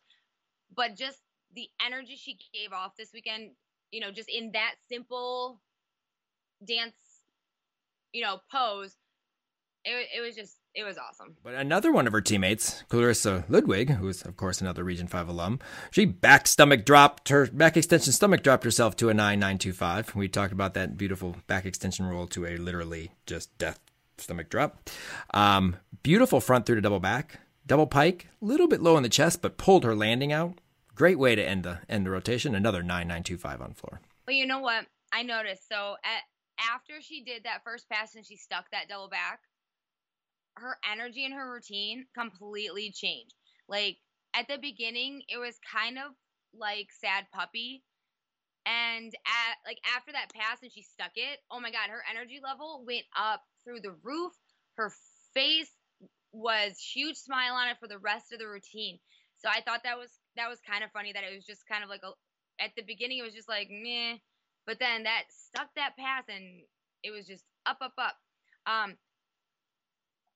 but 0.75 0.97
just 0.97 1.19
the 1.55 1.69
energy 1.85 2.17
she 2.17 2.39
gave 2.53 2.73
off 2.73 2.97
this 2.97 3.11
weekend, 3.13 3.53
you 3.91 4.01
know, 4.01 4.11
just 4.11 4.29
in 4.29 4.53
that 4.53 4.75
simple 4.89 5.61
dance 6.67 6.95
you 8.13 8.23
know, 8.23 8.41
pose. 8.51 8.97
It, 9.85 10.09
it 10.17 10.21
was 10.21 10.35
just 10.35 10.59
it 10.75 10.85
was 10.85 10.99
awesome. 10.99 11.37
But 11.43 11.55
another 11.55 11.91
one 11.91 12.07
of 12.07 12.13
her 12.13 12.21
teammates, 12.21 12.85
Clarissa 12.89 13.45
Ludwig, 13.49 13.91
who's 13.91 14.23
of 14.23 14.37
course 14.37 14.61
another 14.61 14.85
Region 14.85 15.07
Five 15.07 15.29
alum, 15.29 15.59
she 15.91 16.05
back 16.05 16.47
stomach 16.47 16.85
dropped 16.85 17.31
her 17.31 17.47
back 17.47 17.77
extension 17.79 18.13
stomach 18.13 18.43
dropped 18.43 18.65
herself 18.65 18.95
to 18.97 19.09
a 19.09 19.15
nine 19.15 19.41
nine 19.41 19.57
two 19.57 19.73
five. 19.73 20.15
We 20.15 20.29
talked 20.29 20.53
about 20.53 20.75
that 20.75 20.99
beautiful 20.99 21.37
back 21.47 21.65
extension 21.65 22.07
roll 22.07 22.27
to 22.29 22.47
a 22.47 22.59
literally 22.59 23.13
just 23.25 23.57
death 23.57 23.81
stomach 24.21 24.49
drop. 24.49 24.91
Um, 25.33 25.77
beautiful 26.03 26.41
front 26.41 26.67
through 26.67 26.77
to 26.77 26.81
double 26.81 27.01
back, 27.01 27.41
double 27.67 27.87
pike, 27.87 28.29
a 28.41 28.45
little 28.45 28.69
bit 28.69 28.83
low 28.83 28.97
in 28.97 29.03
the 29.03 29.09
chest, 29.09 29.43
but 29.43 29.59
pulled 29.59 29.85
her 29.85 29.95
landing 29.95 30.33
out. 30.33 30.61
Great 30.95 31.19
way 31.19 31.35
to 31.35 31.43
end 31.43 31.65
the 31.65 31.79
end 31.89 32.05
the 32.07 32.11
rotation. 32.11 32.55
Another 32.55 32.83
nine 32.83 33.09
nine 33.09 33.23
two 33.23 33.39
five 33.39 33.61
on 33.61 33.73
floor. 33.73 34.01
Well, 34.27 34.37
you 34.37 34.47
know 34.47 34.61
what 34.61 34.87
I 35.13 35.23
noticed. 35.23 35.69
So 35.69 35.97
at 36.05 36.23
after 36.73 37.01
she 37.01 37.25
did 37.25 37.45
that 37.45 37.63
first 37.65 37.89
pass 37.89 38.15
and 38.15 38.27
she 38.27 38.37
stuck 38.37 38.71
that 38.71 38.89
double 38.89 39.09
back, 39.09 39.41
her 40.57 40.77
energy 40.91 41.25
and 41.25 41.35
her 41.35 41.51
routine 41.51 42.07
completely 42.17 42.93
changed. 42.93 43.35
Like 43.69 43.97
at 44.35 44.47
the 44.49 44.59
beginning, 44.59 45.23
it 45.29 45.39
was 45.39 45.59
kind 45.73 45.97
of 45.97 46.13
like 46.55 46.89
sad 47.01 47.25
puppy. 47.33 47.83
And 48.67 49.07
at 49.07 49.57
like 49.65 49.79
after 49.97 50.13
that 50.13 50.33
pass 50.35 50.59
and 50.63 50.71
she 50.71 50.83
stuck 50.83 51.13
it, 51.15 51.39
oh 51.51 51.61
my 51.61 51.71
god, 51.71 51.89
her 51.89 52.03
energy 52.11 52.41
level 52.43 52.85
went 52.87 53.07
up 53.19 53.43
through 53.65 53.81
the 53.81 53.95
roof. 54.03 54.33
Her 54.77 54.93
face 55.35 55.71
was 56.33 56.79
huge 56.79 57.17
smile 57.17 57.55
on 57.55 57.69
it 57.69 57.77
for 57.81 57.89
the 57.89 57.99
rest 57.99 58.33
of 58.33 58.39
the 58.39 58.49
routine. 58.49 58.99
So 59.39 59.49
I 59.49 59.61
thought 59.63 59.81
that 59.85 59.99
was 59.99 60.11
that 60.37 60.49
was 60.49 60.59
kind 60.61 60.85
of 60.85 60.91
funny 60.93 61.13
that 61.13 61.25
it 61.25 61.35
was 61.35 61.45
just 61.45 61.67
kind 61.67 61.83
of 61.83 61.91
like 61.91 62.03
a 62.05 62.13
at 62.63 62.71
the 62.77 62.83
beginning 62.83 63.19
it 63.19 63.23
was 63.23 63.35
just 63.35 63.49
like 63.49 63.69
meh 63.71 64.17
but 64.67 64.79
then 64.79 65.05
that 65.05 65.25
stuck 65.31 65.69
that 65.77 65.97
pass 65.99 66.25
and 66.29 66.63
it 67.03 67.11
was 67.11 67.27
just 67.27 67.45
up, 67.67 67.79
up, 67.81 67.95
up. 67.99 68.17
Um, 68.67 68.95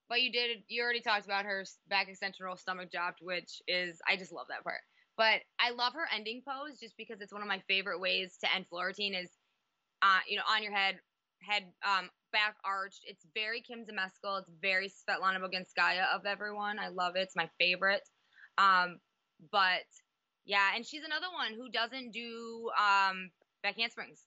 but 0.09 0.21
you 0.21 0.31
did, 0.31 0.63
you 0.67 0.83
already 0.83 1.01
talked 1.01 1.25
about 1.25 1.45
her 1.45 1.63
back 1.87 2.09
extension 2.09 2.45
roll 2.45 2.57
stomach 2.57 2.91
dropped, 2.91 3.19
which 3.21 3.61
is, 3.67 3.99
I 4.09 4.17
just 4.17 4.31
love 4.33 4.47
that 4.49 4.63
part. 4.63 4.81
But 5.17 5.41
I 5.59 5.71
love 5.71 5.93
her 5.93 6.07
ending 6.13 6.41
pose 6.47 6.79
just 6.79 6.97
because 6.97 7.21
it's 7.21 7.31
one 7.31 7.41
of 7.41 7.47
my 7.47 7.61
favorite 7.67 7.99
ways 7.99 8.35
to 8.43 8.53
end 8.53 8.67
floor 8.67 8.87
routine 8.87 9.15
is, 9.15 9.29
uh, 10.01 10.19
you 10.27 10.37
know, 10.37 10.43
on 10.49 10.61
your 10.61 10.73
head, 10.73 10.99
head, 11.47 11.63
um, 11.83 12.09
back 12.31 12.55
arched. 12.65 13.01
It's 13.05 13.25
very 13.33 13.61
Kim 13.61 13.85
Zmeskal. 13.85 14.41
It's 14.41 14.51
very 14.61 14.89
Svetlana 14.89 15.39
Boginskaya 15.39 16.15
of 16.15 16.25
everyone. 16.25 16.79
I 16.79 16.89
love 16.89 17.15
it. 17.15 17.21
It's 17.21 17.35
my 17.35 17.49
favorite. 17.59 18.01
Um, 18.57 18.99
but 19.51 19.85
yeah, 20.45 20.69
and 20.75 20.85
she's 20.85 21.03
another 21.03 21.27
one 21.33 21.53
who 21.53 21.69
doesn't 21.69 22.11
do 22.11 22.69
um, 22.77 23.31
back 23.63 23.77
handsprings. 23.77 24.23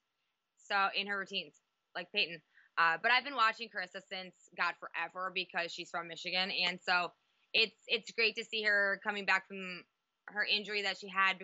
So 0.58 0.88
in 0.94 1.06
her 1.06 1.18
routines, 1.18 1.54
like 1.94 2.12
Peyton. 2.12 2.40
Uh, 2.76 2.98
but 3.02 3.10
I've 3.10 3.24
been 3.24 3.34
watching 3.36 3.68
Carissa 3.68 4.00
since 4.08 4.34
God 4.56 4.74
forever 4.78 5.32
because 5.34 5.72
she's 5.72 5.90
from 5.90 6.08
Michigan, 6.08 6.50
and 6.66 6.78
so 6.80 7.12
it's 7.52 7.74
it's 7.88 8.12
great 8.12 8.36
to 8.36 8.44
see 8.44 8.62
her 8.62 9.00
coming 9.02 9.24
back 9.26 9.48
from 9.48 9.82
her 10.28 10.44
injury 10.44 10.82
that 10.82 10.98
she 10.98 11.08
had 11.08 11.38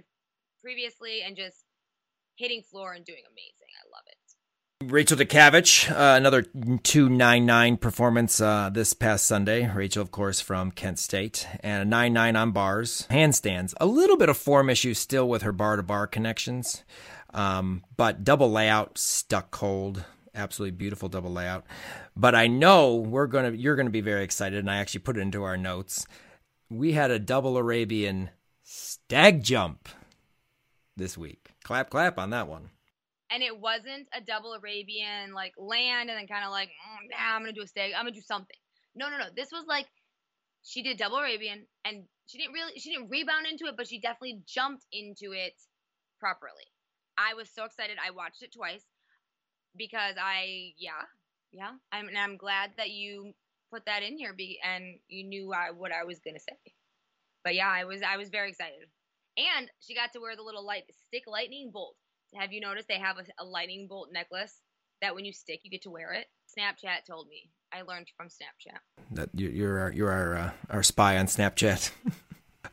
previously 0.63 1.23
and 1.23 1.37
just 1.37 1.65
hitting 2.37 2.63
floor 2.63 2.93
and 2.93 3.05
doing 3.05 3.23
amazing. 3.31 3.71
I 3.85 3.89
love 3.91 4.05
it. 4.07 4.14
Rachel 4.91 5.17
Dukavich, 5.17 5.91
uh, 5.91 6.17
another 6.17 6.43
299 6.43 7.77
performance 7.77 8.41
uh, 8.41 8.71
this 8.73 8.93
past 8.93 9.27
Sunday. 9.27 9.71
Rachel, 9.73 10.03
of 10.03 10.11
course, 10.11 10.41
from 10.41 10.71
Kent 10.71 10.99
State, 10.99 11.47
and 11.61 11.83
a 11.83 11.85
99 11.85 12.37
on 12.37 12.51
bars. 12.51 13.07
Handstands, 13.11 13.75
a 13.81 13.87
little 13.87 14.17
bit 14.17 14.29
of 14.29 14.37
form 14.37 14.69
issue 14.69 14.93
still 14.95 15.29
with 15.29 15.43
her 15.43 15.53
bar 15.53 15.77
to 15.77 15.83
bar 15.83 16.07
connections. 16.07 16.85
Um, 17.33 17.85
but 17.97 18.25
double 18.25 18.51
layout 18.51 18.99
stuck 18.99 19.51
cold. 19.51 20.05
Absolutely 20.35 20.77
beautiful 20.77 21.09
double 21.09 21.33
layout. 21.33 21.65
But 22.17 22.35
I 22.35 22.47
know 22.47 22.97
we're 22.97 23.27
gonna 23.27 23.53
you're 23.53 23.77
gonna 23.77 23.91
be 23.91 24.01
very 24.01 24.25
excited, 24.25 24.59
and 24.59 24.71
I 24.71 24.77
actually 24.77 25.01
put 25.01 25.17
it 25.17 25.21
into 25.21 25.45
our 25.45 25.57
notes. 25.57 26.07
We 26.71 26.93
had 26.93 27.11
a 27.11 27.19
double 27.19 27.57
Arabian 27.57 28.31
stag 28.63 29.43
jump 29.43 29.89
this 30.97 31.17
week. 31.17 31.51
Clap 31.63 31.91
clap 31.91 32.19
on 32.19 32.31
that 32.31 32.49
one. 32.49 32.71
And 33.35 33.43
it 33.43 33.59
wasn't 33.59 34.07
a 34.15 34.21
double 34.21 34.55
Arabian 34.55 35.35
like 35.35 35.55
land 35.59 36.09
and 36.11 36.19
then 36.19 36.29
kind 36.29 36.45
of 36.45 36.53
like, 36.53 36.69
mm, 36.69 37.11
nah, 37.11 37.35
I'm 37.35 37.43
gonna 37.43 37.53
do 37.53 37.63
a 37.63 37.67
stag. 37.67 37.93
I'm 37.97 38.05
gonna 38.05 38.15
do 38.15 38.23
something. 38.23 38.57
No, 38.95 39.11
no, 39.11 39.19
no. 39.19 39.27
This 39.37 39.51
was 39.53 39.65
like 39.67 39.87
she 40.63 40.83
did 40.83 40.99
double 40.99 41.19
Arabian 41.19 41.67
and 41.85 42.05
she 42.27 42.39
didn't 42.39 42.55
really 42.55 42.79
she 42.79 42.93
didn't 42.93 43.11
rebound 43.11 43.47
into 43.51 43.67
it, 43.67 43.75
but 43.77 43.89
she 43.89 43.99
definitely 44.01 44.41
jumped 44.47 44.87
into 44.93 45.33
it 45.33 45.55
properly. 46.21 46.69
I 47.19 47.35
was 47.35 47.51
so 47.51 47.65
excited. 47.65 47.97
I 48.05 48.13
watched 48.13 48.43
it 48.43 48.53
twice 48.55 48.85
because 49.77 50.17
I, 50.21 50.73
yeah, 50.79 51.03
yeah. 51.53 51.73
I'm, 51.93 52.09
and 52.09 52.19
I'm 52.19 52.37
glad 52.37 52.73
that 52.79 52.91
you 52.91 53.33
put 53.73 53.87
that 53.87 54.03
in 54.03 54.19
here 54.19 54.33
be, 54.33 54.59
and 54.65 54.99
you 55.09 55.25
knew 55.25 55.53
I, 55.53 55.71
what 55.73 55.93
I 55.93 56.05
was 56.05 56.19
to 56.21 56.33
say. 56.39 56.73
But 57.45 57.55
yeah, 57.55 57.69
I 57.71 57.85
was, 57.85 58.03
I 58.03 58.17
was 58.17 58.31
very 58.31 58.51
excited. 58.51 58.89
And 59.37 59.71
she 59.81 59.95
got 59.95 60.13
to 60.13 60.21
wear 60.21 60.37
the 60.37 60.43
little 60.43 60.65
light 60.67 60.85
stick 61.09 61.25
lightning 61.27 61.71
bolt. 61.73 61.97
Have 62.37 62.53
you 62.53 62.61
noticed 62.61 62.89
they 62.89 62.99
have 62.99 63.17
a, 63.19 63.43
a 63.43 63.45
lightning 63.45 63.87
bolt 63.89 64.09
necklace 64.13 64.61
that 65.01 65.15
when 65.15 65.25
you 65.25 65.33
stick, 65.33 65.61
you 65.63 65.71
get 65.71 65.83
to 65.83 65.91
wear 65.91 66.13
it? 66.13 66.27
Snapchat 66.59 67.05
told 67.07 67.29
me. 67.29 67.51
I 67.73 67.83
learned 67.83 68.07
from 68.17 68.29
Snapchat. 68.29 68.79
That 69.13 69.31
you're 69.35 69.81
our, 69.81 69.93
you're 69.93 70.11
our 70.11 70.37
uh, 70.37 70.51
our 70.71 70.83
spy 70.83 71.19
on 71.19 71.27
Snapchat. 71.27 71.91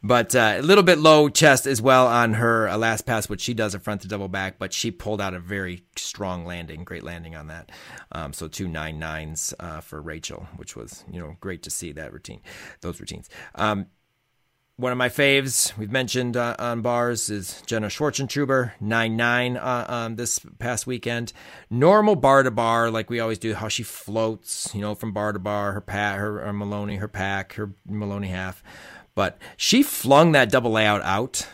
But 0.03 0.35
uh, 0.35 0.55
a 0.57 0.61
little 0.61 0.83
bit 0.83 0.97
low 0.97 1.29
chest 1.29 1.67
as 1.67 1.81
well 1.81 2.07
on 2.07 2.33
her 2.33 2.67
uh, 2.67 2.77
last 2.77 3.05
pass, 3.05 3.29
which 3.29 3.41
she 3.41 3.53
does 3.53 3.75
a 3.75 3.79
front 3.79 4.01
to 4.01 4.07
double 4.07 4.27
back, 4.27 4.57
but 4.57 4.73
she 4.73 4.89
pulled 4.89 5.21
out 5.21 5.33
a 5.33 5.39
very 5.39 5.83
strong 5.95 6.45
landing, 6.45 6.83
great 6.83 7.03
landing 7.03 7.35
on 7.35 7.47
that. 7.47 7.71
Um, 8.11 8.33
so 8.33 8.47
two 8.47 8.67
nine 8.67 8.97
nines 8.97 9.53
uh, 9.59 9.81
for 9.81 10.01
Rachel, 10.01 10.47
which 10.55 10.75
was 10.75 11.03
you 11.11 11.19
know 11.19 11.35
great 11.39 11.61
to 11.63 11.69
see 11.69 11.91
that 11.91 12.13
routine, 12.13 12.41
those 12.81 12.99
routines. 12.99 13.29
Um, 13.53 13.87
one 14.77 14.91
of 14.91 14.97
my 14.97 15.09
faves 15.09 15.77
we've 15.77 15.91
mentioned 15.91 16.35
uh, 16.35 16.55
on 16.57 16.81
bars 16.81 17.29
is 17.29 17.61
Jenna 17.65 17.87
Schwartzentruber, 17.87 18.71
9 18.79 19.15
9 19.15 19.57
uh, 19.57 19.85
um, 19.87 20.15
this 20.15 20.39
past 20.59 20.87
weekend. 20.87 21.33
Normal 21.69 22.15
bar 22.15 22.43
to 22.43 22.51
bar, 22.51 22.89
like 22.89 23.09
we 23.09 23.19
always 23.19 23.37
do, 23.37 23.53
how 23.53 23.67
she 23.67 23.83
floats, 23.83 24.73
you 24.73 24.81
know, 24.81 24.95
from 24.95 25.11
bar 25.11 25.33
to 25.33 25.39
bar, 25.39 25.73
her 25.73 25.81
pat, 25.81 26.17
her, 26.17 26.39
her 26.39 26.53
Maloney, 26.53 26.95
her 26.95 27.07
pack, 27.07 27.53
her 27.53 27.73
Maloney 27.87 28.29
half. 28.29 28.63
But 29.13 29.37
she 29.57 29.83
flung 29.83 30.31
that 30.31 30.49
double 30.49 30.71
layout 30.71 31.01
out, 31.03 31.47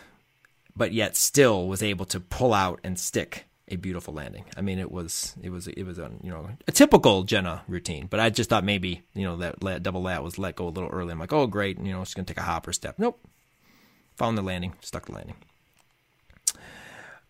but 0.76 0.92
yet 0.92 1.16
still 1.16 1.66
was 1.66 1.82
able 1.82 2.06
to 2.06 2.20
pull 2.20 2.54
out 2.54 2.80
and 2.84 2.98
stick 2.98 3.47
a 3.70 3.76
beautiful 3.76 4.14
landing. 4.14 4.44
I 4.56 4.60
mean, 4.60 4.78
it 4.78 4.90
was 4.90 5.34
it 5.42 5.50
was 5.50 5.68
it 5.68 5.84
was 5.84 5.98
a 5.98 6.10
you 6.22 6.30
know 6.30 6.50
a 6.66 6.72
typical 6.72 7.22
Jenna 7.24 7.62
routine. 7.68 8.06
But 8.08 8.20
I 8.20 8.30
just 8.30 8.50
thought 8.50 8.64
maybe 8.64 9.02
you 9.14 9.24
know 9.24 9.36
that 9.36 9.82
double 9.82 10.02
layout 10.02 10.24
was 10.24 10.38
let 10.38 10.56
go 10.56 10.68
a 10.68 10.70
little 10.70 10.90
early. 10.90 11.12
I'm 11.12 11.18
like, 11.18 11.32
oh 11.32 11.46
great, 11.46 11.78
you 11.78 11.92
know 11.92 12.04
she's 12.04 12.14
gonna 12.14 12.26
take 12.26 12.38
a 12.38 12.42
hopper 12.42 12.72
step. 12.72 12.98
Nope, 12.98 13.20
found 14.16 14.36
the 14.36 14.42
landing, 14.42 14.74
stuck 14.80 15.06
the 15.06 15.12
landing. 15.12 15.36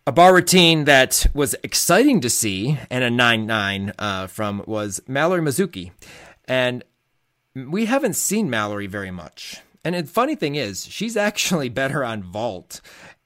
A 0.07 0.11
bar 0.11 0.33
routine 0.33 0.85
that 0.85 1.27
was 1.35 1.55
exciting 1.61 2.19
to 2.21 2.31
see 2.31 2.79
and 2.89 3.03
a 3.03 3.11
9 3.11 3.45
9 3.45 3.93
uh, 3.99 4.25
from 4.25 4.63
was 4.65 5.01
Mallory 5.07 5.41
Mizuki. 5.41 5.91
And 6.45 6.83
we 7.53 7.85
haven't 7.85 8.15
seen 8.15 8.49
Mallory 8.49 8.87
very 8.87 9.11
much. 9.11 9.61
And 9.83 9.93
the 9.93 10.03
funny 10.05 10.35
thing 10.35 10.55
is, 10.55 10.87
she's 10.87 11.15
actually 11.29 11.69
better 11.69 12.03
on 12.03 12.23
vault 12.23 12.81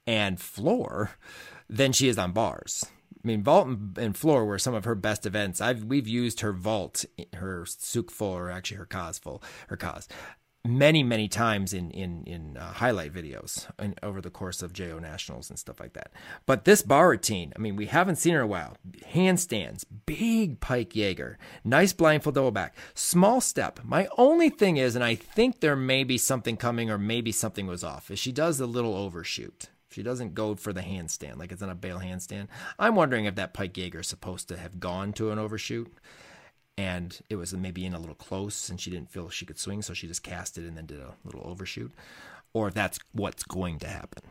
and 0.06 0.38
floor 0.38 1.12
than 1.70 1.92
she 1.92 2.08
is 2.08 2.18
on 2.18 2.32
bars. 2.32 2.84
I 3.24 3.26
mean, 3.26 3.42
vault 3.42 3.68
and 3.96 4.16
floor 4.16 4.44
were 4.44 4.58
some 4.58 4.74
of 4.74 4.84
her 4.84 4.94
best 4.94 5.24
events. 5.24 5.60
I've 5.60 5.84
we've 5.84 6.08
used 6.08 6.40
her 6.40 6.52
vault, 6.52 7.04
her 7.34 7.62
Tsuk 7.62 8.10
full, 8.10 8.36
or 8.36 8.50
actually 8.50 8.76
her 8.76 8.86
cause 8.86 9.18
full, 9.18 9.42
her 9.68 9.76
cause, 9.78 10.08
many 10.66 11.02
many 11.02 11.26
times 11.26 11.72
in 11.72 11.90
in 11.90 12.24
in 12.24 12.56
uh, 12.58 12.72
highlight 12.72 13.12
videos 13.12 13.66
and 13.78 13.98
over 14.02 14.20
the 14.20 14.30
course 14.30 14.62
of 14.62 14.74
JO 14.74 14.98
nationals 14.98 15.48
and 15.48 15.58
stuff 15.58 15.80
like 15.80 15.94
that. 15.94 16.12
But 16.44 16.66
this 16.66 16.82
bar 16.82 17.08
routine, 17.08 17.54
I 17.56 17.60
mean, 17.60 17.76
we 17.76 17.86
haven't 17.86 18.16
seen 18.16 18.34
her 18.34 18.40
in 18.40 18.44
a 18.44 18.48
while. 18.48 18.76
Handstands, 19.12 19.84
big 20.04 20.60
pike 20.60 20.94
Jaeger, 20.94 21.38
nice 21.64 21.94
blind 21.94 22.24
full 22.24 22.32
double 22.32 22.50
back, 22.50 22.76
small 22.94 23.40
step. 23.40 23.80
My 23.84 24.06
only 24.18 24.50
thing 24.50 24.76
is, 24.76 24.94
and 24.94 25.04
I 25.04 25.14
think 25.14 25.60
there 25.60 25.76
may 25.76 26.04
be 26.04 26.18
something 26.18 26.58
coming, 26.58 26.90
or 26.90 26.98
maybe 26.98 27.32
something 27.32 27.66
was 27.66 27.84
off, 27.84 28.10
is 28.10 28.18
she 28.18 28.32
does 28.32 28.60
a 28.60 28.66
little 28.66 28.94
overshoot. 28.94 29.68
She 29.94 30.02
doesn't 30.02 30.34
go 30.34 30.56
for 30.56 30.72
the 30.72 30.80
handstand 30.80 31.38
like 31.38 31.52
it's 31.52 31.62
in 31.62 31.70
a 31.70 31.74
bail 31.76 32.00
handstand. 32.00 32.48
I'm 32.80 32.96
wondering 32.96 33.26
if 33.26 33.36
that 33.36 33.54
Pike 33.54 33.76
Jaeger 33.76 34.00
is 34.00 34.08
supposed 34.08 34.48
to 34.48 34.56
have 34.56 34.80
gone 34.80 35.12
to 35.12 35.30
an 35.30 35.38
overshoot 35.38 35.92
and 36.76 37.20
it 37.30 37.36
was 37.36 37.54
maybe 37.54 37.86
in 37.86 37.94
a 37.94 38.00
little 38.00 38.16
close 38.16 38.68
and 38.68 38.80
she 38.80 38.90
didn't 38.90 39.12
feel 39.12 39.28
she 39.28 39.46
could 39.46 39.60
swing, 39.60 39.82
so 39.82 39.94
she 39.94 40.08
just 40.08 40.24
cast 40.24 40.58
it 40.58 40.64
and 40.64 40.76
then 40.76 40.86
did 40.86 40.98
a 40.98 41.14
little 41.24 41.42
overshoot, 41.44 41.92
or 42.52 42.66
if 42.66 42.74
that's 42.74 42.98
what's 43.12 43.44
going 43.44 43.78
to 43.78 43.86
happen. 43.86 44.24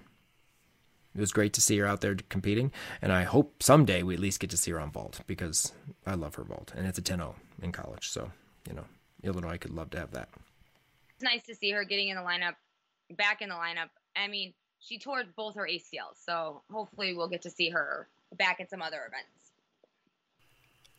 It 1.15 1.21
was 1.21 1.31
great 1.31 1.53
to 1.53 1.61
see 1.61 1.77
her 1.77 1.85
out 1.85 2.01
there 2.01 2.17
competing, 2.27 2.73
and 3.01 3.13
I 3.13 3.23
hope 3.23 3.63
someday 3.63 4.03
we 4.03 4.15
at 4.15 4.19
least 4.19 4.41
get 4.41 4.49
to 4.49 4.57
see 4.57 4.71
her 4.71 4.81
on 4.81 4.91
vault 4.91 5.21
because 5.27 5.71
I 6.05 6.15
love 6.15 6.35
her 6.35 6.43
vault, 6.43 6.73
and 6.75 6.85
it's 6.85 6.97
a 6.97 7.01
10-0 7.01 7.35
in 7.61 7.71
college, 7.71 8.09
so 8.09 8.31
you 8.67 8.73
know 8.73 8.85
Illinois 9.23 9.57
could 9.57 9.73
love 9.73 9.91
to 9.91 9.99
have 9.99 10.11
that. 10.11 10.27
It's 11.15 11.23
nice 11.23 11.43
to 11.43 11.55
see 11.55 11.71
her 11.71 11.85
getting 11.85 12.09
in 12.09 12.17
the 12.17 12.23
lineup, 12.23 12.55
back 13.15 13.41
in 13.41 13.47
the 13.47 13.55
lineup. 13.55 13.89
I 14.17 14.27
mean, 14.27 14.53
she 14.83 14.99
tore 14.99 15.23
both 15.35 15.55
her 15.55 15.67
ACLs, 15.67 16.23
so 16.25 16.61
hopefully 16.71 17.13
we'll 17.13 17.29
get 17.29 17.41
to 17.43 17.49
see 17.49 17.69
her 17.69 18.07
back 18.37 18.59
at 18.59 18.69
some 18.69 18.81
other 18.81 19.01
events. 19.07 19.51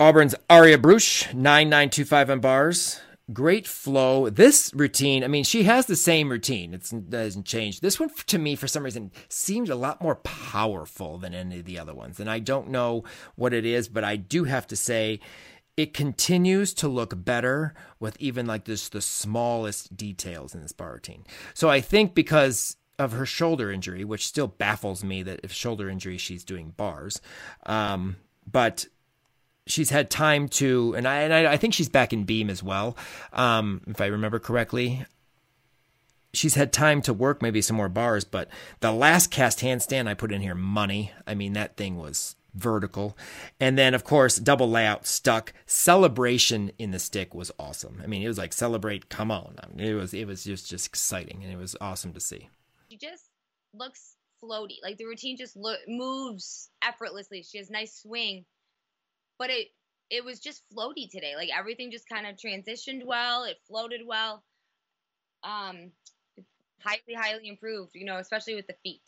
Auburn's 0.01 0.35
Aria 0.51 0.78
Brusch, 0.78 1.32
9925 1.35 2.30
on 2.30 2.41
bars. 2.41 3.01
Great 3.32 3.66
flow. 3.66 4.28
This 4.28 4.70
routine, 4.74 5.24
I 5.24 5.28
mean, 5.28 5.45
she 5.45 5.62
has 5.62 5.87
the 5.87 5.97
same 5.97 6.28
routine. 6.28 6.74
It 6.74 6.91
doesn't 7.09 7.47
change. 7.47 7.80
This 7.80 7.99
one, 7.99 8.11
to 8.26 8.39
me, 8.39 8.55
for 8.55 8.66
some 8.66 8.82
reason, 8.82 9.12
seemed 9.28 9.70
a 9.70 9.76
lot 9.76 10.03
more 10.03 10.16
powerful 10.16 11.16
than 11.16 11.32
any 11.32 11.61
of 11.61 11.64
the 11.64 11.78
other 11.78 11.95
ones. 11.95 12.20
And 12.20 12.28
I 12.28 12.39
don't 12.39 12.68
know 12.68 13.05
what 13.35 13.55
it 13.55 13.64
is, 13.64 13.89
but 13.89 14.05
I 14.05 14.16
do 14.16 14.45
have 14.45 14.66
to 14.66 14.76
say, 14.76 15.20
it 15.76 15.95
continues 15.95 16.74
to 16.74 16.89
look 16.89 17.24
better 17.24 17.74
with 17.99 18.16
even 18.20 18.47
like 18.47 18.64
this 18.64 18.89
the 18.89 19.01
smallest 19.01 19.97
details 19.97 20.55
in 20.55 20.61
this 20.61 20.72
bar 20.72 20.93
routine. 20.93 21.24
So 21.55 21.70
I 21.70 21.80
think 21.80 22.14
because 22.14 22.76
of 22.99 23.12
her 23.12 23.26
shoulder 23.26 23.70
injury, 23.70 24.05
which 24.05 24.26
still 24.26 24.47
baffles 24.47 25.03
me 25.03 25.22
that 25.22 25.40
if 25.42 25.53
shoulder 25.53 25.88
injury 25.88 26.18
she's 26.18 26.45
doing 26.45 26.74
bars. 26.76 27.20
Um, 27.66 28.16
but 28.51 28.86
she's 29.66 29.90
had 29.90 30.11
time 30.11 30.49
to, 30.49 30.95
and 30.97 31.07
I, 31.09 31.22
and 31.22 31.32
I, 31.34 31.53
I 31.53 31.57
think 31.57 31.74
she's 31.74 31.88
back 31.88 32.12
in 32.12 32.24
beam 32.24 32.51
as 32.51 32.62
well, 32.62 32.97
um, 33.32 33.82
if 33.86 34.01
I 34.01 34.07
remember 34.07 34.38
correctly. 34.38 35.05
She's 36.32 36.57
had 36.57 36.72
time 36.72 37.01
to 37.03 37.12
work 37.12 37.40
maybe 37.42 37.62
some 37.62 37.76
more 37.76 37.88
bars, 37.88 38.24
but 38.24 38.49
the 38.80 38.90
last 38.90 39.30
cast 39.30 39.61
handstand 39.61 40.09
I 40.09 40.14
put 40.14 40.32
in 40.32 40.40
here, 40.40 40.57
money. 40.57 41.12
I 41.28 41.34
mean, 41.34 41.53
that 41.53 41.76
thing 41.76 41.97
was 41.97 42.34
vertical. 42.55 43.16
And 43.61 43.78
then, 43.78 43.95
of 43.95 44.03
course, 44.03 44.38
double 44.38 44.68
layout 44.68 45.07
stuck. 45.07 45.53
Celebration 45.66 46.72
in 46.76 46.90
the 46.90 46.99
stick 46.99 47.34
was 47.34 47.53
awesome. 47.57 48.01
I 48.03 48.09
mean, 48.09 48.20
it 48.20 48.26
was 48.28 48.38
like 48.38 48.53
celebrate, 48.53 49.09
come 49.09 49.30
on. 49.30 49.57
It 49.76 49.95
was 49.95 50.12
it 50.12 50.26
was 50.26 50.42
just 50.42 50.68
just 50.68 50.86
exciting, 50.86 51.40
and 51.45 51.53
it 51.53 51.57
was 51.57 51.76
awesome 51.80 52.12
to 52.14 52.20
see 52.20 52.49
she 52.95 53.07
just 53.07 53.24
looks 53.72 54.16
floaty. 54.42 54.76
Like 54.82 54.99
the 54.99 55.07
routine 55.07 55.36
just 55.36 55.57
lo- 55.57 55.74
moves 55.86 56.70
effortlessly. 56.82 57.42
She 57.42 57.59
has 57.59 57.70
nice 57.70 58.01
swing, 58.03 58.45
but 59.38 59.51
it 59.51 59.68
it 60.11 60.24
was 60.24 60.38
just 60.40 60.62
floaty 60.72 61.11
today. 61.11 61.34
Like 61.36 61.51
everything 61.57 61.90
just 61.90 62.09
kind 62.09 62.26
of 62.26 62.36
transitioned 62.36 63.05
well. 63.05 63.45
It 63.45 63.57
floated 63.66 64.01
well. 64.07 64.42
Um, 65.42 65.92
highly 66.80 67.14
highly 67.16 67.49
improved. 67.49 67.92
You 67.95 68.05
know, 68.05 68.18
especially 68.18 68.55
with 68.55 68.66
the 68.66 68.76
feet. 68.82 69.03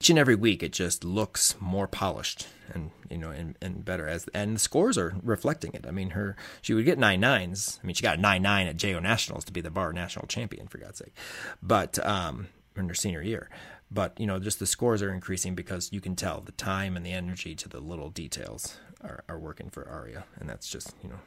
Each 0.00 0.10
and 0.10 0.18
every 0.18 0.34
week, 0.34 0.62
it 0.62 0.72
just 0.72 1.04
looks 1.04 1.54
more 1.60 1.86
polished 1.86 2.48
and 2.74 2.90
you 3.08 3.16
know 3.16 3.30
and, 3.30 3.56
and 3.62 3.84
better 3.84 4.08
as 4.08 4.26
and 4.34 4.56
the 4.56 4.60
scores 4.60 4.98
are 4.98 5.14
reflecting 5.22 5.72
it. 5.72 5.86
I 5.86 5.92
mean, 5.92 6.10
her 6.10 6.36
she 6.60 6.74
would 6.74 6.84
get 6.84 6.98
nine 6.98 7.20
nines. 7.20 7.78
I 7.82 7.86
mean, 7.86 7.94
she 7.94 8.02
got 8.02 8.18
a 8.18 8.20
nine 8.20 8.42
nine 8.42 8.66
at 8.66 8.76
JO 8.76 8.98
Nationals 8.98 9.44
to 9.44 9.52
be 9.52 9.60
the 9.60 9.70
bar 9.70 9.92
national 9.92 10.26
champion 10.26 10.66
for 10.66 10.78
God's 10.78 10.98
sake. 10.98 11.14
But 11.62 12.04
um, 12.04 12.48
in 12.76 12.88
her 12.88 12.94
senior 12.94 13.22
year. 13.22 13.48
But 13.90 14.18
you 14.18 14.26
know, 14.26 14.38
just 14.38 14.58
the 14.58 14.66
scores 14.66 15.02
are 15.02 15.12
increasing 15.12 15.54
because 15.54 15.92
you 15.92 16.00
can 16.00 16.16
tell 16.16 16.40
the 16.40 16.52
time 16.52 16.96
and 16.96 17.04
the 17.04 17.12
energy 17.12 17.54
to 17.54 17.68
the 17.68 17.80
little 17.80 18.10
details 18.10 18.78
are, 19.02 19.24
are 19.28 19.38
working 19.38 19.70
for 19.70 19.88
Aria, 19.88 20.24
and 20.38 20.48
that's 20.48 20.68
just 20.68 20.94
you 21.02 21.08
know 21.08 21.20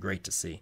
great 0.00 0.24
to 0.24 0.32
see. 0.32 0.60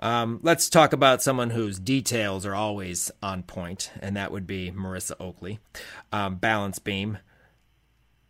Um, 0.00 0.40
let's 0.42 0.68
talk 0.68 0.92
about 0.92 1.22
someone 1.22 1.50
whose 1.50 1.78
details 1.78 2.44
are 2.44 2.54
always 2.54 3.10
on 3.22 3.42
point, 3.42 3.90
and 4.00 4.16
that 4.16 4.30
would 4.30 4.46
be 4.46 4.70
Marissa 4.70 5.14
Oakley. 5.18 5.58
Um, 6.12 6.36
balance 6.36 6.78
beam, 6.78 7.18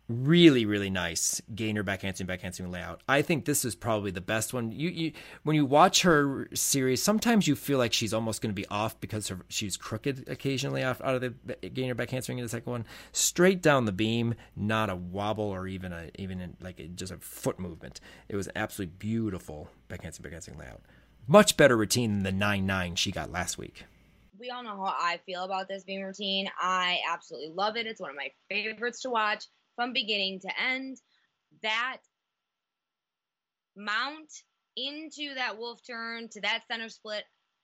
really 0.09 0.65
really 0.65 0.89
nice 0.89 1.39
gainer 1.53 1.83
back 1.83 2.01
handspring 2.01 2.25
back 2.25 2.41
handspring 2.41 2.71
layout. 2.71 3.01
I 3.07 3.21
think 3.21 3.45
this 3.45 3.63
is 3.63 3.75
probably 3.75 4.09
the 4.09 4.21
best 4.21 4.53
one. 4.53 4.71
You, 4.71 4.89
you 4.89 5.11
when 5.43 5.55
you 5.55 5.65
watch 5.65 6.01
her 6.01 6.49
series 6.53 7.01
sometimes 7.01 7.47
you 7.47 7.55
feel 7.55 7.77
like 7.77 7.93
she's 7.93 8.13
almost 8.13 8.41
going 8.41 8.49
to 8.49 8.59
be 8.59 8.67
off 8.69 8.99
because 8.99 9.27
her, 9.27 9.39
she's 9.49 9.77
crooked 9.77 10.27
occasionally 10.27 10.83
off 10.83 10.99
out 11.01 11.15
of 11.15 11.21
the 11.21 11.69
gainer 11.69 11.93
back 11.93 12.09
handspring 12.09 12.39
in 12.39 12.43
the 12.43 12.49
second 12.49 12.71
one. 12.71 12.85
Straight 13.11 13.61
down 13.61 13.85
the 13.85 13.91
beam 13.91 14.33
not 14.55 14.89
a 14.89 14.95
wobble 14.95 15.45
or 15.45 15.67
even 15.67 15.93
a 15.93 16.09
even 16.17 16.57
like 16.59 16.79
a, 16.79 16.87
just 16.87 17.11
a 17.11 17.17
foot 17.17 17.59
movement. 17.59 18.01
It 18.27 18.35
was 18.35 18.49
absolutely 18.55 18.95
beautiful 18.97 19.69
back 19.89 20.01
handspring 20.01 20.23
back 20.23 20.33
handspring 20.33 20.57
layout. 20.57 20.81
Much 21.27 21.55
better 21.55 21.77
routine 21.77 22.23
than 22.23 22.39
the 22.39 22.45
9-9 22.45 22.97
she 22.97 23.11
got 23.11 23.31
last 23.31 23.59
week. 23.59 23.83
We 24.39 24.49
all 24.49 24.63
know 24.63 24.77
how 24.77 24.95
I 24.97 25.19
feel 25.27 25.43
about 25.43 25.67
this 25.67 25.83
beam 25.83 26.01
routine. 26.01 26.49
I 26.59 26.97
absolutely 27.07 27.53
love 27.53 27.75
it. 27.77 27.85
It's 27.85 28.01
one 28.01 28.09
of 28.09 28.15
my 28.15 28.31
favorites 28.49 29.01
to 29.01 29.11
watch 29.11 29.45
from 29.79 29.93
beginning 29.93 30.41
to 30.41 30.49
end. 30.61 30.97
That 31.63 31.99
mount 33.77 34.29
into 34.75 35.33
that 35.35 35.57
wolf 35.57 35.79
turn 35.87 36.27
to 36.33 36.41
that 36.41 36.63
center 36.69 36.89
split. 36.89 37.23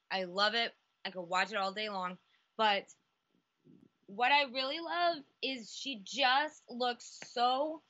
I 0.09 0.23
love 0.23 0.53
it. 0.53 0.71
I 1.05 1.09
could 1.09 1.23
watch 1.23 1.51
it 1.51 1.57
all 1.57 1.73
day 1.73 1.89
long. 1.89 2.17
But 2.57 2.85
what 4.05 4.31
I 4.31 4.43
really 4.43 4.79
love 4.79 5.23
is 5.43 5.75
she 5.75 6.03
just 6.05 6.63
looks 6.69 7.19
so 7.33 7.81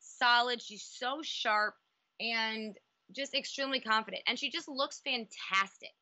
solid. 0.00 0.60
She's 0.60 0.86
so 0.98 1.20
sharp 1.22 1.74
and 2.20 2.76
just 3.16 3.34
extremely 3.34 3.80
confident. 3.80 4.22
And 4.26 4.38
she 4.38 4.50
just 4.50 4.68
looks 4.68 5.00
fantastic. 5.02 5.94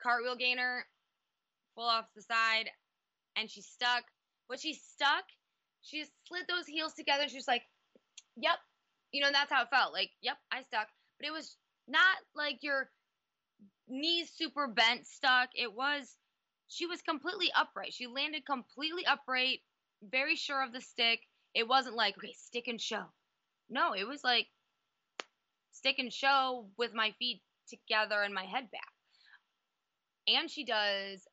Cartwheel 0.00 0.36
gainer, 0.36 0.84
full 1.74 1.88
off 1.88 2.06
the 2.14 2.22
side, 2.22 2.70
and 3.36 3.50
she's 3.50 3.66
stuck. 3.66 4.04
But 4.48 4.60
she's 4.60 4.80
stuck 4.80 5.24
she 5.82 6.00
just 6.00 6.12
slid 6.26 6.44
those 6.48 6.66
heels 6.66 6.94
together. 6.94 7.28
She 7.28 7.36
was 7.36 7.48
like, 7.48 7.62
"Yep," 8.36 8.58
you 9.12 9.22
know. 9.22 9.30
that's 9.32 9.50
how 9.52 9.62
it 9.62 9.70
felt. 9.70 9.92
Like, 9.92 10.10
"Yep, 10.22 10.38
I 10.52 10.62
stuck." 10.62 10.88
But 11.18 11.28
it 11.28 11.32
was 11.32 11.56
not 11.88 12.16
like 12.34 12.62
your 12.62 12.90
knees 13.88 14.30
super 14.34 14.68
bent, 14.68 15.06
stuck. 15.06 15.50
It 15.54 15.72
was 15.72 16.16
she 16.68 16.86
was 16.86 17.02
completely 17.02 17.50
upright. 17.54 17.92
She 17.92 18.06
landed 18.06 18.46
completely 18.46 19.04
upright, 19.04 19.60
very 20.02 20.36
sure 20.36 20.62
of 20.62 20.72
the 20.72 20.80
stick. 20.80 21.20
It 21.54 21.66
wasn't 21.66 21.96
like, 21.96 22.16
okay, 22.16 22.32
stick 22.32 22.68
and 22.68 22.80
show. 22.80 23.06
No, 23.68 23.92
it 23.92 24.06
was 24.06 24.22
like 24.22 24.46
stick 25.72 25.98
and 25.98 26.12
show 26.12 26.68
with 26.78 26.94
my 26.94 27.12
feet 27.18 27.42
together 27.68 28.22
and 28.22 28.34
my 28.34 28.44
head 28.44 28.70
back. 28.70 28.92
And 30.28 30.50
she 30.50 30.64
does 30.64 31.26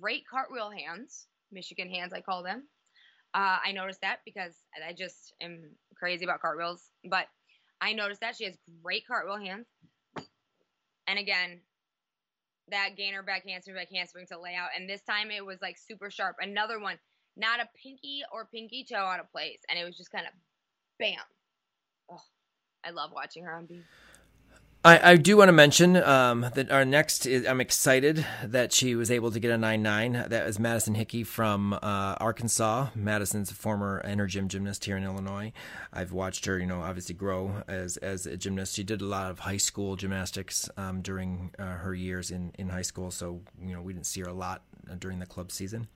great 0.00 0.24
cartwheel 0.30 0.70
hands, 0.70 1.26
Michigan 1.50 1.90
hands, 1.90 2.12
I 2.12 2.20
call 2.20 2.42
them. 2.42 2.68
Uh, 3.34 3.58
I 3.64 3.72
noticed 3.72 4.02
that 4.02 4.18
because 4.24 4.54
I 4.86 4.92
just 4.92 5.34
am 5.40 5.70
crazy 5.96 6.24
about 6.24 6.40
cartwheels. 6.40 6.90
But 7.08 7.26
I 7.80 7.92
noticed 7.92 8.20
that 8.20 8.36
she 8.36 8.44
has 8.44 8.56
great 8.82 9.06
cartwheel 9.06 9.38
hands. 9.38 9.66
And 11.06 11.18
again, 11.18 11.60
that 12.70 12.90
gainer 12.96 13.22
back 13.22 13.46
handspring 13.46 13.76
back 13.76 13.88
handspring 13.92 14.26
to 14.28 14.40
layout. 14.40 14.70
And 14.76 14.88
this 14.88 15.02
time 15.02 15.30
it 15.30 15.44
was 15.44 15.58
like 15.62 15.76
super 15.78 16.10
sharp. 16.10 16.36
Another 16.40 16.78
one, 16.78 16.98
not 17.36 17.60
a 17.60 17.68
pinky 17.82 18.22
or 18.32 18.46
pinky 18.46 18.84
toe 18.84 18.96
out 18.96 19.20
of 19.20 19.30
place. 19.32 19.60
And 19.68 19.78
it 19.78 19.84
was 19.84 19.96
just 19.96 20.12
kind 20.12 20.26
of 20.26 20.32
bam. 20.98 21.18
Oh, 22.10 22.20
I 22.84 22.90
love 22.90 23.10
watching 23.12 23.44
her 23.44 23.54
on 23.54 23.66
beam. 23.66 23.84
I, 24.84 25.12
I 25.12 25.16
do 25.16 25.36
want 25.36 25.48
to 25.48 25.52
mention 25.52 25.96
um, 25.96 26.44
that 26.54 26.72
our 26.72 26.84
next 26.84 27.24
is 27.24 27.46
I'm 27.46 27.60
excited 27.60 28.26
that 28.42 28.72
she 28.72 28.96
was 28.96 29.12
able 29.12 29.30
to 29.30 29.38
get 29.38 29.52
a 29.52 29.56
9 29.56 29.80
9. 29.80 30.12
That 30.28 30.48
is 30.48 30.58
Madison 30.58 30.96
Hickey 30.96 31.22
from 31.22 31.72
uh, 31.74 32.16
Arkansas. 32.18 32.88
Madison's 32.96 33.52
a 33.52 33.54
former 33.54 34.02
inner 34.04 34.26
gym 34.26 34.48
gymnast 34.48 34.84
here 34.84 34.96
in 34.96 35.04
Illinois. 35.04 35.52
I've 35.92 36.10
watched 36.10 36.46
her, 36.46 36.58
you 36.58 36.66
know, 36.66 36.80
obviously 36.80 37.14
grow 37.14 37.62
as, 37.68 37.96
as 37.98 38.26
a 38.26 38.36
gymnast. 38.36 38.74
She 38.74 38.82
did 38.82 39.02
a 39.02 39.04
lot 39.04 39.30
of 39.30 39.38
high 39.38 39.56
school 39.56 39.94
gymnastics 39.94 40.68
um, 40.76 41.00
during 41.00 41.52
uh, 41.60 41.76
her 41.76 41.94
years 41.94 42.32
in, 42.32 42.50
in 42.58 42.68
high 42.68 42.82
school, 42.82 43.12
so, 43.12 43.40
you 43.62 43.72
know, 43.72 43.82
we 43.82 43.92
didn't 43.92 44.06
see 44.06 44.22
her 44.22 44.30
a 44.30 44.34
lot 44.34 44.62
uh, 44.90 44.96
during 44.96 45.20
the 45.20 45.26
club 45.26 45.52
season. 45.52 45.86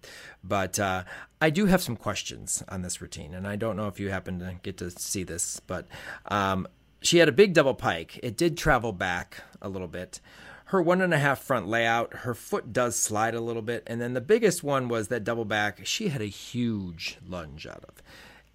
But 0.44 0.78
uh, 0.78 1.02
I 1.40 1.50
do 1.50 1.66
have 1.66 1.82
some 1.82 1.96
questions 1.96 2.62
on 2.68 2.82
this 2.82 3.00
routine, 3.00 3.34
and 3.34 3.48
I 3.48 3.56
don't 3.56 3.76
know 3.76 3.88
if 3.88 3.98
you 3.98 4.10
happen 4.10 4.38
to 4.38 4.54
get 4.62 4.76
to 4.76 4.90
see 4.90 5.24
this, 5.24 5.58
but 5.58 5.88
um, 6.26 6.68
she 7.00 7.18
had 7.18 7.28
a 7.28 7.32
big 7.32 7.54
double 7.54 7.74
pike. 7.74 8.18
It 8.22 8.36
did 8.36 8.56
travel 8.56 8.92
back 8.92 9.42
a 9.60 9.68
little 9.68 9.88
bit. 9.88 10.20
Her 10.66 10.82
one 10.82 11.00
and 11.00 11.14
a 11.14 11.18
half 11.18 11.40
front 11.40 11.68
layout, 11.68 12.12
her 12.12 12.34
foot 12.34 12.72
does 12.72 12.96
slide 12.96 13.34
a 13.34 13.40
little 13.40 13.62
bit. 13.62 13.84
And 13.86 14.00
then 14.00 14.14
the 14.14 14.20
biggest 14.20 14.64
one 14.64 14.88
was 14.88 15.08
that 15.08 15.22
double 15.22 15.44
back. 15.44 15.86
She 15.86 16.08
had 16.08 16.20
a 16.20 16.26
huge 16.26 17.18
lunge 17.26 17.66
out 17.66 17.84
of 17.84 18.02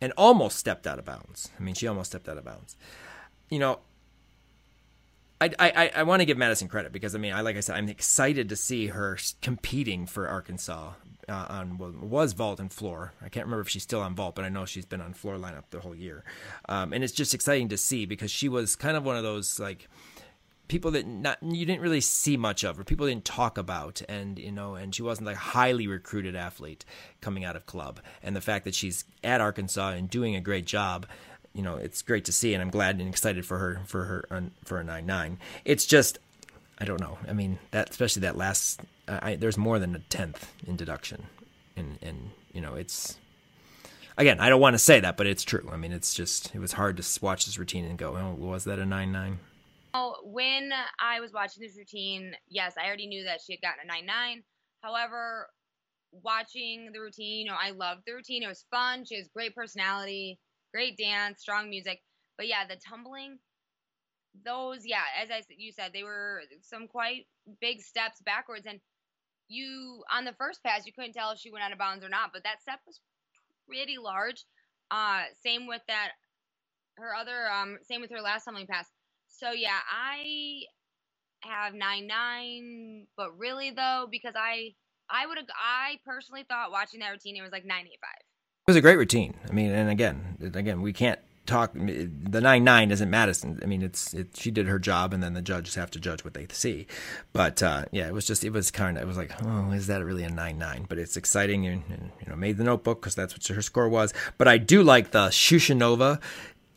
and 0.01 0.11
almost 0.17 0.57
stepped 0.57 0.87
out 0.87 0.99
of 0.99 1.05
bounds. 1.05 1.49
I 1.57 1.63
mean, 1.63 1.75
she 1.75 1.87
almost 1.87 2.11
stepped 2.11 2.27
out 2.27 2.37
of 2.37 2.43
bounds. 2.43 2.75
You 3.49 3.59
know, 3.59 3.79
I, 5.41 5.49
I, 5.57 5.91
I 5.95 6.03
want 6.03 6.19
to 6.21 6.25
give 6.25 6.37
Madison 6.37 6.67
credit 6.67 6.91
because 6.91 7.15
I 7.15 7.17
mean 7.17 7.33
I 7.33 7.41
like 7.41 7.57
I 7.57 7.61
said 7.61 7.75
I'm 7.75 7.89
excited 7.89 8.49
to 8.49 8.55
see 8.55 8.87
her 8.87 9.17
competing 9.41 10.05
for 10.05 10.27
Arkansas 10.27 10.91
uh, 11.31 11.47
on 11.49 11.77
was 11.77 12.33
vault 12.33 12.59
and 12.59 12.71
floor. 12.71 13.13
I 13.21 13.29
can't 13.29 13.45
remember 13.45 13.61
if 13.61 13.69
she's 13.69 13.83
still 13.83 14.01
on 14.01 14.15
vault, 14.15 14.35
but 14.35 14.45
I 14.45 14.49
know 14.49 14.65
she's 14.65 14.85
been 14.85 15.01
on 15.01 15.13
floor 15.13 15.37
lineup 15.37 15.63
the 15.71 15.79
whole 15.79 15.95
year, 15.95 16.23
um, 16.69 16.93
and 16.93 17.03
it's 17.03 17.13
just 17.13 17.33
exciting 17.33 17.69
to 17.69 17.77
see 17.77 18.05
because 18.05 18.29
she 18.29 18.49
was 18.49 18.75
kind 18.75 18.97
of 18.97 19.03
one 19.03 19.17
of 19.17 19.23
those 19.23 19.59
like 19.59 19.87
people 20.67 20.91
that 20.91 21.05
not 21.05 21.37
you 21.41 21.65
didn't 21.65 21.81
really 21.81 21.99
see 21.99 22.37
much 22.37 22.63
of 22.63 22.79
or 22.79 22.85
people 22.85 23.05
didn't 23.05 23.25
talk 23.25 23.57
about 23.57 24.01
and 24.07 24.39
you 24.39 24.51
know 24.51 24.75
and 24.75 24.95
she 24.95 25.03
wasn't 25.03 25.25
like 25.25 25.35
highly 25.35 25.85
recruited 25.85 26.33
athlete 26.33 26.85
coming 27.19 27.43
out 27.43 27.55
of 27.55 27.65
club. 27.65 27.99
And 28.23 28.35
the 28.35 28.41
fact 28.41 28.63
that 28.65 28.75
she's 28.75 29.03
at 29.23 29.41
Arkansas 29.41 29.89
and 29.89 30.09
doing 30.09 30.35
a 30.35 30.41
great 30.41 30.65
job 30.65 31.05
you 31.53 31.61
know 31.61 31.75
it's 31.75 32.01
great 32.01 32.25
to 32.25 32.31
see 32.31 32.53
and 32.53 32.61
I'm 32.61 32.69
glad 32.69 32.99
and 32.99 33.09
excited 33.09 33.45
for 33.45 33.57
her 33.57 33.81
for 33.85 34.05
her 34.05 34.49
for 34.63 34.79
a 34.79 34.83
9-9 34.83 35.37
it's 35.65 35.85
just 35.85 36.19
I 36.81 36.85
don't 36.85 36.99
know 36.99 37.17
I 37.27 37.33
mean 37.33 37.59
that 37.71 37.91
especially 37.91 38.21
that 38.21 38.35
last 38.35 38.81
uh, 39.11 39.19
I, 39.21 39.35
there's 39.35 39.57
more 39.57 39.77
than 39.77 39.95
a 39.95 39.99
tenth 39.99 40.51
in 40.65 40.75
deduction, 40.75 41.27
and 41.75 41.99
and 42.01 42.31
you 42.53 42.61
know 42.61 42.75
it's 42.75 43.17
again 44.17 44.39
I 44.39 44.49
don't 44.49 44.61
want 44.61 44.73
to 44.73 44.79
say 44.79 44.99
that, 44.99 45.17
but 45.17 45.27
it's 45.27 45.43
true. 45.43 45.69
I 45.71 45.77
mean, 45.77 45.91
it's 45.91 46.13
just 46.13 46.55
it 46.55 46.59
was 46.59 46.73
hard 46.73 46.97
to 46.97 47.19
watch 47.21 47.45
this 47.45 47.57
routine 47.57 47.85
and 47.85 47.97
go, 47.97 48.15
oh, 48.15 48.35
was 48.37 48.63
that 48.65 48.79
a 48.79 48.85
nine 48.85 49.11
nine? 49.11 49.39
Oh, 49.93 50.15
when 50.23 50.71
I 50.99 51.19
was 51.19 51.33
watching 51.33 51.61
this 51.61 51.75
routine, 51.77 52.33
yes, 52.47 52.75
I 52.81 52.87
already 52.87 53.07
knew 53.07 53.25
that 53.25 53.41
she 53.45 53.53
had 53.53 53.61
gotten 53.61 53.83
a 53.83 53.87
nine 53.87 54.05
nine. 54.05 54.43
However, 54.81 55.47
watching 56.11 56.91
the 56.93 56.99
routine, 56.99 57.45
you 57.45 57.51
know, 57.51 57.57
I 57.61 57.71
loved 57.71 58.03
the 58.07 58.13
routine. 58.13 58.43
It 58.43 58.47
was 58.47 58.65
fun. 58.71 59.03
She 59.05 59.17
has 59.17 59.27
great 59.27 59.53
personality, 59.53 60.39
great 60.73 60.97
dance, 60.97 61.41
strong 61.41 61.69
music. 61.69 61.99
But 62.37 62.47
yeah, 62.47 62.65
the 62.65 62.77
tumbling, 62.77 63.37
those, 64.45 64.85
yeah, 64.85 65.03
as 65.21 65.29
I 65.29 65.41
you 65.57 65.71
said, 65.71 65.91
they 65.93 66.03
were 66.03 66.41
some 66.61 66.87
quite 66.87 67.27
big 67.59 67.81
steps 67.81 68.21
backwards. 68.25 68.65
And 68.65 68.79
you 69.47 70.03
on 70.11 70.25
the 70.25 70.33
first 70.33 70.63
pass 70.63 70.85
you 70.85 70.93
couldn't 70.93 71.13
tell 71.13 71.31
if 71.31 71.39
she 71.39 71.51
went 71.51 71.63
out 71.63 71.71
of 71.71 71.77
bounds 71.77 72.03
or 72.03 72.09
not, 72.09 72.31
but 72.33 72.43
that 72.43 72.61
step 72.61 72.79
was 72.85 72.99
pretty 73.67 73.97
large. 73.97 74.45
Uh, 74.89 75.23
same 75.43 75.67
with 75.67 75.81
that 75.87 76.11
her 76.97 77.15
other 77.15 77.49
um 77.49 77.77
same 77.83 78.01
with 78.01 78.11
her 78.11 78.21
last 78.21 78.45
tumbling 78.45 78.67
pass. 78.67 78.87
So 79.27 79.51
yeah, 79.51 79.79
I 79.89 80.63
have 81.41 81.73
nine 81.73 82.07
nine, 82.07 83.07
but 83.17 83.37
really 83.37 83.71
though 83.71 84.07
because 84.09 84.33
I 84.35 84.73
I 85.09 85.27
would 85.27 85.37
have 85.37 85.47
I 85.55 85.99
personally 86.05 86.45
thought 86.47 86.71
watching 86.71 86.99
that 87.01 87.09
routine 87.09 87.35
it 87.35 87.41
was 87.41 87.51
like 87.51 87.65
nine 87.65 87.85
eight 87.85 87.99
five. 88.01 88.21
It 88.67 88.71
was 88.71 88.75
a 88.77 88.81
great 88.81 88.97
routine. 88.97 89.33
I 89.49 89.51
mean, 89.51 89.71
and 89.71 89.89
again, 89.89 90.37
again, 90.53 90.81
we 90.81 90.93
can't 90.93 91.19
talk 91.51 91.73
the 91.73 92.41
nine 92.41 92.63
nine 92.63 92.91
isn't 92.91 93.09
Madison. 93.09 93.59
I 93.61 93.65
mean, 93.65 93.81
it's 93.81 94.13
it, 94.13 94.35
she 94.35 94.51
did 94.51 94.67
her 94.67 94.79
job, 94.79 95.13
and 95.13 95.21
then 95.21 95.33
the 95.33 95.41
judges 95.41 95.75
have 95.75 95.91
to 95.91 95.99
judge 95.99 96.23
what 96.23 96.33
they 96.33 96.47
see. 96.51 96.87
But 97.33 97.61
uh, 97.61 97.85
yeah, 97.91 98.07
it 98.07 98.13
was 98.13 98.25
just 98.25 98.43
it 98.43 98.51
was 98.51 98.71
kind 98.71 98.97
of 98.97 99.03
it 99.03 99.05
was 99.05 99.17
like, 99.17 99.31
oh, 99.43 99.71
is 99.71 99.87
that 99.87 100.03
really 100.03 100.23
a 100.23 100.29
nine 100.29 100.57
nine? 100.57 100.85
But 100.87 100.97
it's 100.97 101.17
exciting, 101.17 101.67
and, 101.67 101.83
and 101.89 102.11
you 102.21 102.29
know, 102.29 102.35
made 102.35 102.57
the 102.57 102.63
notebook 102.63 103.01
because 103.01 103.15
that's 103.15 103.33
what 103.33 103.45
her 103.45 103.61
score 103.61 103.89
was. 103.89 104.13
But 104.37 104.47
I 104.47 104.57
do 104.57 104.83
like 104.83 105.11
the 105.11 105.27
Shushunova. 105.27 106.21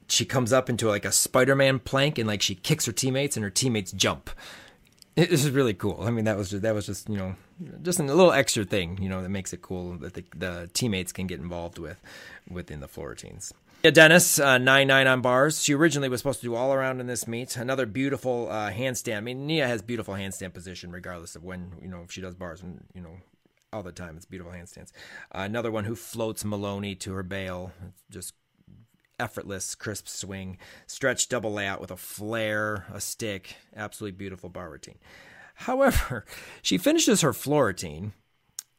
She 0.08 0.24
comes 0.24 0.52
up 0.52 0.68
into 0.68 0.88
like 0.88 1.04
a 1.04 1.12
Spider 1.12 1.54
Man 1.54 1.78
plank, 1.78 2.18
and 2.18 2.26
like 2.26 2.42
she 2.42 2.54
kicks 2.54 2.86
her 2.86 2.92
teammates, 2.92 3.36
and 3.36 3.44
her 3.44 3.50
teammates 3.50 3.92
jump. 3.92 4.30
This 5.14 5.44
is 5.44 5.50
really 5.50 5.74
cool. 5.74 6.02
I 6.02 6.10
mean, 6.10 6.24
that 6.24 6.36
was 6.36 6.50
just, 6.50 6.62
that 6.62 6.74
was 6.74 6.86
just 6.86 7.08
you 7.08 7.16
know 7.16 7.36
just 7.82 8.00
a 8.00 8.02
little 8.02 8.32
extra 8.32 8.64
thing 8.64 8.98
you 9.00 9.08
know 9.08 9.22
that 9.22 9.28
makes 9.28 9.52
it 9.52 9.62
cool 9.62 9.96
that 9.98 10.14
the, 10.14 10.24
the 10.36 10.68
teammates 10.74 11.12
can 11.12 11.28
get 11.28 11.38
involved 11.38 11.78
with 11.78 12.00
within 12.50 12.80
the 12.80 12.88
floor 12.88 13.10
routines. 13.10 13.54
Yeah, 13.84 13.90
Dennis, 13.90 14.38
uh, 14.38 14.56
nine 14.56 14.86
nine 14.86 15.06
on 15.06 15.20
bars. 15.20 15.62
She 15.62 15.74
originally 15.74 16.08
was 16.08 16.20
supposed 16.20 16.40
to 16.40 16.46
do 16.46 16.54
all 16.54 16.72
around 16.72 17.00
in 17.00 17.06
this 17.06 17.28
meet. 17.28 17.54
Another 17.58 17.84
beautiful 17.84 18.48
uh, 18.50 18.70
handstand. 18.70 19.18
I 19.18 19.20
mean, 19.20 19.46
Nia 19.46 19.66
has 19.66 19.82
beautiful 19.82 20.14
handstand 20.14 20.54
position, 20.54 20.90
regardless 20.90 21.36
of 21.36 21.44
when 21.44 21.72
you 21.82 21.88
know 21.88 22.00
if 22.00 22.10
she 22.10 22.22
does 22.22 22.34
bars 22.34 22.62
and 22.62 22.82
you 22.94 23.02
know 23.02 23.18
all 23.74 23.82
the 23.82 23.92
time. 23.92 24.16
It's 24.16 24.24
beautiful 24.24 24.54
handstands. 24.54 24.90
Uh, 25.34 25.40
another 25.40 25.70
one 25.70 25.84
who 25.84 25.94
floats 25.94 26.46
Maloney 26.46 26.94
to 26.94 27.12
her 27.12 27.22
bail. 27.22 27.72
Just 28.10 28.32
effortless, 29.20 29.74
crisp 29.74 30.08
swing, 30.08 30.56
stretch 30.86 31.28
double 31.28 31.52
layout 31.52 31.82
with 31.82 31.90
a 31.90 31.98
flare, 31.98 32.86
a 32.90 33.02
stick. 33.02 33.56
Absolutely 33.76 34.16
beautiful 34.16 34.48
bar 34.48 34.70
routine. 34.70 34.96
However, 35.56 36.24
she 36.62 36.78
finishes 36.78 37.20
her 37.20 37.34
floor 37.34 37.66
routine 37.66 38.14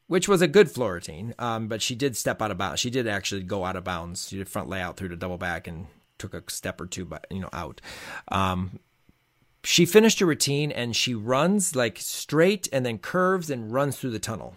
which 0.06 0.28
was 0.28 0.42
a 0.42 0.48
good 0.48 0.70
floor 0.70 0.94
routine. 0.94 1.34
Um, 1.38 1.68
but 1.68 1.82
she 1.82 1.94
did 1.94 2.16
step 2.16 2.40
out 2.40 2.50
of 2.50 2.58
bounds. 2.58 2.80
She 2.80 2.90
did 2.90 3.06
actually 3.06 3.42
go 3.42 3.64
out 3.64 3.76
of 3.76 3.84
bounds. 3.84 4.28
She 4.28 4.38
did 4.38 4.48
front 4.48 4.68
layout 4.68 4.96
through 4.96 5.08
the 5.08 5.16
double 5.16 5.38
back 5.38 5.66
and 5.66 5.86
took 6.18 6.34
a 6.34 6.42
step 6.48 6.80
or 6.80 6.86
two, 6.86 7.04
but 7.04 7.26
you 7.30 7.40
know, 7.40 7.50
out. 7.52 7.80
Um, 8.28 8.78
she 9.64 9.84
finished 9.84 10.20
her 10.20 10.26
routine 10.26 10.70
and 10.70 10.94
she 10.94 11.14
runs 11.14 11.74
like 11.74 11.98
straight 11.98 12.68
and 12.72 12.86
then 12.86 12.98
curves 12.98 13.50
and 13.50 13.72
runs 13.72 13.96
through 13.96 14.12
the 14.12 14.18
tunnel 14.18 14.56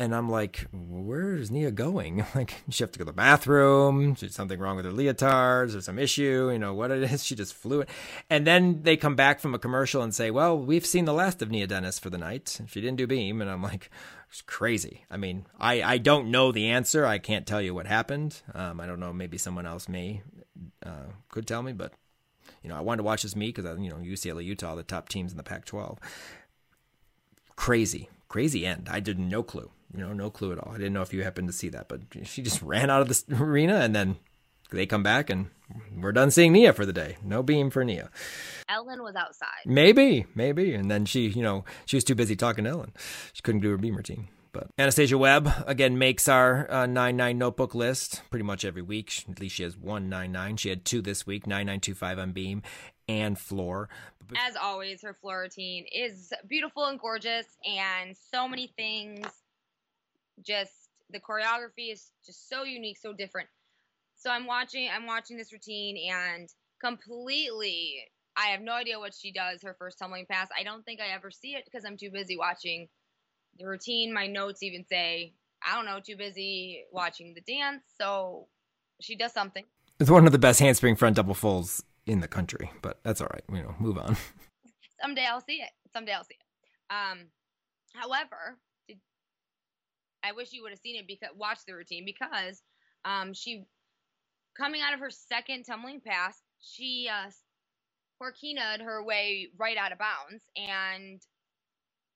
and 0.00 0.14
I'm 0.14 0.28
like, 0.28 0.66
where 0.72 1.34
is 1.34 1.50
Nia 1.50 1.70
going? 1.72 2.24
Like, 2.34 2.62
she 2.68 2.84
have 2.84 2.92
to 2.92 2.98
go 3.00 3.04
to 3.04 3.10
the 3.10 3.12
bathroom. 3.12 4.16
Is 4.20 4.34
something 4.34 4.60
wrong 4.60 4.76
with 4.76 4.84
her 4.84 4.92
leotards 4.92 5.76
or 5.76 5.80
some 5.80 5.98
issue? 5.98 6.50
You 6.52 6.58
know 6.58 6.72
what 6.72 6.92
it 6.92 7.02
is? 7.02 7.24
She 7.28 7.34
just 7.34 7.52
flew 7.52 7.80
it. 7.80 7.88
And 8.30 8.46
then 8.46 8.82
they 8.82 8.96
come 8.96 9.16
back 9.16 9.40
from 9.40 9.54
a 9.54 9.58
commercial 9.58 10.02
and 10.02 10.14
say, 10.14 10.30
well, 10.30 10.56
we've 10.56 10.86
seen 10.86 11.04
the 11.04 11.12
last 11.12 11.42
of 11.42 11.50
Nia 11.50 11.66
Dennis 11.66 11.98
for 11.98 12.10
the 12.10 12.18
night. 12.18 12.60
She 12.66 12.80
didn't 12.80 12.98
do 12.98 13.08
beam. 13.08 13.40
And 13.42 13.50
I'm 13.50 13.62
like, 13.62 13.90
it's 14.30 14.42
crazy. 14.42 15.04
I 15.10 15.16
mean, 15.16 15.46
I, 15.58 15.82
I 15.82 15.98
don't 15.98 16.30
know 16.30 16.52
the 16.52 16.68
answer. 16.68 17.04
I 17.04 17.18
can't 17.18 17.46
tell 17.46 17.60
you 17.60 17.74
what 17.74 17.86
happened. 17.86 18.40
Um, 18.54 18.80
I 18.80 18.86
don't 18.86 19.00
know. 19.00 19.12
Maybe 19.12 19.36
someone 19.36 19.66
else 19.66 19.88
may 19.88 20.22
uh, 20.86 21.10
could 21.28 21.48
tell 21.48 21.62
me, 21.62 21.72
but 21.72 21.92
you 22.62 22.68
know, 22.68 22.76
I 22.76 22.80
wanted 22.80 22.98
to 22.98 23.04
watch 23.04 23.22
this 23.22 23.34
meet 23.34 23.56
because 23.56 23.78
you 23.80 23.90
know 23.90 23.96
UCLA, 23.96 24.44
Utah, 24.44 24.76
the 24.76 24.82
top 24.82 25.08
teams 25.08 25.32
in 25.32 25.38
the 25.38 25.42
Pac-12. 25.42 25.98
Crazy, 27.56 28.08
crazy 28.28 28.64
end. 28.64 28.88
I 28.90 29.00
did 29.00 29.18
no 29.18 29.42
clue 29.42 29.70
you 29.92 30.00
know, 30.00 30.12
no 30.12 30.30
clue 30.30 30.52
at 30.52 30.58
all. 30.58 30.72
I 30.72 30.78
didn't 30.78 30.92
know 30.92 31.02
if 31.02 31.12
you 31.12 31.22
happened 31.22 31.48
to 31.48 31.54
see 31.54 31.68
that, 31.70 31.88
but 31.88 32.00
she 32.24 32.42
just 32.42 32.62
ran 32.62 32.90
out 32.90 33.02
of 33.02 33.08
the 33.08 33.36
arena 33.42 33.76
and 33.76 33.94
then 33.94 34.16
they 34.70 34.86
come 34.86 35.02
back 35.02 35.30
and 35.30 35.48
we're 35.96 36.12
done 36.12 36.30
seeing 36.30 36.52
Nia 36.52 36.72
for 36.72 36.84
the 36.84 36.92
day. 36.92 37.16
No 37.22 37.42
beam 37.42 37.70
for 37.70 37.84
Nia. 37.84 38.10
Ellen 38.68 39.02
was 39.02 39.14
outside. 39.14 39.64
Maybe, 39.64 40.26
maybe. 40.34 40.74
And 40.74 40.90
then 40.90 41.04
she, 41.04 41.28
you 41.28 41.42
know, 41.42 41.64
she 41.86 41.96
was 41.96 42.04
too 42.04 42.14
busy 42.14 42.36
talking 42.36 42.64
to 42.64 42.70
Ellen. 42.70 42.92
She 43.32 43.42
couldn't 43.42 43.62
do 43.62 43.70
her 43.70 43.78
beam 43.78 43.96
routine. 43.96 44.28
But 44.52 44.68
Anastasia 44.78 45.18
Webb 45.18 45.52
again 45.66 45.98
makes 45.98 46.26
our 46.26 46.70
uh, 46.70 46.86
nine 46.86 47.16
nine 47.16 47.38
notebook 47.38 47.74
list 47.74 48.22
pretty 48.30 48.44
much 48.44 48.64
every 48.64 48.82
week. 48.82 49.24
At 49.30 49.40
least 49.40 49.56
she 49.56 49.62
has 49.62 49.76
one 49.76 50.08
nine 50.08 50.32
nine. 50.32 50.56
She 50.56 50.70
had 50.70 50.84
two 50.84 51.02
this 51.02 51.26
week: 51.26 51.46
nine 51.46 51.66
nine 51.66 51.80
two 51.80 51.94
five 51.94 52.18
on 52.18 52.32
beam 52.32 52.62
and 53.08 53.38
floor. 53.38 53.90
As 54.36 54.56
always, 54.56 55.02
her 55.02 55.14
floor 55.14 55.40
routine 55.42 55.84
is 55.92 56.32
beautiful 56.48 56.86
and 56.86 56.98
gorgeous, 56.98 57.46
and 57.64 58.16
so 58.32 58.48
many 58.48 58.72
things 58.76 59.26
just 60.44 60.72
the 61.10 61.20
choreography 61.20 61.92
is 61.92 62.10
just 62.24 62.48
so 62.48 62.64
unique, 62.64 62.98
so 62.98 63.12
different. 63.12 63.48
So 64.16 64.30
I'm 64.30 64.46
watching 64.46 64.88
I'm 64.94 65.06
watching 65.06 65.36
this 65.36 65.52
routine 65.52 66.10
and 66.12 66.48
completely 66.80 67.96
I 68.36 68.48
have 68.48 68.60
no 68.60 68.72
idea 68.72 68.98
what 68.98 69.14
she 69.14 69.32
does 69.32 69.62
her 69.62 69.74
first 69.78 69.98
tumbling 69.98 70.26
pass. 70.30 70.48
I 70.58 70.62
don't 70.62 70.84
think 70.84 71.00
I 71.00 71.14
ever 71.14 71.30
see 71.30 71.54
it 71.54 71.64
because 71.64 71.84
I'm 71.84 71.96
too 71.96 72.10
busy 72.10 72.36
watching 72.36 72.88
the 73.58 73.66
routine. 73.66 74.12
My 74.12 74.26
notes 74.26 74.62
even 74.62 74.84
say, 74.88 75.34
I 75.66 75.74
don't 75.74 75.86
know, 75.86 75.98
too 76.04 76.16
busy 76.16 76.84
watching 76.92 77.34
the 77.34 77.40
dance. 77.40 77.82
So 78.00 78.46
she 79.00 79.16
does 79.16 79.32
something. 79.32 79.64
It's 79.98 80.10
one 80.10 80.26
of 80.26 80.32
the 80.32 80.38
best 80.38 80.60
handspring 80.60 80.94
front 80.94 81.16
double 81.16 81.34
fulls 81.34 81.82
in 82.06 82.20
the 82.20 82.28
country, 82.28 82.70
but 82.80 83.00
that's 83.02 83.20
all 83.20 83.28
right. 83.32 83.42
You 83.52 83.62
know, 83.62 83.74
move 83.80 83.98
on. 83.98 84.16
Someday 85.02 85.26
I'll 85.28 85.40
see 85.40 85.60
it. 85.60 85.70
Someday 85.92 86.12
I'll 86.12 86.24
see 86.24 86.36
it. 86.38 86.94
Um, 86.94 87.26
however, 87.94 88.58
I 90.24 90.32
wish 90.32 90.52
you 90.52 90.62
would 90.62 90.72
have 90.72 90.80
seen 90.80 90.96
it 90.96 91.06
because 91.06 91.30
watch 91.36 91.60
the 91.66 91.74
routine 91.74 92.04
because 92.04 92.62
um, 93.04 93.32
she 93.32 93.64
coming 94.56 94.80
out 94.82 94.94
of 94.94 95.00
her 95.00 95.10
second 95.10 95.64
tumbling 95.64 96.00
pass, 96.04 96.40
she 96.60 97.08
uh, 97.10 97.30
Horkina 98.20 98.82
her 98.82 99.02
way 99.04 99.48
right 99.56 99.76
out 99.76 99.92
of 99.92 99.98
bounds, 99.98 100.44
and 100.56 101.20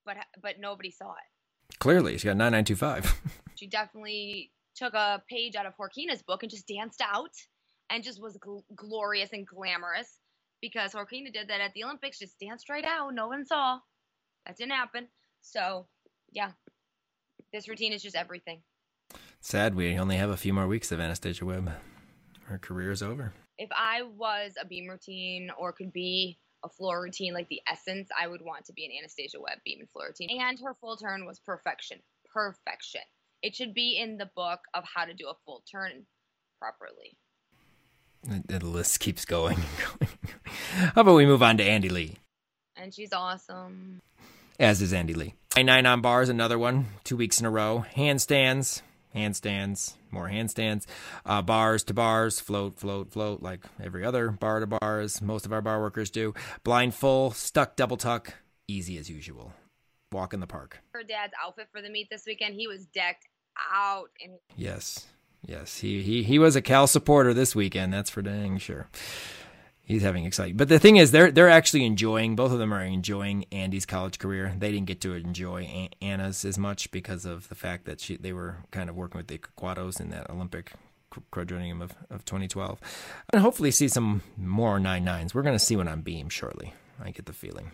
but 0.05 0.17
but 0.43 0.59
nobody 0.59 0.91
saw 0.91 1.13
it. 1.13 1.79
Clearly, 1.79 2.19
she 2.19 2.27
got 2.29 2.37
nine 2.37 2.53
nine 2.53 2.65
two 2.65 2.77
five. 2.77 3.13
She 3.55 3.69
definitely 3.69 4.51
took 4.75 4.93
a 4.95 5.23
page 5.31 5.55
out 5.55 5.67
of 5.67 5.75
Horkina's 5.77 6.23
book 6.23 6.43
and 6.43 6.51
just 6.51 6.67
danced 6.67 7.01
out, 7.01 7.31
and 7.91 8.03
just 8.03 8.21
was 8.21 8.37
gl- 8.39 8.65
glorious 8.75 9.33
and 9.33 9.47
glamorous 9.47 10.19
because 10.61 10.93
Horkina 10.93 11.33
did 11.33 11.49
that 11.49 11.61
at 11.61 11.73
the 11.75 11.85
Olympics, 11.85 12.19
just 12.19 12.41
danced 12.41 12.69
right 12.69 12.85
out. 12.85 13.15
No 13.15 13.29
one 13.29 13.45
saw. 13.45 13.79
That 14.47 14.57
didn't 14.57 14.73
happen. 14.73 15.07
So, 15.43 15.87
yeah, 16.33 16.53
this 17.53 17.69
routine 17.69 17.93
is 17.93 18.03
just 18.03 18.17
everything. 18.17 18.63
Sad 19.41 19.75
we 19.75 19.99
only 19.99 20.17
have 20.17 20.31
a 20.31 20.37
few 20.37 20.53
more 20.53 20.67
weeks 20.67 20.93
of 20.93 21.01
Anastasia 21.01 21.45
Webb. 21.45 21.71
Her 22.45 22.59
career 22.59 22.91
is 22.91 23.03
over. 23.03 23.33
If 23.59 23.69
I 23.77 24.03
was 24.03 24.53
a 24.61 24.67
beam 24.67 24.89
routine 24.89 25.51
or 25.59 25.73
could 25.73 25.93
be 25.93 26.39
a 26.65 26.69
floor 26.69 27.03
routine 27.03 27.35
like 27.35 27.49
the 27.49 27.61
essence, 27.71 28.09
I 28.19 28.27
would 28.27 28.43
want 28.43 28.65
to 28.67 28.73
be 28.73 28.85
an 28.85 28.93
Anastasia 28.99 29.41
Webb 29.41 29.59
beam 29.65 29.81
and 29.81 29.91
floor 29.91 30.07
routine. 30.07 30.41
And 30.41 30.59
her 30.61 30.75
full 30.81 30.97
turn 30.97 31.27
was 31.27 31.41
perfection. 31.41 31.99
Perfection. 32.33 33.03
It 33.43 33.55
should 33.55 33.75
be 33.75 33.99
in 33.99 34.17
the 34.17 34.31
book 34.37 34.61
of 34.75 34.85
how 34.95 35.05
to 35.05 35.13
do 35.13 35.29
a 35.29 35.35
full 35.45 35.63
turn 35.71 36.07
properly. 36.59 37.17
The, 38.23 38.59
the 38.59 38.67
list 38.67 39.01
keeps 39.01 39.25
going 39.27 39.57
and 39.57 40.01
going. 40.01 40.19
How 40.95 41.01
about 41.03 41.17
we 41.17 41.27
move 41.27 41.43
on 41.43 41.57
to 41.59 41.65
Andy 41.65 41.89
Lee? 41.89 42.17
And 42.77 42.95
she's 42.95 43.13
awesome. 43.13 44.01
As 44.63 44.81
is 44.81 44.93
Andy 44.93 45.13
Lee. 45.13 45.35
Nine 45.57 45.67
nine 45.67 45.87
on 45.87 46.01
bars, 46.03 46.29
another 46.29 46.57
one, 46.57 46.87
two 47.03 47.17
weeks 47.17 47.41
in 47.41 47.47
a 47.47 47.51
row. 47.51 47.85
Handstands, 47.97 48.81
handstands, 49.13 49.95
more 50.13 50.29
handstands. 50.29 50.87
Uh, 51.27 51.43
bars 51.43 51.83
to 51.83 51.95
bars, 51.95 52.39
float, 52.39 52.79
float, 52.79 53.11
float, 53.11 53.43
like 53.43 53.65
every 53.83 54.05
other 54.05 54.31
bar 54.31 54.61
to 54.61 54.69
bars. 54.69 55.21
Most 55.21 55.47
of 55.47 55.53
our 55.53 55.63
bar 55.63 55.81
workers 55.81 56.11
do. 56.11 56.33
Blind 56.63 56.95
full, 56.95 57.33
stuck 57.33 57.75
double 57.75 57.97
tuck, 57.97 58.35
easy 58.69 58.97
as 58.99 59.11
usual. 59.11 59.53
Walk 60.13 60.33
in 60.33 60.39
the 60.39 60.47
park. 60.47 60.79
Her 60.93 61.03
dad's 61.03 61.33
outfit 61.45 61.67
for 61.73 61.83
the 61.83 61.91
meet 61.91 62.07
this 62.09 62.23
weekend, 62.25 62.55
he 62.55 62.69
was 62.69 62.87
decked 62.87 63.27
out 63.75 64.11
and 64.23 64.35
Yes, 64.57 65.07
yes, 65.45 65.79
he 65.79 66.03
he 66.03 66.23
he 66.23 66.39
was 66.39 66.55
a 66.55 66.63
Cal 66.63 66.87
supporter 66.87 67.35
this 67.35 67.57
weekend. 67.57 67.93
That's 67.93 68.11
for 68.11 68.23
dang 68.23 68.59
sure. 68.59 68.87
He's 69.85 70.03
having 70.03 70.25
exciting, 70.25 70.57
but 70.57 70.69
the 70.69 70.79
thing 70.79 70.97
is, 70.97 71.11
they're 71.11 71.33
they're 71.33 71.51
actually 71.51 71.85
enjoying. 71.85 72.37
Both 72.37 72.53
of 72.53 72.59
them 72.59 72.73
are 72.73 72.85
enjoying 72.85 73.47
Andy's 73.51 73.85
college 73.85 74.19
career. 74.19 74.55
They 74.57 74.71
didn't 74.71 74.87
get 74.87 75.01
to 75.01 75.15
enjoy 75.15 75.89
Anna's 76.01 76.45
as 76.45 76.57
much 76.57 76.91
because 76.93 77.25
of 77.25 77.49
the 77.49 77.57
fact 77.57 77.85
that 77.87 78.01
she 78.01 78.17
they 78.17 78.33
were 78.33 78.59
kind 78.71 78.89
of 78.89 78.95
working 78.95 79.19
with 79.19 79.27
the 79.27 79.39
Quados 79.39 80.01
in 80.01 80.11
that 80.11 80.31
Olympic 80.31 80.73
quadrennium 81.31 81.83
of, 81.83 81.95
of 82.11 82.25
2012, 82.25 82.79
and 83.33 83.43
hopefully 83.43 83.71
see 83.71 83.89
some 83.89 84.23
more 84.37 84.79
nine 84.79 85.05
nines. 85.05 85.35
We're 85.35 85.43
going 85.43 85.59
to 85.59 85.65
see 85.65 85.77
one 85.77 85.89
on 85.89 86.03
beam 86.03 86.29
shortly. 86.29 86.73
I 87.03 87.11
get 87.11 87.27
the 87.27 87.33
feeling, 87.33 87.73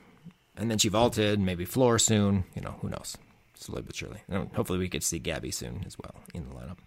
and 0.56 0.70
then 0.70 0.78
she 0.78 0.88
vaulted, 0.88 1.38
maybe 1.38 1.66
floor 1.66 1.98
soon. 1.98 2.44
You 2.54 2.62
know, 2.62 2.76
who 2.80 2.88
knows? 2.88 3.18
Slowly 3.54 3.82
but 3.82 3.96
surely. 3.96 4.22
And 4.28 4.50
hopefully, 4.54 4.78
we 4.78 4.88
to 4.88 5.00
see 5.02 5.18
Gabby 5.18 5.50
soon 5.50 5.84
as 5.86 5.96
well 5.98 6.14
in 6.32 6.48
the 6.48 6.54
lineup. 6.54 6.78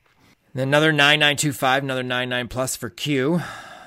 Then 0.54 0.70
another 0.70 0.92
9925, 0.92 1.84
another 1.84 2.04
99 2.04 2.48
plus 2.48 2.76
for 2.76 2.90
Q. 2.90 3.42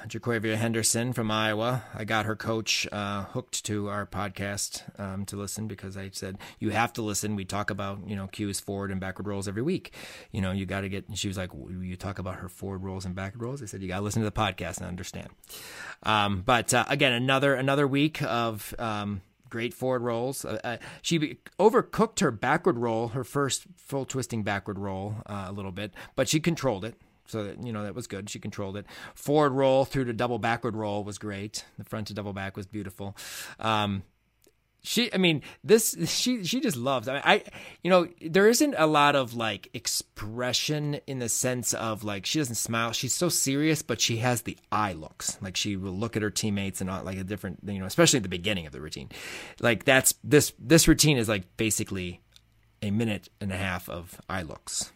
Jaquavia 0.07 0.57
Henderson 0.57 1.13
from 1.13 1.31
Iowa. 1.31 1.85
I 1.95 2.05
got 2.05 2.27
her 2.27 2.37
coach 2.37 2.87
uh, 2.93 3.25
hooked 3.25 3.65
to 3.65 3.89
our 3.89 4.07
podcast 4.07 4.83
um, 5.01 5.25
to 5.27 5.37
listen 5.37 5.67
because 5.67 5.97
I 5.97 6.11
said, 6.13 6.39
you 6.59 6.71
have 6.71 6.93
to 6.95 7.03
listen. 7.03 7.37
We 7.37 7.45
talk 7.45 7.71
about, 7.71 8.07
you 8.07 8.15
know, 8.15 8.27
cues, 8.27 8.61
forward 8.61 8.91
and 8.91 9.01
backward 9.01 9.27
rolls 9.27 9.49
every 9.49 9.63
week. 9.63 9.95
You 10.31 10.41
know, 10.41 10.53
you 10.53 10.67
got 10.67 10.83
to 10.83 10.89
get, 10.89 11.09
and 11.09 11.19
she 11.19 11.29
was 11.29 11.39
like, 11.39 11.51
you 11.55 11.97
talk 11.97 12.19
about 12.19 12.37
her 12.37 12.49
forward 12.49 12.83
rolls 12.83 13.05
and 13.05 13.15
backward 13.15 13.43
rolls. 13.43 13.63
I 13.63 13.67
said, 13.67 13.83
you 13.83 13.89
got 13.89 13.97
to 13.97 14.03
listen 14.03 14.23
to 14.23 14.29
the 14.29 14.33
podcast 14.33 14.79
and 14.79 14.87
understand. 14.87 15.29
Um, 16.03 16.43
but 16.43 16.75
uh, 16.75 16.85
again, 16.89 17.13
another, 17.13 17.55
another 17.55 17.87
week 17.87 18.23
of, 18.23 18.75
um, 18.79 19.23
great 19.49 19.73
forward 19.73 20.03
rolls. 20.03 20.45
Uh, 20.45 20.59
uh, 20.65 20.77
she 21.01 21.39
overcooked 21.61 22.19
her 22.19 22.33
backward 22.33 22.77
roll, 22.77 23.09
her 23.09 23.23
first 23.23 23.67
full 23.77 24.05
twisting 24.05 24.43
backward 24.43 24.79
roll 24.79 25.15
uh, 25.27 25.47
a 25.47 25.53
little 25.53 25.71
bit, 25.71 25.93
but 26.17 26.29
she 26.29 26.41
controlled 26.41 26.85
it. 26.85 26.97
So 27.27 27.45
that, 27.45 27.65
you 27.65 27.73
know 27.73 27.85
that 27.85 27.95
was 27.95 28.07
good. 28.07 28.29
She 28.29 28.39
controlled 28.39 28.77
it. 28.77 28.87
Forward 29.15 29.53
roll 29.53 29.85
through 29.85 30.05
to 30.05 30.13
double 30.13 30.39
backward 30.39 30.77
roll 30.77 31.05
was 31.05 31.19
great. 31.19 31.65
The 31.79 31.85
front 31.85 32.09
to 32.09 32.15
double 32.15 32.33
back 32.33 32.57
was 32.57 32.67
beautiful. 32.67 33.17
Um, 33.59 34.03
she, 34.87 35.13
I 35.15 35.17
mean, 35.17 35.43
this 35.65 35.97
she 36.07 36.45
she 36.45 36.61
just 36.61 36.77
loves. 36.77 37.09
I, 37.09 37.15
mean, 37.15 37.23
I, 37.25 37.43
you 37.83 37.91
know, 37.91 38.07
there 38.21 38.47
isn't 38.47 38.75
a 38.77 38.87
lot 38.87 39.17
of 39.17 39.33
like 39.33 39.71
expression 39.73 41.01
in 41.07 41.21
the 41.21 41.31
sense 41.31 41.73
of 41.73 42.05
like 42.05 42.27
she 42.27 42.39
doesn't 42.39 42.57
smile. 42.57 42.93
She's 42.93 43.15
so 43.15 43.31
serious, 43.31 43.81
but 43.81 43.99
she 43.99 44.19
has 44.19 44.43
the 44.43 44.59
eye 44.71 44.93
looks. 44.93 45.39
Like 45.41 45.57
she 45.57 45.77
will 45.77 45.97
look 45.97 46.17
at 46.17 46.23
her 46.23 46.31
teammates 46.31 46.83
and 46.83 46.89
not 46.89 47.07
like 47.07 47.17
a 47.17 47.25
different, 47.25 47.61
you 47.65 47.79
know, 47.79 47.87
especially 47.87 48.19
at 48.19 48.25
the 48.25 48.29
beginning 48.29 48.67
of 48.67 48.73
the 48.73 48.81
routine. 48.83 49.09
Like 49.59 49.85
that's 49.85 50.15
this 50.23 50.53
this 50.59 50.87
routine 50.87 51.17
is 51.17 51.31
like 51.31 51.57
basically 51.57 52.21
a 52.83 52.91
minute 52.91 53.31
and 53.41 53.51
a 53.51 53.57
half 53.57 53.89
of 53.89 54.21
eye 54.29 54.43
looks. 54.43 54.93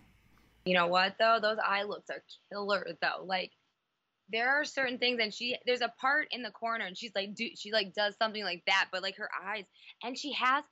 You 0.68 0.74
know 0.74 0.88
what 0.88 1.14
though? 1.18 1.38
Those 1.40 1.56
eye 1.64 1.84
looks 1.84 2.10
are 2.10 2.22
killer 2.52 2.86
though. 3.00 3.24
Like 3.24 3.52
there 4.30 4.50
are 4.50 4.66
certain 4.66 4.98
things 4.98 5.18
and 5.18 5.32
she 5.32 5.56
there's 5.64 5.80
a 5.80 5.94
part 5.98 6.28
in 6.30 6.42
the 6.42 6.50
corner 6.50 6.84
and 6.84 6.94
she's 6.94 7.12
like 7.14 7.34
do 7.34 7.48
she 7.56 7.72
like 7.72 7.94
does 7.94 8.14
something 8.18 8.44
like 8.44 8.62
that, 8.66 8.88
but 8.92 9.02
like 9.02 9.16
her 9.16 9.30
eyes 9.46 9.64
and 10.04 10.18
she 10.18 10.34
has 10.34 10.62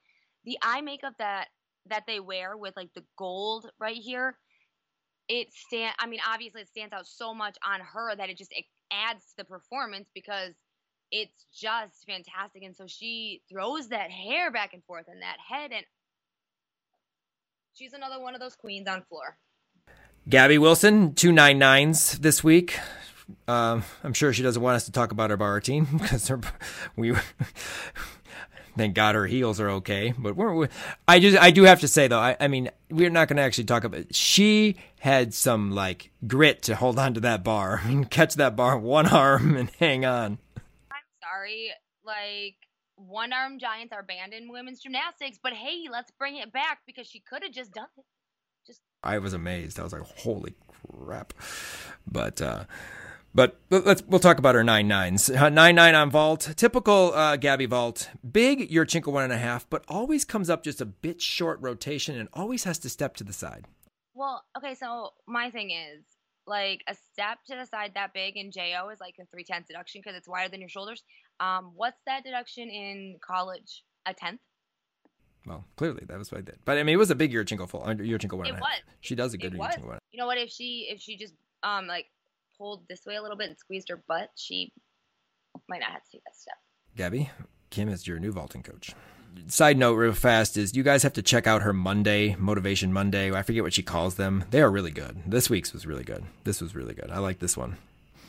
the 0.44 0.58
eye 0.60 0.82
makeup 0.82 1.14
that 1.18 1.46
that 1.88 2.02
they 2.06 2.20
wear 2.20 2.58
with 2.58 2.74
like 2.76 2.90
the 2.94 3.04
gold 3.16 3.70
right 3.80 3.96
here. 3.96 4.36
It 5.30 5.46
stand 5.54 5.94
I 5.98 6.06
mean 6.08 6.20
obviously 6.30 6.60
it 6.60 6.68
stands 6.68 6.92
out 6.92 7.06
so 7.06 7.32
much 7.32 7.56
on 7.66 7.80
her 7.80 8.14
that 8.14 8.28
it 8.28 8.36
just 8.36 8.52
it 8.52 8.66
adds 8.92 9.24
to 9.24 9.32
the 9.38 9.44
performance 9.44 10.10
because 10.14 10.52
it's 11.10 11.46
just 11.54 12.04
fantastic 12.06 12.64
and 12.64 12.76
so 12.76 12.86
she 12.86 13.40
throws 13.50 13.88
that 13.88 14.10
hair 14.10 14.50
back 14.50 14.74
and 14.74 14.84
forth 14.84 15.06
and 15.08 15.22
that 15.22 15.38
head 15.48 15.72
and 15.72 15.86
she's 17.72 17.94
another 17.94 18.20
one 18.20 18.34
of 18.34 18.42
those 18.42 18.56
queens 18.56 18.86
on 18.86 19.02
floor. 19.08 19.38
Gabby 20.28 20.58
Wilson, 20.58 21.14
two 21.14 21.30
nine 21.30 21.56
nines 21.56 22.18
this 22.18 22.42
week. 22.42 22.76
Um, 23.46 23.84
I'm 24.02 24.12
sure 24.12 24.32
she 24.32 24.42
doesn't 24.42 24.60
want 24.60 24.74
us 24.74 24.84
to 24.86 24.92
talk 24.92 25.12
about 25.12 25.30
her 25.30 25.36
bar 25.36 25.54
routine 25.54 25.84
because 25.92 26.28
we, 26.96 27.14
thank 28.76 28.94
God 28.94 29.14
her 29.14 29.26
heels 29.26 29.60
are 29.60 29.70
okay. 29.70 30.12
But 30.18 30.34
we're, 30.34 30.52
we 30.52 30.68
I 31.06 31.20
just, 31.20 31.38
I 31.38 31.52
do 31.52 31.62
have 31.62 31.80
to 31.80 31.88
say 31.88 32.08
though, 32.08 32.18
I, 32.18 32.36
I 32.40 32.48
mean, 32.48 32.70
we're 32.90 33.10
not 33.10 33.28
going 33.28 33.36
to 33.36 33.42
actually 33.42 33.64
talk 33.64 33.84
about. 33.84 34.00
It. 34.00 34.16
She 34.16 34.76
had 34.98 35.32
some 35.32 35.70
like 35.70 36.10
grit 36.26 36.62
to 36.62 36.74
hold 36.74 36.98
on 36.98 37.14
to 37.14 37.20
that 37.20 37.44
bar. 37.44 37.80
Mean, 37.86 38.04
catch 38.04 38.34
that 38.34 38.56
bar 38.56 38.76
one 38.76 39.06
arm 39.06 39.56
and 39.56 39.70
hang 39.78 40.04
on. 40.04 40.38
I'm 40.90 41.06
sorry, 41.22 41.70
like 42.04 42.56
one 42.96 43.32
arm 43.32 43.60
giants 43.60 43.92
are 43.92 44.02
banned 44.02 44.32
in 44.32 44.50
women's 44.50 44.80
gymnastics, 44.80 45.38
but 45.40 45.52
hey, 45.52 45.84
let's 45.88 46.10
bring 46.18 46.36
it 46.36 46.52
back 46.52 46.80
because 46.84 47.06
she 47.06 47.20
could 47.20 47.44
have 47.44 47.52
just 47.52 47.72
done 47.72 47.86
it. 47.96 48.04
I 49.06 49.18
was 49.18 49.32
amazed. 49.32 49.78
I 49.78 49.84
was 49.84 49.92
like, 49.92 50.02
holy 50.02 50.54
crap. 51.04 51.32
But, 52.06 52.42
uh, 52.42 52.64
but 53.34 53.60
let's 53.70 54.02
we'll 54.06 54.18
talk 54.20 54.38
about 54.38 54.56
our 54.56 54.64
nine 54.64 54.88
nines. 54.88 55.28
Nine 55.28 55.74
nine 55.74 55.94
on 55.94 56.10
vault, 56.10 56.54
typical 56.56 57.12
uh, 57.14 57.36
Gabby 57.36 57.66
vault. 57.66 58.08
Big 58.32 58.70
Yurchenko 58.70 59.12
one 59.12 59.24
and 59.24 59.32
a 59.32 59.36
half, 59.38 59.68
but 59.68 59.84
always 59.88 60.24
comes 60.24 60.48
up 60.48 60.64
just 60.64 60.80
a 60.80 60.86
bit 60.86 61.20
short 61.20 61.60
rotation 61.60 62.18
and 62.18 62.28
always 62.32 62.64
has 62.64 62.78
to 62.78 62.88
step 62.88 63.14
to 63.16 63.24
the 63.24 63.34
side. 63.34 63.66
well, 64.14 64.42
okay. 64.56 64.74
So 64.74 65.10
my 65.26 65.50
thing 65.50 65.70
is 65.70 66.02
like 66.46 66.80
a 66.88 66.94
step 67.12 67.38
to 67.48 67.56
the 67.56 67.66
side 67.66 67.92
that 67.94 68.14
big 68.14 68.36
in 68.36 68.50
Jo 68.52 68.88
is 68.92 69.00
like 69.00 69.16
a 69.20 69.26
three 69.26 69.44
tenths 69.44 69.68
deduction 69.68 70.00
because 70.02 70.16
it's 70.16 70.28
wider 70.28 70.48
than 70.48 70.60
your 70.60 70.70
shoulders. 70.70 71.02
Um, 71.38 71.72
what's 71.74 72.00
that 72.06 72.24
deduction 72.24 72.70
in 72.70 73.18
college? 73.22 73.82
A 74.06 74.14
tenth? 74.14 74.40
Well, 75.46 75.64
clearly 75.76 76.04
that 76.08 76.18
was 76.18 76.32
what 76.32 76.38
I 76.38 76.42
did. 76.42 76.58
But 76.64 76.78
I 76.78 76.82
mean, 76.82 76.94
it 76.94 76.98
was 76.98 77.10
a 77.10 77.14
big 77.14 77.32
Yurchenko 77.32 77.68
full. 77.68 77.80
Yurchenko 77.82 78.32
one 78.36 78.46
It 78.46 78.50
and 78.50 78.58
a 78.58 78.60
half. 78.60 78.60
was. 78.62 78.80
She 79.00 79.14
does 79.14 79.32
a 79.32 79.38
good. 79.38 79.52
Yurchenko 79.52 79.86
one. 79.86 79.98
You 80.10 80.18
know 80.18 80.26
what? 80.26 80.38
If 80.38 80.50
she 80.50 80.88
if 80.90 81.00
she 81.00 81.16
just 81.16 81.34
um 81.62 81.86
like 81.86 82.06
pulled 82.58 82.82
this 82.88 83.00
way 83.06 83.16
a 83.16 83.22
little 83.22 83.36
bit 83.36 83.48
and 83.48 83.58
squeezed 83.58 83.88
her 83.88 84.02
butt, 84.08 84.30
she 84.34 84.72
might 85.68 85.80
not 85.80 85.90
have 85.92 86.02
to 86.04 86.10
take 86.10 86.24
that 86.24 86.36
step. 86.36 86.56
Gabby, 86.96 87.30
Kim 87.70 87.88
is 87.88 88.06
your 88.06 88.18
new 88.18 88.32
vaulting 88.32 88.62
coach. 88.62 88.92
Side 89.48 89.76
note, 89.76 89.94
real 89.94 90.12
fast, 90.14 90.56
is 90.56 90.74
you 90.74 90.82
guys 90.82 91.02
have 91.02 91.12
to 91.12 91.22
check 91.22 91.46
out 91.46 91.60
her 91.60 91.74
Monday, 91.74 92.34
Motivation 92.38 92.90
Monday. 92.92 93.30
I 93.30 93.42
forget 93.42 93.62
what 93.62 93.74
she 93.74 93.82
calls 93.82 94.14
them. 94.14 94.44
They 94.50 94.62
are 94.62 94.70
really 94.70 94.90
good. 94.90 95.18
This 95.26 95.50
week's 95.50 95.74
was 95.74 95.84
really 95.86 96.04
good. 96.04 96.24
This 96.44 96.62
was 96.62 96.74
really 96.74 96.94
good. 96.94 97.10
I 97.10 97.18
like 97.18 97.38
this 97.38 97.54
one, 97.56 97.76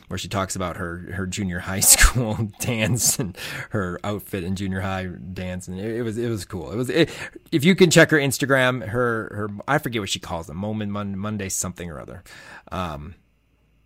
where 0.08 0.18
she 0.18 0.28
talks 0.28 0.56
about 0.56 0.78
her 0.78 0.98
her 1.14 1.26
junior 1.26 1.60
high 1.60 1.80
school 1.82 2.50
dance 2.60 3.20
and 3.20 3.38
her 3.72 4.00
outfit 4.04 4.44
in 4.44 4.56
junior 4.56 4.82
high 4.82 5.06
dance, 5.06 5.68
and 5.68 5.80
it, 5.80 5.98
it 5.98 6.02
was 6.04 6.18
it 6.18 6.30
was 6.30 6.46
cool. 6.46 6.72
It 6.72 6.76
was 6.76 6.90
it, 6.90 7.10
if 7.52 7.64
you 7.64 7.76
can 7.76 7.90
check 7.90 8.12
her 8.12 8.18
Instagram, 8.18 8.88
her 8.88 9.32
her 9.34 9.50
I 9.68 9.78
forget 9.78 10.02
what 10.02 10.10
she 10.10 10.20
calls 10.20 10.48
them. 10.48 10.58
Moment 10.58 10.92
Mon- 10.92 11.18
Monday 11.18 11.50
something 11.50 11.90
or 11.90 12.00
other, 12.00 12.24
um, 12.72 13.16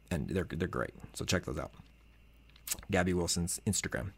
and 0.10 0.30
they're 0.30 0.48
they're 0.50 0.68
great. 0.68 0.94
So 1.14 1.26
check 1.26 1.46
those 1.46 1.58
out. 1.58 1.72
Gabby 2.90 3.14
Wilson's 3.14 3.60
Instagram. 3.68 4.12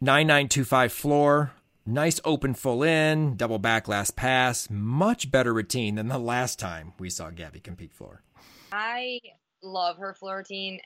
9925 0.00 0.92
floor. 0.92 1.52
Nice 1.86 2.20
open 2.24 2.54
full 2.54 2.82
in, 2.82 3.36
double 3.36 3.58
back 3.58 3.88
last 3.88 4.14
pass. 4.14 4.68
Much 4.70 5.30
better 5.30 5.52
routine 5.52 5.96
than 5.96 6.08
the 6.08 6.18
last 6.18 6.58
time 6.58 6.92
we 6.98 7.10
saw 7.10 7.30
Gabby 7.30 7.58
compete 7.58 7.92
floor. 7.92 8.22
I 8.70 9.18
love 9.62 9.96
her 9.98 10.14
floor 10.14 10.38
routine. 10.38 10.80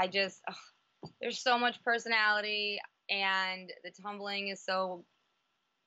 I 0.00 0.06
just 0.06 0.40
ugh, 0.48 1.10
there's 1.20 1.42
so 1.42 1.58
much 1.58 1.82
personality. 1.84 2.80
and 3.10 3.70
the 3.84 3.90
tumbling 4.02 4.48
is 4.48 4.64
so 4.64 5.04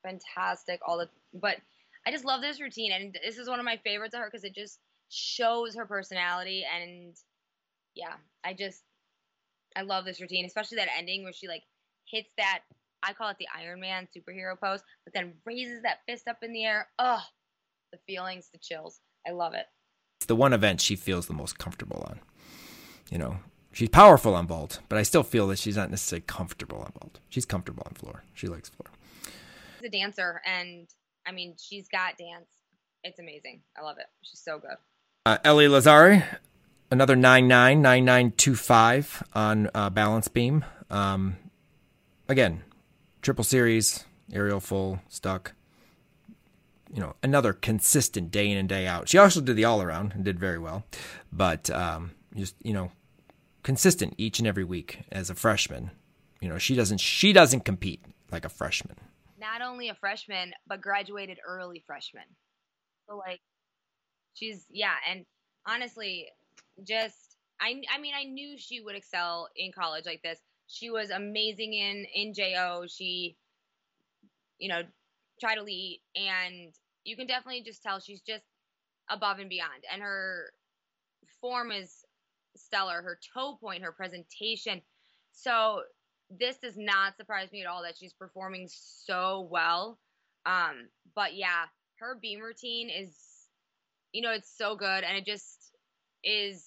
fantastic. 0.04 0.80
All 0.86 1.00
the 1.00 1.10
but 1.34 1.58
I 2.06 2.12
just 2.12 2.26
love 2.26 2.42
this 2.42 2.62
routine, 2.62 2.92
and 2.92 3.18
this 3.24 3.38
is 3.38 3.50
one 3.50 3.60
of 3.60 3.66
my 3.66 3.80
favorites 3.84 4.14
of 4.14 4.20
her 4.20 4.30
because 4.30 4.44
it 4.44 4.54
just 4.54 4.80
shows 5.10 5.76
her 5.76 5.86
personality. 5.86 6.64
And 6.64 7.16
yeah, 7.96 8.16
I 8.44 8.54
just 8.54 8.84
I 9.76 9.82
love 9.82 10.06
this 10.06 10.22
routine, 10.22 10.46
especially 10.46 10.78
that 10.78 10.90
ending 10.96 11.24
where 11.24 11.34
she 11.34 11.48
like 11.48 11.64
hits 12.06 12.30
that 12.38 12.60
I 13.02 13.14
call 13.14 13.30
it 13.30 13.38
the 13.40 13.48
Iron 13.58 13.80
Man 13.80 14.08
superhero 14.16 14.60
pose, 14.62 14.82
but 15.06 15.14
then 15.14 15.34
raises 15.46 15.82
that 15.82 16.00
fist 16.08 16.28
up 16.28 16.38
in 16.44 16.54
the 16.54 16.66
air. 16.66 16.88
Oh, 17.00 17.22
the 17.92 17.98
feelings, 18.06 18.50
the 18.54 18.60
chills. 18.60 19.00
I 19.28 19.32
love 19.32 19.54
it. 19.56 19.66
It's 20.20 20.28
the 20.28 20.36
one 20.36 20.54
event 20.54 20.82
she 20.82 20.96
feels 20.96 21.26
the 21.26 21.34
most 21.34 21.58
comfortable 21.58 22.06
on. 22.08 22.20
You 23.10 23.18
know, 23.18 23.38
she's 23.74 23.90
powerful 23.90 24.36
on 24.36 24.48
vault, 24.48 24.80
but 24.88 24.98
I 24.98 25.04
still 25.04 25.24
feel 25.24 25.48
that 25.48 25.60
she's 25.60 25.76
not 25.76 25.90
necessarily 25.90 26.24
comfortable 26.26 26.78
on 26.78 26.94
vault. 27.00 27.20
She's 27.28 27.46
comfortable 27.46 27.84
on 27.86 27.94
floor. 27.96 28.24
She 28.34 28.48
likes 28.48 28.70
floor. 28.70 28.88
She's 29.80 29.88
a 29.88 29.90
dancer, 29.90 30.42
and 30.46 30.88
I 31.28 31.34
mean, 31.34 31.56
she's 31.60 31.90
got 31.90 32.18
dance. 32.18 32.48
It's 33.04 33.20
amazing. 33.20 33.62
I 33.78 33.82
love 33.82 33.98
it. 33.98 34.06
She's 34.22 34.40
so 34.40 34.60
good. 34.60 34.78
Uh, 35.26 35.38
Ellie 35.44 35.68
Lazzari, 35.68 36.24
another 36.90 37.16
999925 37.16 39.24
on 39.34 39.70
uh, 39.74 39.90
balance 39.90 40.30
beam. 40.30 40.64
Um, 40.90 41.38
again, 42.30 42.64
triple 43.22 43.44
series, 43.44 44.06
aerial 44.32 44.60
full, 44.60 45.00
stuck. 45.10 45.54
You 46.94 47.02
know, 47.02 47.16
another 47.24 47.54
consistent 47.54 48.30
day 48.30 48.52
in 48.52 48.58
and 48.58 48.70
day 48.70 48.86
out. 48.86 49.10
She 49.10 49.18
also 49.18 49.42
did 49.42 49.56
the 49.56 49.66
all 49.66 49.82
around 49.82 50.14
and 50.14 50.24
did 50.24 50.40
very 50.40 50.60
well, 50.60 50.84
but 51.32 51.72
um, 51.72 52.12
just 52.36 52.56
you 52.62 52.72
know, 52.72 52.92
consistent 53.64 54.14
each 54.18 54.40
and 54.40 54.48
every 54.48 54.64
week 54.64 55.00
as 55.12 55.30
a 55.30 55.36
freshman. 55.36 55.92
You 56.42 56.50
know, 56.50 56.58
she 56.58 56.76
doesn't 56.76 57.00
she 57.00 57.34
doesn't 57.34 57.66
compete 57.66 58.04
like 58.32 58.46
a 58.46 58.50
freshman. 58.50 58.98
Not 59.40 59.62
only 59.62 59.90
a 59.90 59.96
freshman, 59.96 60.54
but 60.68 60.82
graduated 60.82 61.40
early 61.46 61.84
freshman. 61.86 62.24
So 63.08 63.18
like, 63.18 63.42
she's 64.34 64.66
yeah, 64.70 64.94
and 65.10 65.26
honestly, 65.66 66.28
just 66.86 67.38
I 67.60 67.82
I 67.94 68.00
mean 68.00 68.14
I 68.16 68.26
knew 68.26 68.58
she 68.58 68.82
would 68.82 68.96
excel 68.96 69.48
in 69.56 69.72
college 69.72 70.06
like 70.06 70.22
this. 70.22 70.40
She 70.68 70.90
was 70.90 71.10
amazing 71.10 71.74
in 71.74 72.06
in 72.14 72.34
JO. 72.34 72.86
She, 72.88 73.38
you 74.60 74.70
know, 74.70 74.82
tried 75.40 75.58
elite, 75.58 76.02
and 76.16 76.74
you 77.04 77.16
can 77.16 77.28
definitely 77.28 77.64
just 77.64 77.82
tell 77.84 78.00
she's 78.00 78.22
just 78.22 78.44
above 79.10 79.40
and 79.40 79.50
beyond. 79.50 79.84
And 79.92 80.02
her 80.02 80.52
form 81.42 81.72
is 81.72 82.03
stellar. 82.58 83.02
Her 83.02 83.20
toe 83.34 83.58
point, 83.60 83.84
her 83.84 83.92
presentation. 83.92 84.82
So 85.32 85.82
this 86.30 86.58
does 86.58 86.78
not 86.78 87.18
surprise 87.18 87.52
me 87.52 87.62
at 87.62 87.68
all 87.68 87.84
that 87.84 87.98
she's 87.98 88.14
performing 88.14 88.68
so 88.70 89.48
well. 89.52 90.00
Um, 90.46 90.90
but 91.16 91.36
yeah, 91.36 91.66
her 92.00 92.18
beam 92.22 92.40
routine 92.40 92.90
is, 92.90 93.16
you 94.12 94.22
know, 94.22 94.32
it's 94.32 94.56
so 94.58 94.76
good, 94.76 95.04
and 95.04 95.18
it 95.18 95.26
just 95.26 95.72
is 96.24 96.64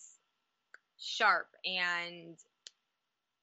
sharp 0.99 1.49
and 1.65 2.37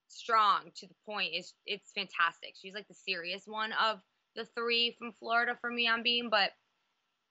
strong 0.07 0.71
to 0.75 0.87
the 0.87 0.95
point. 1.05 1.31
It's 1.33 1.53
it's 1.65 1.91
fantastic. 1.91 2.55
She's 2.59 2.73
like 2.73 2.87
the 2.87 2.93
serious 2.93 3.43
one 3.45 3.71
of 3.73 3.99
the 4.35 4.45
three 4.55 4.95
from 4.97 5.13
Florida 5.13 5.57
for 5.59 5.69
me 5.69 5.87
on 5.87 6.03
beam, 6.03 6.29
but 6.29 6.51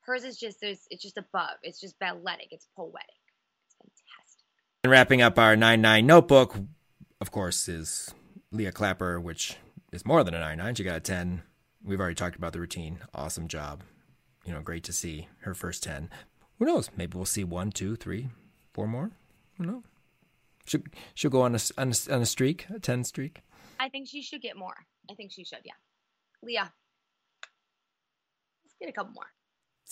hers 0.01 0.25
is 0.25 0.39
just 0.39 0.61
there's 0.61 0.81
it's 0.91 1.03
just 1.03 1.19
above. 1.19 1.59
It's 1.63 1.81
just 1.81 1.99
balletic. 1.99 2.49
It's 2.51 2.69
poetic. 2.77 3.22
And 4.85 4.91
wrapping 4.91 5.23
up 5.23 5.39
our 5.39 5.55
nine 5.55 5.81
nine 5.81 6.07
notebook, 6.07 6.57
of 7.21 7.31
course, 7.31 7.69
is 7.69 8.13
Leah 8.51 8.73
Clapper, 8.73 9.21
which 9.21 9.57
is 9.93 10.05
more 10.05 10.25
than 10.25 10.35
a 10.35 10.41
nine 10.41 10.59
nine. 10.59 10.75
She 10.75 10.83
got 10.83 10.97
a 10.97 11.01
ten. 11.01 11.43
We've 11.85 12.01
already 12.01 12.17
talked 12.17 12.35
about 12.35 12.53
the 12.53 12.59
routine. 12.59 12.99
Awesome 13.15 13.47
job. 13.47 13.85
You 14.45 14.53
know, 14.53 14.61
great 14.61 14.83
to 14.85 14.93
see 14.93 15.29
her 15.43 15.55
first 15.55 15.85
ten. 15.85 16.11
Who 16.59 16.67
knows? 16.67 16.91
Maybe 16.97 17.17
we'll 17.17 17.27
see 17.27 17.45
one, 17.45 17.71
two, 17.71 17.95
three, 17.95 18.31
four 18.73 18.89
more. 18.89 19.13
Who 19.59 19.67
knows? 19.67 19.83
She'll, 20.65 20.83
she'll 21.15 21.31
go 21.31 21.43
on 21.43 21.55
a, 21.55 21.61
on, 21.79 21.93
a, 21.93 22.15
on 22.15 22.23
a 22.23 22.27
streak, 22.27 22.67
a 22.73 22.79
10 22.79 23.05
streak. 23.05 23.43
I 23.81 23.89
think 23.89 24.09
she 24.09 24.23
should 24.23 24.43
get 24.43 24.57
more. 24.57 24.77
I 25.11 25.15
think 25.15 25.33
she 25.33 25.45
should, 25.45 25.59
yeah. 25.65 25.73
Leah, 26.43 26.73
let's 28.65 28.75
get 28.81 28.89
a 28.89 28.93
couple 28.93 29.13
more. 29.13 29.27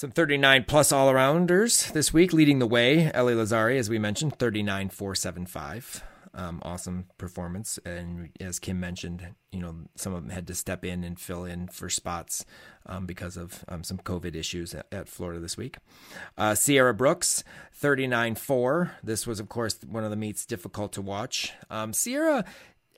Some 0.01 0.13
39 0.13 0.65
plus 0.67 0.93
all 0.93 1.13
arounders 1.13 1.93
this 1.93 2.11
week, 2.11 2.33
leading 2.33 2.59
the 2.59 2.67
way. 2.67 3.13
Ellie 3.13 3.35
Lazzari, 3.35 3.77
as 3.77 3.91
we 3.91 3.99
mentioned, 3.99 4.39
39 4.39 4.89
475 4.89 6.03
um, 6.35 6.61
awesome 6.65 7.07
performance. 7.19 7.79
And 7.85 8.31
as 8.41 8.59
Kim 8.59 8.79
mentioned, 8.79 9.35
you 9.53 9.61
know, 9.61 9.75
some 9.97 10.15
of 10.15 10.23
them 10.23 10.31
had 10.31 10.47
to 10.47 10.55
step 10.55 10.85
in 10.85 11.03
and 11.05 11.19
fill 11.19 11.45
in 11.45 11.69
for 11.69 11.89
spots 11.89 12.45
um, 12.87 13.07
because 13.07 13.37
of 13.37 13.65
um, 13.69 13.85
some 13.85 13.99
COVID 13.99 14.35
issues 14.35 14.75
at, 14.75 14.87
at 14.93 15.09
Florida 15.09 15.41
this 15.41 15.57
week. 15.57 15.79
Uh, 16.39 16.55
Sierra 16.55 16.95
Brooks, 16.95 17.43
39 17.73 18.37
4. 18.37 18.93
This 19.03 19.27
was, 19.27 19.41
of 19.41 19.49
course, 19.49 19.79
one 19.87 20.05
of 20.05 20.11
the 20.11 20.17
meets 20.17 20.47
difficult 20.47 20.93
to 20.93 21.03
watch. 21.03 21.53
Um, 21.69 21.93
Sierra 21.93 22.45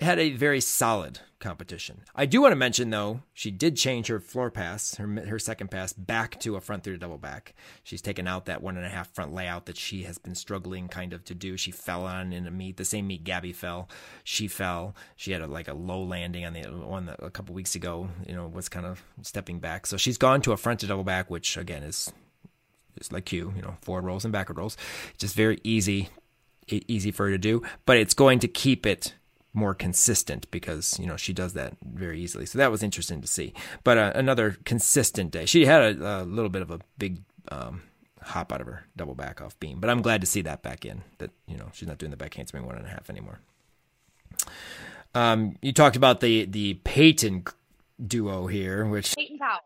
had 0.02 0.18
a 0.18 0.30
very 0.30 0.60
solid 0.60 1.20
competition. 1.42 2.02
I 2.14 2.24
do 2.24 2.40
want 2.40 2.52
to 2.52 2.56
mention 2.56 2.90
though, 2.90 3.22
she 3.32 3.50
did 3.50 3.76
change 3.76 4.06
her 4.06 4.20
floor 4.20 4.50
pass, 4.50 4.94
her 4.94 5.06
her 5.26 5.38
second 5.38 5.70
pass 5.70 5.92
back 5.92 6.38
to 6.40 6.56
a 6.56 6.60
front 6.60 6.84
three 6.84 6.94
to 6.94 6.98
double 6.98 7.18
back. 7.18 7.54
She's 7.82 8.00
taken 8.00 8.26
out 8.26 8.46
that 8.46 8.62
one 8.62 8.76
and 8.76 8.86
a 8.86 8.88
half 8.88 9.12
front 9.12 9.34
layout 9.34 9.66
that 9.66 9.76
she 9.76 10.04
has 10.04 10.18
been 10.18 10.34
struggling 10.34 10.88
kind 10.88 11.12
of 11.12 11.24
to 11.24 11.34
do. 11.34 11.56
She 11.56 11.70
fell 11.70 12.06
on 12.06 12.32
in 12.32 12.46
a 12.46 12.50
meet, 12.50 12.76
the 12.76 12.84
same 12.84 13.06
meet 13.06 13.24
Gabby 13.24 13.52
fell. 13.52 13.88
She 14.24 14.48
fell. 14.48 14.94
She 15.16 15.32
had 15.32 15.42
a, 15.42 15.46
like 15.46 15.68
a 15.68 15.74
low 15.74 16.02
landing 16.02 16.44
on 16.44 16.52
the 16.52 16.62
one 16.62 17.06
that 17.06 17.22
a 17.22 17.30
couple 17.30 17.54
weeks 17.54 17.74
ago. 17.74 18.08
You 18.26 18.34
know, 18.34 18.46
was 18.46 18.68
kind 18.68 18.86
of 18.86 19.02
stepping 19.22 19.58
back. 19.58 19.86
So 19.86 19.96
she's 19.96 20.18
gone 20.18 20.42
to 20.42 20.52
a 20.52 20.56
front 20.56 20.80
to 20.80 20.86
double 20.86 21.04
back, 21.04 21.28
which 21.28 21.56
again 21.56 21.82
is 21.82 22.12
just 22.96 23.12
like 23.12 23.32
you, 23.32 23.52
you 23.56 23.62
know, 23.62 23.76
forward 23.82 24.04
rolls 24.04 24.24
and 24.24 24.32
backward 24.32 24.58
rolls. 24.58 24.76
Just 25.18 25.34
very 25.34 25.58
easy, 25.64 26.10
easy 26.68 27.10
for 27.10 27.26
her 27.26 27.32
to 27.32 27.38
do, 27.38 27.62
but 27.84 27.96
it's 27.96 28.14
going 28.14 28.38
to 28.40 28.48
keep 28.48 28.86
it 28.86 29.14
more 29.54 29.74
consistent 29.74 30.50
because 30.50 30.98
you 30.98 31.06
know 31.06 31.16
she 31.16 31.32
does 31.32 31.52
that 31.54 31.76
very 31.82 32.20
easily. 32.20 32.46
So 32.46 32.58
that 32.58 32.70
was 32.70 32.82
interesting 32.82 33.20
to 33.20 33.26
see. 33.26 33.52
But 33.84 33.98
uh, 33.98 34.12
another 34.14 34.56
consistent 34.64 35.30
day. 35.30 35.46
She 35.46 35.66
had 35.66 35.82
a, 35.82 36.22
a 36.22 36.24
little 36.24 36.50
bit 36.50 36.62
of 36.62 36.70
a 36.70 36.80
big 36.98 37.22
um, 37.50 37.82
hop 38.22 38.52
out 38.52 38.60
of 38.60 38.66
her 38.66 38.86
double 38.96 39.14
back 39.14 39.40
off 39.40 39.58
beam, 39.60 39.80
but 39.80 39.90
I'm 39.90 40.02
glad 40.02 40.20
to 40.20 40.26
see 40.26 40.42
that 40.42 40.62
back 40.62 40.84
in. 40.84 41.02
That 41.18 41.30
you 41.46 41.56
know 41.56 41.68
she's 41.72 41.88
not 41.88 41.98
doing 41.98 42.10
the 42.10 42.16
back 42.16 42.34
handspring 42.34 42.66
one 42.66 42.76
and 42.76 42.86
a 42.86 42.90
half 42.90 43.10
anymore. 43.10 43.40
Um, 45.14 45.56
you 45.60 45.72
talked 45.72 45.96
about 45.96 46.20
the 46.20 46.46
the 46.46 46.74
Peyton 46.84 47.44
duo 48.04 48.46
here, 48.46 48.86
which 48.86 49.14
Peyton 49.16 49.38
Power. 49.38 49.60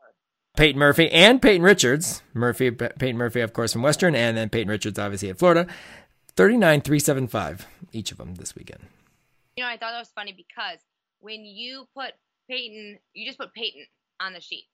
Peyton 0.56 0.78
Murphy 0.78 1.10
and 1.10 1.40
Peyton 1.40 1.62
Richards. 1.62 2.22
Murphy, 2.32 2.70
Peyton 2.70 3.18
Murphy, 3.18 3.40
of 3.40 3.52
course, 3.52 3.74
from 3.74 3.82
Western, 3.82 4.14
and 4.14 4.36
then 4.36 4.48
Peyton 4.48 4.70
Richards, 4.70 4.98
obviously, 4.98 5.28
at 5.28 5.38
Florida. 5.38 5.66
39 6.34 6.80
375 6.80 7.66
each 7.92 8.10
of 8.10 8.18
them 8.18 8.34
this 8.34 8.54
weekend. 8.54 8.80
You 9.56 9.64
know, 9.64 9.70
I 9.70 9.78
thought 9.78 9.92
that 9.92 9.98
was 9.98 10.12
funny 10.14 10.32
because 10.36 10.78
when 11.20 11.44
you 11.44 11.86
put 11.94 12.12
Peyton, 12.48 12.98
you 13.14 13.26
just 13.26 13.38
put 13.38 13.54
Peyton 13.54 13.86
on 14.20 14.32
the 14.32 14.40
sheet. 14.40 14.66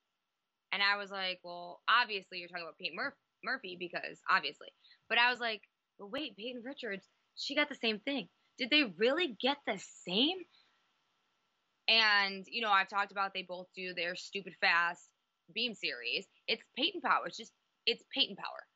And 0.73 0.83
I 0.83 0.97
was 0.97 1.11
like, 1.11 1.41
well, 1.45 1.81
obviously 1.89 2.39
you're 2.39 2.49
talking 2.49 2.65
about 2.65 2.79
Peyton 2.79 2.97
Mur- 2.97 3.17
Murphy 3.45 3.77
because 3.79 4.19
obviously. 4.29 4.69
But 5.09 5.19
I 5.19 5.31
was 5.31 5.39
like, 5.39 5.63
but 5.99 6.11
wait, 6.11 6.37
Peyton 6.37 6.63
Richards, 6.65 7.07
she 7.37 7.55
got 7.55 7.69
the 7.69 7.77
same 7.77 8.01
thing. 8.01 8.29
Did 8.59 8.71
they 8.71 8.85
really 8.99 9.37
get 9.41 9.59
the 9.67 9.81
same? 10.07 10.39
And, 11.89 12.45
you 12.49 12.63
know, 12.63 12.71
I've 12.71 12.89
talked 12.89 13.13
about 13.13 13.35
they 13.35 13.45
both 13.47 13.67
do 13.77 13.95
their 13.95 14.15
stupid 14.17 14.55
fast 14.61 15.09
beam 15.55 15.75
series. 15.75 16.27
It's 16.47 16.63
Peyton 16.77 17.01
Power. 17.03 17.27
It's 17.27 17.37
just, 17.37 17.53
it's 17.87 18.03
Peyton 18.15 18.37
Power. 18.37 18.67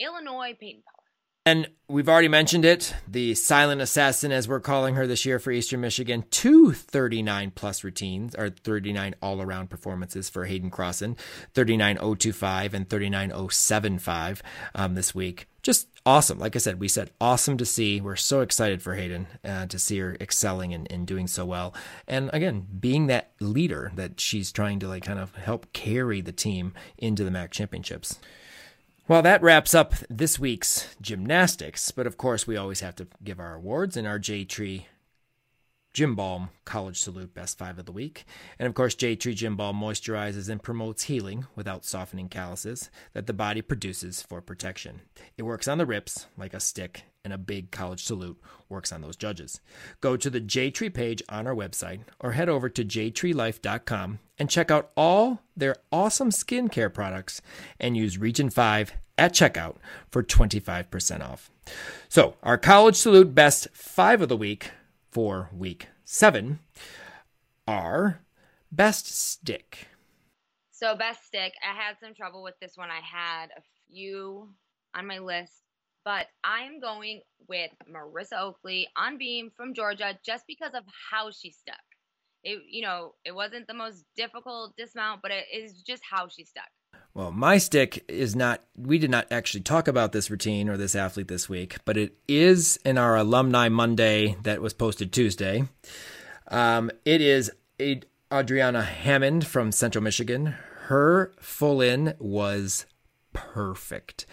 Illinois 0.00 0.56
Peyton 0.58 0.82
Power. 0.82 1.03
And 1.46 1.68
we've 1.88 2.08
already 2.08 2.28
mentioned 2.28 2.64
it 2.64 2.94
the 3.06 3.34
silent 3.34 3.82
assassin, 3.82 4.32
as 4.32 4.48
we're 4.48 4.60
calling 4.60 4.94
her 4.94 5.06
this 5.06 5.26
year 5.26 5.38
for 5.38 5.50
Eastern 5.50 5.82
Michigan. 5.82 6.24
Two 6.30 6.72
39 6.72 7.52
plus 7.54 7.84
routines, 7.84 8.34
or 8.34 8.48
39 8.48 9.14
all 9.20 9.42
around 9.42 9.68
performances 9.68 10.30
for 10.30 10.46
Hayden 10.46 10.70
Crossan 10.70 11.18
39025 11.52 12.72
and 12.72 12.88
39075 12.88 14.42
um, 14.74 14.94
this 14.94 15.14
week. 15.14 15.46
Just 15.60 15.88
awesome. 16.06 16.38
Like 16.38 16.56
I 16.56 16.60
said, 16.60 16.80
we 16.80 16.88
said 16.88 17.10
awesome 17.20 17.58
to 17.58 17.66
see. 17.66 18.00
We're 18.00 18.16
so 18.16 18.40
excited 18.40 18.80
for 18.80 18.94
Hayden 18.94 19.26
uh, 19.44 19.66
to 19.66 19.78
see 19.78 19.98
her 19.98 20.16
excelling 20.18 20.72
and, 20.72 20.90
and 20.90 21.06
doing 21.06 21.26
so 21.26 21.44
well. 21.44 21.74
And 22.08 22.30
again, 22.32 22.66
being 22.80 23.08
that 23.08 23.32
leader 23.38 23.92
that 23.96 24.18
she's 24.18 24.50
trying 24.50 24.78
to 24.78 24.88
like 24.88 25.04
kind 25.04 25.18
of 25.18 25.34
help 25.34 25.74
carry 25.74 26.22
the 26.22 26.32
team 26.32 26.72
into 26.96 27.22
the 27.22 27.30
MAC 27.30 27.50
championships. 27.50 28.18
Well, 29.06 29.20
that 29.20 29.42
wraps 29.42 29.74
up 29.74 29.92
this 30.08 30.38
week's 30.38 30.96
gymnastics, 30.98 31.90
but 31.90 32.06
of 32.06 32.16
course, 32.16 32.46
we 32.46 32.56
always 32.56 32.80
have 32.80 32.96
to 32.96 33.06
give 33.22 33.38
our 33.38 33.54
awards 33.54 33.98
in 33.98 34.06
our 34.06 34.18
J 34.18 34.46
Tree 34.46 34.86
Gym 35.92 36.14
Balm 36.14 36.48
College 36.64 36.98
Salute 36.98 37.34
Best 37.34 37.58
Five 37.58 37.78
of 37.78 37.84
the 37.84 37.92
Week. 37.92 38.24
And 38.58 38.66
of 38.66 38.72
course, 38.72 38.94
J 38.94 39.14
Tree 39.14 39.34
Gym 39.34 39.56
Balm 39.56 39.78
moisturizes 39.78 40.48
and 40.48 40.62
promotes 40.62 41.02
healing 41.02 41.46
without 41.54 41.84
softening 41.84 42.30
calluses 42.30 42.88
that 43.12 43.26
the 43.26 43.34
body 43.34 43.60
produces 43.60 44.22
for 44.22 44.40
protection. 44.40 45.02
It 45.36 45.42
works 45.42 45.68
on 45.68 45.76
the 45.76 45.84
rips 45.84 46.26
like 46.38 46.54
a 46.54 46.60
stick 46.60 47.02
and 47.24 47.32
a 47.32 47.38
big 47.38 47.70
college 47.70 48.04
salute 48.04 48.40
works 48.68 48.92
on 48.92 49.00
those 49.00 49.16
judges. 49.16 49.60
Go 50.00 50.16
to 50.16 50.30
the 50.30 50.40
JTree 50.40 50.92
page 50.92 51.22
on 51.28 51.46
our 51.46 51.54
website 51.54 52.00
or 52.20 52.32
head 52.32 52.48
over 52.48 52.68
to 52.68 52.84
jtreelife.com 52.84 54.18
and 54.38 54.50
check 54.50 54.70
out 54.70 54.90
all 54.96 55.40
their 55.56 55.76
awesome 55.90 56.30
skincare 56.30 56.92
products 56.92 57.40
and 57.80 57.96
use 57.96 58.18
Region 58.18 58.50
5 58.50 58.92
at 59.16 59.32
checkout 59.32 59.76
for 60.10 60.22
25% 60.22 61.20
off. 61.22 61.50
So, 62.08 62.36
our 62.42 62.58
college 62.58 62.96
salute 62.96 63.34
best 63.34 63.68
5 63.72 64.22
of 64.22 64.28
the 64.28 64.36
week 64.36 64.70
for 65.10 65.48
week 65.52 65.88
7 66.04 66.58
are 67.66 68.20
best 68.70 69.06
stick. 69.06 69.88
So 70.70 70.96
best 70.96 71.24
stick, 71.24 71.54
I 71.62 71.74
had 71.74 71.96
some 71.98 72.14
trouble 72.14 72.42
with 72.42 72.58
this 72.60 72.76
one. 72.76 72.90
I 72.90 73.00
had 73.00 73.46
a 73.56 73.62
few 73.88 74.48
on 74.94 75.06
my 75.06 75.18
list, 75.18 75.63
but 76.04 76.26
I'm 76.42 76.80
going 76.80 77.22
with 77.48 77.70
Marissa 77.90 78.40
Oakley 78.40 78.88
on 78.96 79.18
beam 79.18 79.50
from 79.56 79.74
Georgia 79.74 80.18
just 80.24 80.44
because 80.46 80.74
of 80.74 80.84
how 81.10 81.30
she 81.30 81.50
stuck. 81.50 81.76
It 82.42 82.60
you 82.68 82.82
know, 82.82 83.14
it 83.24 83.34
wasn't 83.34 83.66
the 83.66 83.74
most 83.74 84.04
difficult 84.16 84.74
dismount, 84.76 85.22
but 85.22 85.30
it 85.30 85.44
is 85.52 85.82
just 85.82 86.02
how 86.08 86.28
she 86.28 86.44
stuck. 86.44 86.68
Well, 87.14 87.30
my 87.30 87.58
stick 87.58 88.04
is 88.08 88.34
not, 88.34 88.64
we 88.76 88.98
did 88.98 89.08
not 89.08 89.28
actually 89.30 89.60
talk 89.60 89.86
about 89.86 90.10
this 90.10 90.32
routine 90.32 90.68
or 90.68 90.76
this 90.76 90.96
athlete 90.96 91.28
this 91.28 91.48
week, 91.48 91.76
but 91.84 91.96
it 91.96 92.16
is 92.26 92.76
in 92.84 92.98
our 92.98 93.16
Alumni 93.16 93.68
Monday 93.68 94.36
that 94.42 94.60
was 94.60 94.74
posted 94.74 95.12
Tuesday. 95.12 95.68
Um, 96.48 96.90
it 97.04 97.20
is 97.20 97.52
Adriana 98.32 98.82
Hammond 98.82 99.46
from 99.46 99.70
Central 99.70 100.02
Michigan. 100.02 100.56
Her 100.86 101.32
full 101.38 101.80
in 101.80 102.14
was 102.18 102.84
perfect. 103.32 104.26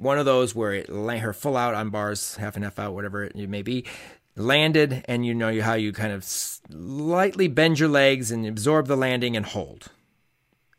One 0.00 0.18
of 0.18 0.24
those 0.24 0.54
where 0.54 0.72
it 0.72 0.88
lay 0.88 1.18
her 1.18 1.34
full 1.34 1.58
out 1.58 1.74
on 1.74 1.90
bars, 1.90 2.36
half 2.36 2.56
and 2.56 2.64
half 2.64 2.78
out, 2.78 2.94
whatever 2.94 3.22
it 3.22 3.36
may 3.36 3.60
be, 3.60 3.84
landed, 4.34 5.04
and 5.06 5.26
you 5.26 5.34
know 5.34 5.50
you 5.50 5.62
how 5.62 5.74
you 5.74 5.92
kind 5.92 6.10
of 6.10 6.24
slightly 6.24 7.48
bend 7.48 7.78
your 7.78 7.90
legs 7.90 8.30
and 8.30 8.46
absorb 8.46 8.86
the 8.86 8.96
landing 8.96 9.36
and 9.36 9.44
hold. 9.44 9.88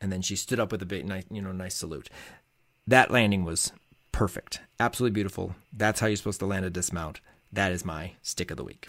And 0.02 0.12
then 0.12 0.24
she 0.24 0.36
stood 0.36 0.60
up 0.60 0.72
with 0.72 0.82
a 0.82 0.88
big, 0.88 1.06
nice, 1.06 1.26
you 1.30 1.40
know, 1.40 1.52
nice 1.52 1.76
salute. 1.76 2.10
That 2.88 3.12
landing 3.12 3.46
was 3.46 3.72
perfect, 4.12 4.60
absolutely 4.80 5.14
beautiful. 5.14 5.56
That's 5.72 6.00
how 6.00 6.08
you're 6.08 6.18
supposed 6.18 6.40
to 6.40 6.48
land 6.48 6.66
a 6.66 6.72
dismount. 6.72 7.22
That 7.54 7.72
is 7.72 7.86
my 7.86 8.14
stick 8.24 8.50
of 8.50 8.58
the 8.58 8.64
week. 8.64 8.88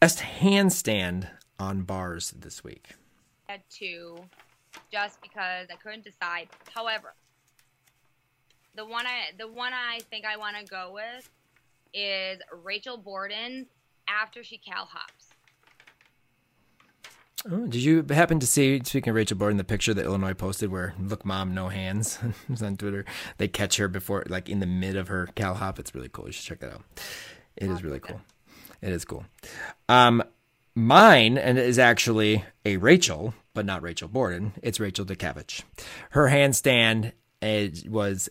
Best 0.00 0.20
handstand 0.20 1.28
on 1.58 1.82
bars 1.82 2.30
this 2.30 2.64
week. 2.64 2.92
Had 3.48 3.60
two, 3.68 4.16
just 4.90 5.20
because 5.20 5.68
I 5.70 5.76
couldn't 5.82 6.04
decide. 6.04 6.48
However, 6.74 7.12
the 8.74 8.84
one 8.84 9.06
I 9.06 9.30
the 9.38 9.48
one 9.48 9.72
I 9.72 10.00
think 10.10 10.24
I 10.24 10.36
want 10.36 10.56
to 10.58 10.64
go 10.64 10.92
with 10.92 11.30
is 11.92 12.40
Rachel 12.64 12.96
Borden 12.96 13.66
after 14.08 14.42
she 14.42 14.58
cal 14.58 14.86
hops. 14.86 15.28
Oh, 17.50 17.66
did 17.66 17.82
you 17.82 18.02
happen 18.08 18.40
to 18.40 18.46
see, 18.46 18.80
speaking 18.84 19.10
of 19.10 19.16
Rachel 19.16 19.36
Borden, 19.36 19.58
the 19.58 19.64
picture 19.64 19.92
that 19.92 20.06
Illinois 20.06 20.32
posted 20.32 20.70
where, 20.70 20.94
look, 20.98 21.26
mom, 21.26 21.52
no 21.52 21.68
hands? 21.68 22.18
it's 22.48 22.62
on 22.62 22.78
Twitter. 22.78 23.04
They 23.36 23.48
catch 23.48 23.76
her 23.76 23.86
before, 23.86 24.24
like 24.28 24.48
in 24.48 24.60
the 24.60 24.66
mid 24.66 24.96
of 24.96 25.08
her 25.08 25.28
cal 25.34 25.54
hop. 25.54 25.78
It's 25.78 25.94
really 25.94 26.08
cool. 26.08 26.26
You 26.26 26.32
should 26.32 26.46
check 26.46 26.60
that 26.60 26.72
out. 26.72 26.82
It 27.56 27.68
is 27.68 27.84
really 27.84 28.00
cool. 28.00 28.22
It 28.80 28.92
is 28.92 29.04
cool. 29.04 29.26
Um, 29.90 30.22
mine 30.74 31.36
and 31.36 31.58
is 31.58 31.78
actually 31.78 32.44
a 32.64 32.78
Rachel, 32.78 33.34
but 33.52 33.66
not 33.66 33.82
Rachel 33.82 34.08
Borden. 34.08 34.54
It's 34.62 34.80
Rachel 34.80 35.04
Dukavich. 35.04 35.64
Her 36.10 36.28
handstand 36.28 37.12
was, 37.88 38.30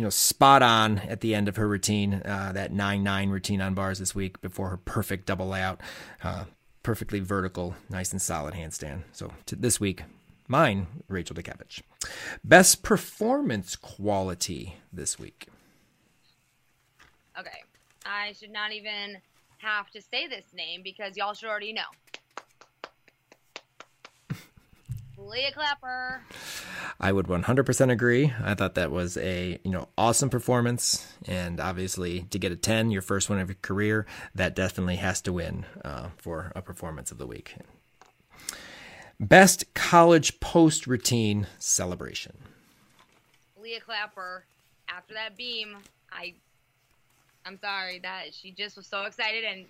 you 0.00 0.04
know, 0.04 0.08
spot 0.08 0.62
on 0.62 0.96
at 1.00 1.20
the 1.20 1.34
end 1.34 1.46
of 1.46 1.56
her 1.56 1.68
routine, 1.68 2.22
uh, 2.24 2.52
that 2.54 2.72
9 2.72 3.02
9 3.02 3.28
routine 3.28 3.60
on 3.60 3.74
bars 3.74 3.98
this 3.98 4.14
week 4.14 4.40
before 4.40 4.70
her 4.70 4.78
perfect 4.78 5.26
double 5.26 5.46
layout, 5.46 5.78
uh, 6.24 6.44
perfectly 6.82 7.20
vertical, 7.20 7.74
nice 7.90 8.10
and 8.10 8.22
solid 8.22 8.54
handstand. 8.54 9.02
So 9.12 9.30
to 9.44 9.56
this 9.56 9.78
week, 9.78 10.04
mine, 10.48 10.86
Rachel 11.06 11.36
Dukavich. 11.36 11.82
Best 12.42 12.82
performance 12.82 13.76
quality 13.76 14.76
this 14.90 15.18
week. 15.18 15.48
Okay. 17.38 17.62
I 18.06 18.32
should 18.32 18.52
not 18.52 18.72
even 18.72 19.18
have 19.58 19.90
to 19.90 20.00
say 20.00 20.28
this 20.28 20.46
name 20.54 20.80
because 20.82 21.14
y'all 21.18 21.34
should 21.34 21.50
already 21.50 21.74
know. 21.74 21.82
Leah 25.18 25.52
Clapper. 25.52 26.22
I 27.00 27.12
would 27.12 27.26
100% 27.26 27.90
agree. 27.90 28.32
I 28.42 28.54
thought 28.54 28.74
that 28.74 28.90
was 28.90 29.16
a 29.16 29.58
you 29.64 29.70
know 29.70 29.88
awesome 29.96 30.28
performance, 30.28 31.12
and 31.26 31.60
obviously 31.60 32.22
to 32.30 32.38
get 32.38 32.52
a 32.52 32.56
10, 32.56 32.90
your 32.90 33.02
first 33.02 33.30
one 33.30 33.38
of 33.38 33.48
your 33.48 33.56
career, 33.62 34.06
that 34.34 34.54
definitely 34.54 34.96
has 34.96 35.20
to 35.22 35.32
win 35.32 35.64
uh, 35.84 36.08
for 36.16 36.52
a 36.54 36.62
performance 36.62 37.10
of 37.10 37.18
the 37.18 37.26
week. 37.26 37.54
Best 39.18 39.72
college 39.74 40.40
post 40.40 40.86
routine 40.86 41.46
celebration. 41.58 42.36
Leah 43.60 43.80
Clapper. 43.80 44.44
After 44.88 45.14
that 45.14 45.36
beam, 45.36 45.76
I, 46.10 46.34
I'm 47.46 47.58
sorry 47.60 48.00
that 48.00 48.34
she 48.34 48.50
just 48.50 48.76
was 48.76 48.86
so 48.86 49.04
excited 49.04 49.44
and 49.44 49.64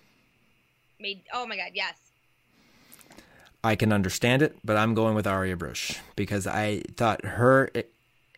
made. 0.99 1.23
Oh 1.33 1.47
my 1.47 1.57
God, 1.57 1.73
yes 1.75 2.10
I 3.63 3.77
can 3.77 3.93
understand 3.93 4.43
it, 4.43 4.57
but 4.65 4.77
I'm 4.77 4.95
going 4.95 5.15
with 5.15 5.27
Aria 5.27 5.57
Brusch 5.57 5.99
because 6.17 6.47
I 6.47 6.83
thought 6.97 7.25
her 7.25 7.71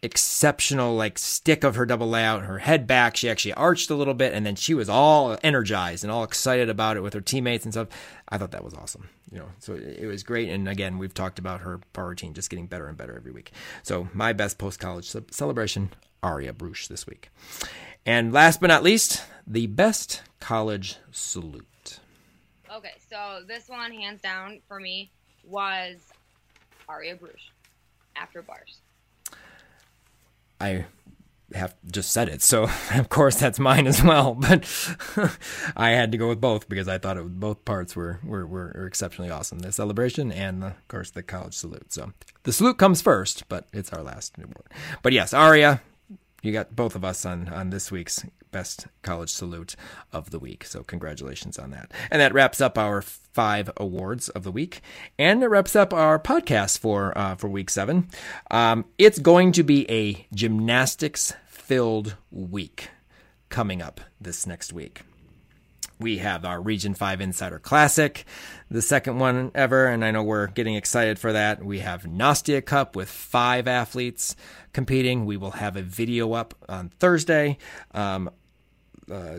exceptional 0.02 0.96
like 0.96 1.16
stick 1.16 1.62
of 1.62 1.76
her 1.76 1.86
double 1.86 2.08
layout, 2.08 2.42
her 2.42 2.58
head 2.58 2.86
back, 2.86 3.16
she 3.16 3.30
actually 3.30 3.54
arched 3.54 3.88
a 3.88 3.94
little 3.94 4.14
bit 4.14 4.32
and 4.32 4.44
then 4.44 4.56
she 4.56 4.74
was 4.74 4.88
all 4.88 5.38
energized 5.44 6.02
and 6.02 6.10
all 6.10 6.24
excited 6.24 6.68
about 6.68 6.96
it 6.96 7.02
with 7.02 7.14
her 7.14 7.20
teammates 7.20 7.64
and 7.64 7.72
stuff. 7.72 7.88
I 8.28 8.36
thought 8.36 8.50
that 8.50 8.64
was 8.64 8.74
awesome. 8.74 9.08
You 9.30 9.38
know, 9.38 9.48
so 9.60 9.74
it 9.74 10.06
was 10.06 10.24
great 10.24 10.50
and 10.50 10.68
again, 10.68 10.98
we've 10.98 11.14
talked 11.14 11.38
about 11.38 11.60
her 11.60 11.80
bar 11.92 12.08
routine 12.08 12.34
just 12.34 12.50
getting 12.50 12.66
better 12.66 12.88
and 12.88 12.98
better 12.98 13.16
every 13.16 13.32
week. 13.32 13.52
So, 13.82 14.08
my 14.12 14.32
best 14.32 14.58
post-college 14.58 15.14
celebration, 15.30 15.90
Aria 16.22 16.52
Brusch 16.52 16.88
this 16.88 17.06
week. 17.06 17.30
And 18.04 18.32
last 18.32 18.60
but 18.60 18.66
not 18.66 18.82
least, 18.82 19.22
the 19.46 19.68
best 19.68 20.22
college 20.40 20.96
salute. 21.12 21.66
Okay, 22.72 22.94
so 23.10 23.42
this 23.46 23.68
one, 23.68 23.92
hands 23.92 24.22
down, 24.22 24.60
for 24.66 24.80
me, 24.80 25.10
was 25.44 25.96
Aria 26.88 27.16
Brusch 27.16 27.50
after 28.16 28.40
bars. 28.40 28.78
I 30.58 30.86
have 31.54 31.74
just 31.90 32.12
said 32.12 32.30
it, 32.30 32.40
so 32.40 32.70
of 32.94 33.10
course 33.10 33.36
that's 33.36 33.58
mine 33.58 33.86
as 33.86 34.02
well. 34.02 34.34
But 34.40 34.66
I 35.76 35.90
had 35.90 36.12
to 36.12 36.18
go 36.18 36.28
with 36.28 36.40
both 36.40 36.66
because 36.66 36.88
I 36.88 36.96
thought 36.96 37.18
it, 37.18 37.38
both 37.38 37.62
parts 37.66 37.94
were, 37.94 38.20
were, 38.24 38.46
were 38.46 38.86
exceptionally 38.86 39.30
awesome. 39.30 39.58
The 39.58 39.70
celebration 39.70 40.32
and, 40.32 40.62
the, 40.62 40.68
of 40.68 40.88
course, 40.88 41.10
the 41.10 41.22
college 41.22 41.54
salute. 41.54 41.92
So 41.92 42.12
the 42.44 42.52
salute 42.52 42.78
comes 42.78 43.02
first, 43.02 43.48
but 43.50 43.66
it's 43.74 43.92
our 43.92 44.02
last 44.02 44.38
award. 44.38 44.70
But 45.02 45.12
yes, 45.12 45.34
Aria, 45.34 45.82
you 46.42 46.52
got 46.52 46.76
both 46.76 46.94
of 46.94 47.04
us 47.04 47.24
on 47.24 47.48
on 47.48 47.70
this 47.70 47.90
week's 47.90 48.24
best 48.50 48.86
college 49.00 49.30
salute 49.30 49.74
of 50.12 50.30
the 50.30 50.38
week. 50.38 50.64
So 50.64 50.82
congratulations 50.82 51.58
on 51.58 51.70
that. 51.70 51.90
And 52.10 52.20
that 52.20 52.34
wraps 52.34 52.60
up 52.60 52.76
our 52.76 53.00
five 53.00 53.70
awards 53.78 54.28
of 54.28 54.44
the 54.44 54.52
week, 54.52 54.82
and 55.18 55.42
it 55.42 55.46
wraps 55.46 55.74
up 55.74 55.94
our 55.94 56.18
podcast 56.18 56.78
for 56.78 57.16
uh, 57.16 57.34
for 57.34 57.48
week 57.48 57.70
seven. 57.70 58.08
Um, 58.50 58.84
it's 58.98 59.18
going 59.18 59.52
to 59.52 59.62
be 59.62 59.90
a 59.90 60.26
gymnastics 60.34 61.32
filled 61.46 62.16
week 62.30 62.90
coming 63.48 63.80
up 63.80 64.00
this 64.20 64.46
next 64.46 64.72
week. 64.72 65.02
We 66.02 66.18
have 66.18 66.44
our 66.44 66.60
Region 66.60 66.94
5 66.94 67.20
Insider 67.20 67.60
Classic, 67.60 68.24
the 68.68 68.82
second 68.82 69.20
one 69.20 69.52
ever, 69.54 69.86
and 69.86 70.04
I 70.04 70.10
know 70.10 70.24
we're 70.24 70.48
getting 70.48 70.74
excited 70.74 71.16
for 71.16 71.32
that. 71.32 71.64
We 71.64 71.78
have 71.78 72.02
Nastia 72.02 72.64
Cup 72.64 72.96
with 72.96 73.08
five 73.08 73.68
athletes 73.68 74.34
competing. 74.72 75.26
We 75.26 75.36
will 75.36 75.52
have 75.52 75.76
a 75.76 75.82
video 75.82 76.32
up 76.32 76.54
on 76.68 76.88
Thursday. 76.88 77.56
Um, 77.92 78.30
uh, 79.08 79.38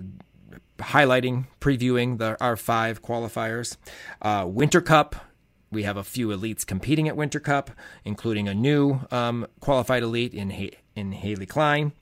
highlighting, 0.78 1.48
previewing 1.60 2.18
the, 2.18 2.42
our 2.42 2.56
five 2.56 3.02
qualifiers. 3.02 3.76
Uh, 4.22 4.46
Winter 4.48 4.80
Cup, 4.80 5.18
we 5.70 5.84
have 5.84 5.98
a 5.98 6.04
few 6.04 6.30
elites 6.30 6.66
competing 6.66 7.10
at 7.10 7.18
Winter 7.18 7.42
Cup, 7.42 7.72
including 8.06 8.48
a 8.48 8.54
new 8.54 9.02
um, 9.12 9.48
qualified 9.60 10.02
elite 10.02 10.34
in 10.34 10.50
in 10.96 11.12
Haley 11.12 11.46
Klein. 11.46 11.94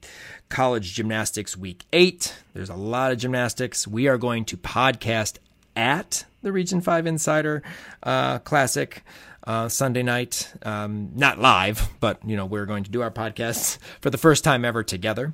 College 0.50 0.94
Gymnastics 0.94 1.58
Week 1.58 1.86
8. 1.94 2.36
There's 2.54 2.70
a 2.70 2.76
lot 2.76 3.12
of 3.12 3.18
gymnastics. 3.18 3.88
We 3.88 4.08
are 4.08 4.18
going 4.18 4.46
to 4.46 4.58
podcast 4.58 5.38
at 5.76 6.26
the 6.42 6.52
Region 6.52 6.82
5 6.82 7.08
Insider 7.08 7.64
uh, 8.04 8.40
Classic 8.40 9.04
uh, 9.46 9.70
Sunday 9.70 10.04
night. 10.04 10.54
Um, 10.64 11.12
not 11.16 11.40
live, 11.40 11.90
but 12.00 12.20
you 12.26 12.36
know 12.36 12.46
we're 12.46 12.66
going 12.66 12.84
to 12.84 12.92
do 12.92 13.02
our 13.02 13.12
podcasts 13.12 13.78
for 14.02 14.10
the 14.10 14.18
first 14.18 14.44
time 14.44 14.66
ever 14.66 14.84
together, 14.84 15.34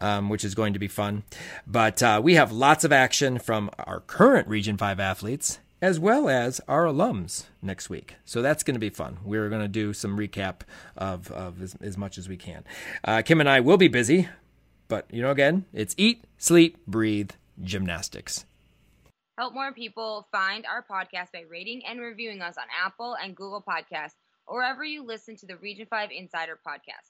um, 0.00 0.28
which 0.28 0.44
is 0.44 0.54
going 0.54 0.74
to 0.74 0.78
be 0.78 0.88
fun. 0.88 1.24
But 1.66 2.02
uh, 2.02 2.20
we 2.22 2.34
have 2.34 2.52
lots 2.52 2.84
of 2.84 2.92
action 2.92 3.38
from 3.38 3.70
our 3.78 4.00
current 4.00 4.48
Region 4.48 4.76
Five 4.76 5.00
athletes 5.00 5.58
as 5.82 5.98
well 5.98 6.28
as 6.28 6.60
our 6.68 6.84
alums 6.84 7.44
next 7.62 7.88
week. 7.88 8.16
So 8.24 8.42
that's 8.42 8.62
going 8.62 8.74
to 8.74 8.80
be 8.80 8.90
fun. 8.90 9.18
We're 9.24 9.48
going 9.48 9.62
to 9.62 9.68
do 9.68 9.92
some 9.92 10.16
recap 10.16 10.60
of, 10.96 11.30
of 11.32 11.62
as, 11.62 11.76
as 11.80 11.96
much 11.96 12.18
as 12.18 12.28
we 12.28 12.36
can. 12.36 12.64
Uh, 13.04 13.22
Kim 13.22 13.40
and 13.40 13.48
I 13.48 13.60
will 13.60 13.78
be 13.78 13.88
busy, 13.88 14.28
but 14.88 15.06
you 15.10 15.22
know, 15.22 15.30
again, 15.30 15.64
it's 15.72 15.94
eat, 15.96 16.24
sleep, 16.38 16.78
breathe 16.86 17.30
gymnastics. 17.62 18.44
Help 19.38 19.54
more 19.54 19.72
people 19.72 20.28
find 20.30 20.66
our 20.66 20.84
podcast 20.84 21.32
by 21.32 21.44
rating 21.48 21.82
and 21.86 22.00
reviewing 22.00 22.42
us 22.42 22.58
on 22.58 22.64
Apple 22.84 23.16
and 23.22 23.34
Google 23.34 23.64
Podcasts 23.66 24.16
or 24.46 24.58
wherever 24.58 24.84
you 24.84 25.02
listen 25.02 25.36
to 25.36 25.46
the 25.46 25.56
Region 25.56 25.86
5 25.88 26.10
Insider 26.10 26.58
podcast. 26.66 27.08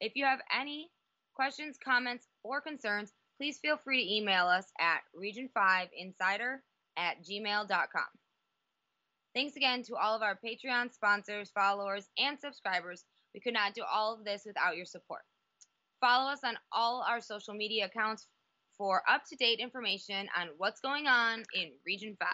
If 0.00 0.12
you 0.14 0.24
have 0.24 0.40
any 0.54 0.90
questions, 1.34 1.78
comments, 1.82 2.26
or 2.42 2.60
concerns, 2.60 3.12
please 3.38 3.58
feel 3.58 3.78
free 3.78 4.04
to 4.04 4.14
email 4.14 4.46
us 4.46 4.66
at 4.78 5.00
region5insider 5.18 6.58
at 6.96 7.22
gmail.com. 7.24 8.08
Thanks 9.34 9.56
again 9.56 9.82
to 9.84 9.96
all 9.96 10.16
of 10.16 10.22
our 10.22 10.38
Patreon 10.44 10.92
sponsors, 10.92 11.50
followers, 11.50 12.08
and 12.18 12.38
subscribers. 12.38 13.04
We 13.34 13.40
could 13.40 13.54
not 13.54 13.74
do 13.74 13.82
all 13.90 14.14
of 14.14 14.24
this 14.24 14.42
without 14.44 14.76
your 14.76 14.86
support. 14.86 15.22
Follow 16.00 16.30
us 16.30 16.40
on 16.44 16.56
all 16.72 17.04
our 17.06 17.20
social 17.20 17.54
media 17.54 17.86
accounts 17.86 18.26
for 18.76 19.02
up 19.08 19.22
to 19.28 19.36
date 19.36 19.60
information 19.60 20.28
on 20.36 20.48
what's 20.56 20.80
going 20.80 21.06
on 21.06 21.44
in 21.54 21.70
Region 21.86 22.16
5. 22.18 22.28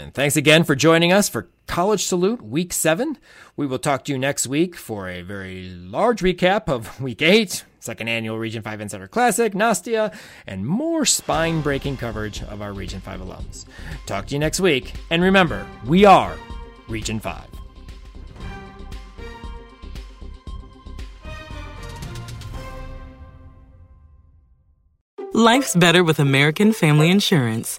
And 0.00 0.14
thanks 0.14 0.34
again 0.34 0.64
for 0.64 0.74
joining 0.74 1.12
us 1.12 1.28
for 1.28 1.50
College 1.66 2.06
Salute 2.06 2.40
Week 2.40 2.72
7. 2.72 3.18
We 3.54 3.66
will 3.66 3.78
talk 3.78 4.02
to 4.06 4.12
you 4.12 4.18
next 4.18 4.46
week 4.46 4.74
for 4.74 5.10
a 5.10 5.20
very 5.20 5.68
large 5.68 6.22
recap 6.22 6.68
of 6.68 6.98
Week 7.02 7.20
8, 7.20 7.64
second 7.80 8.08
annual 8.08 8.38
Region 8.38 8.62
5 8.62 8.80
Insider 8.80 9.06
Classic, 9.08 9.52
Nastia, 9.52 10.16
and 10.46 10.66
more 10.66 11.04
spine 11.04 11.60
breaking 11.60 11.98
coverage 11.98 12.42
of 12.44 12.62
our 12.62 12.72
Region 12.72 13.00
5 13.00 13.20
alums. 13.20 13.66
Talk 14.06 14.26
to 14.28 14.34
you 14.34 14.38
next 14.38 14.60
week. 14.60 14.94
And 15.10 15.22
remember, 15.22 15.66
we 15.84 16.06
are 16.06 16.34
Region 16.88 17.20
5. 17.20 17.44
Life's 25.34 25.76
better 25.76 26.02
with 26.02 26.18
American 26.18 26.72
Family 26.72 27.10
Insurance 27.10 27.78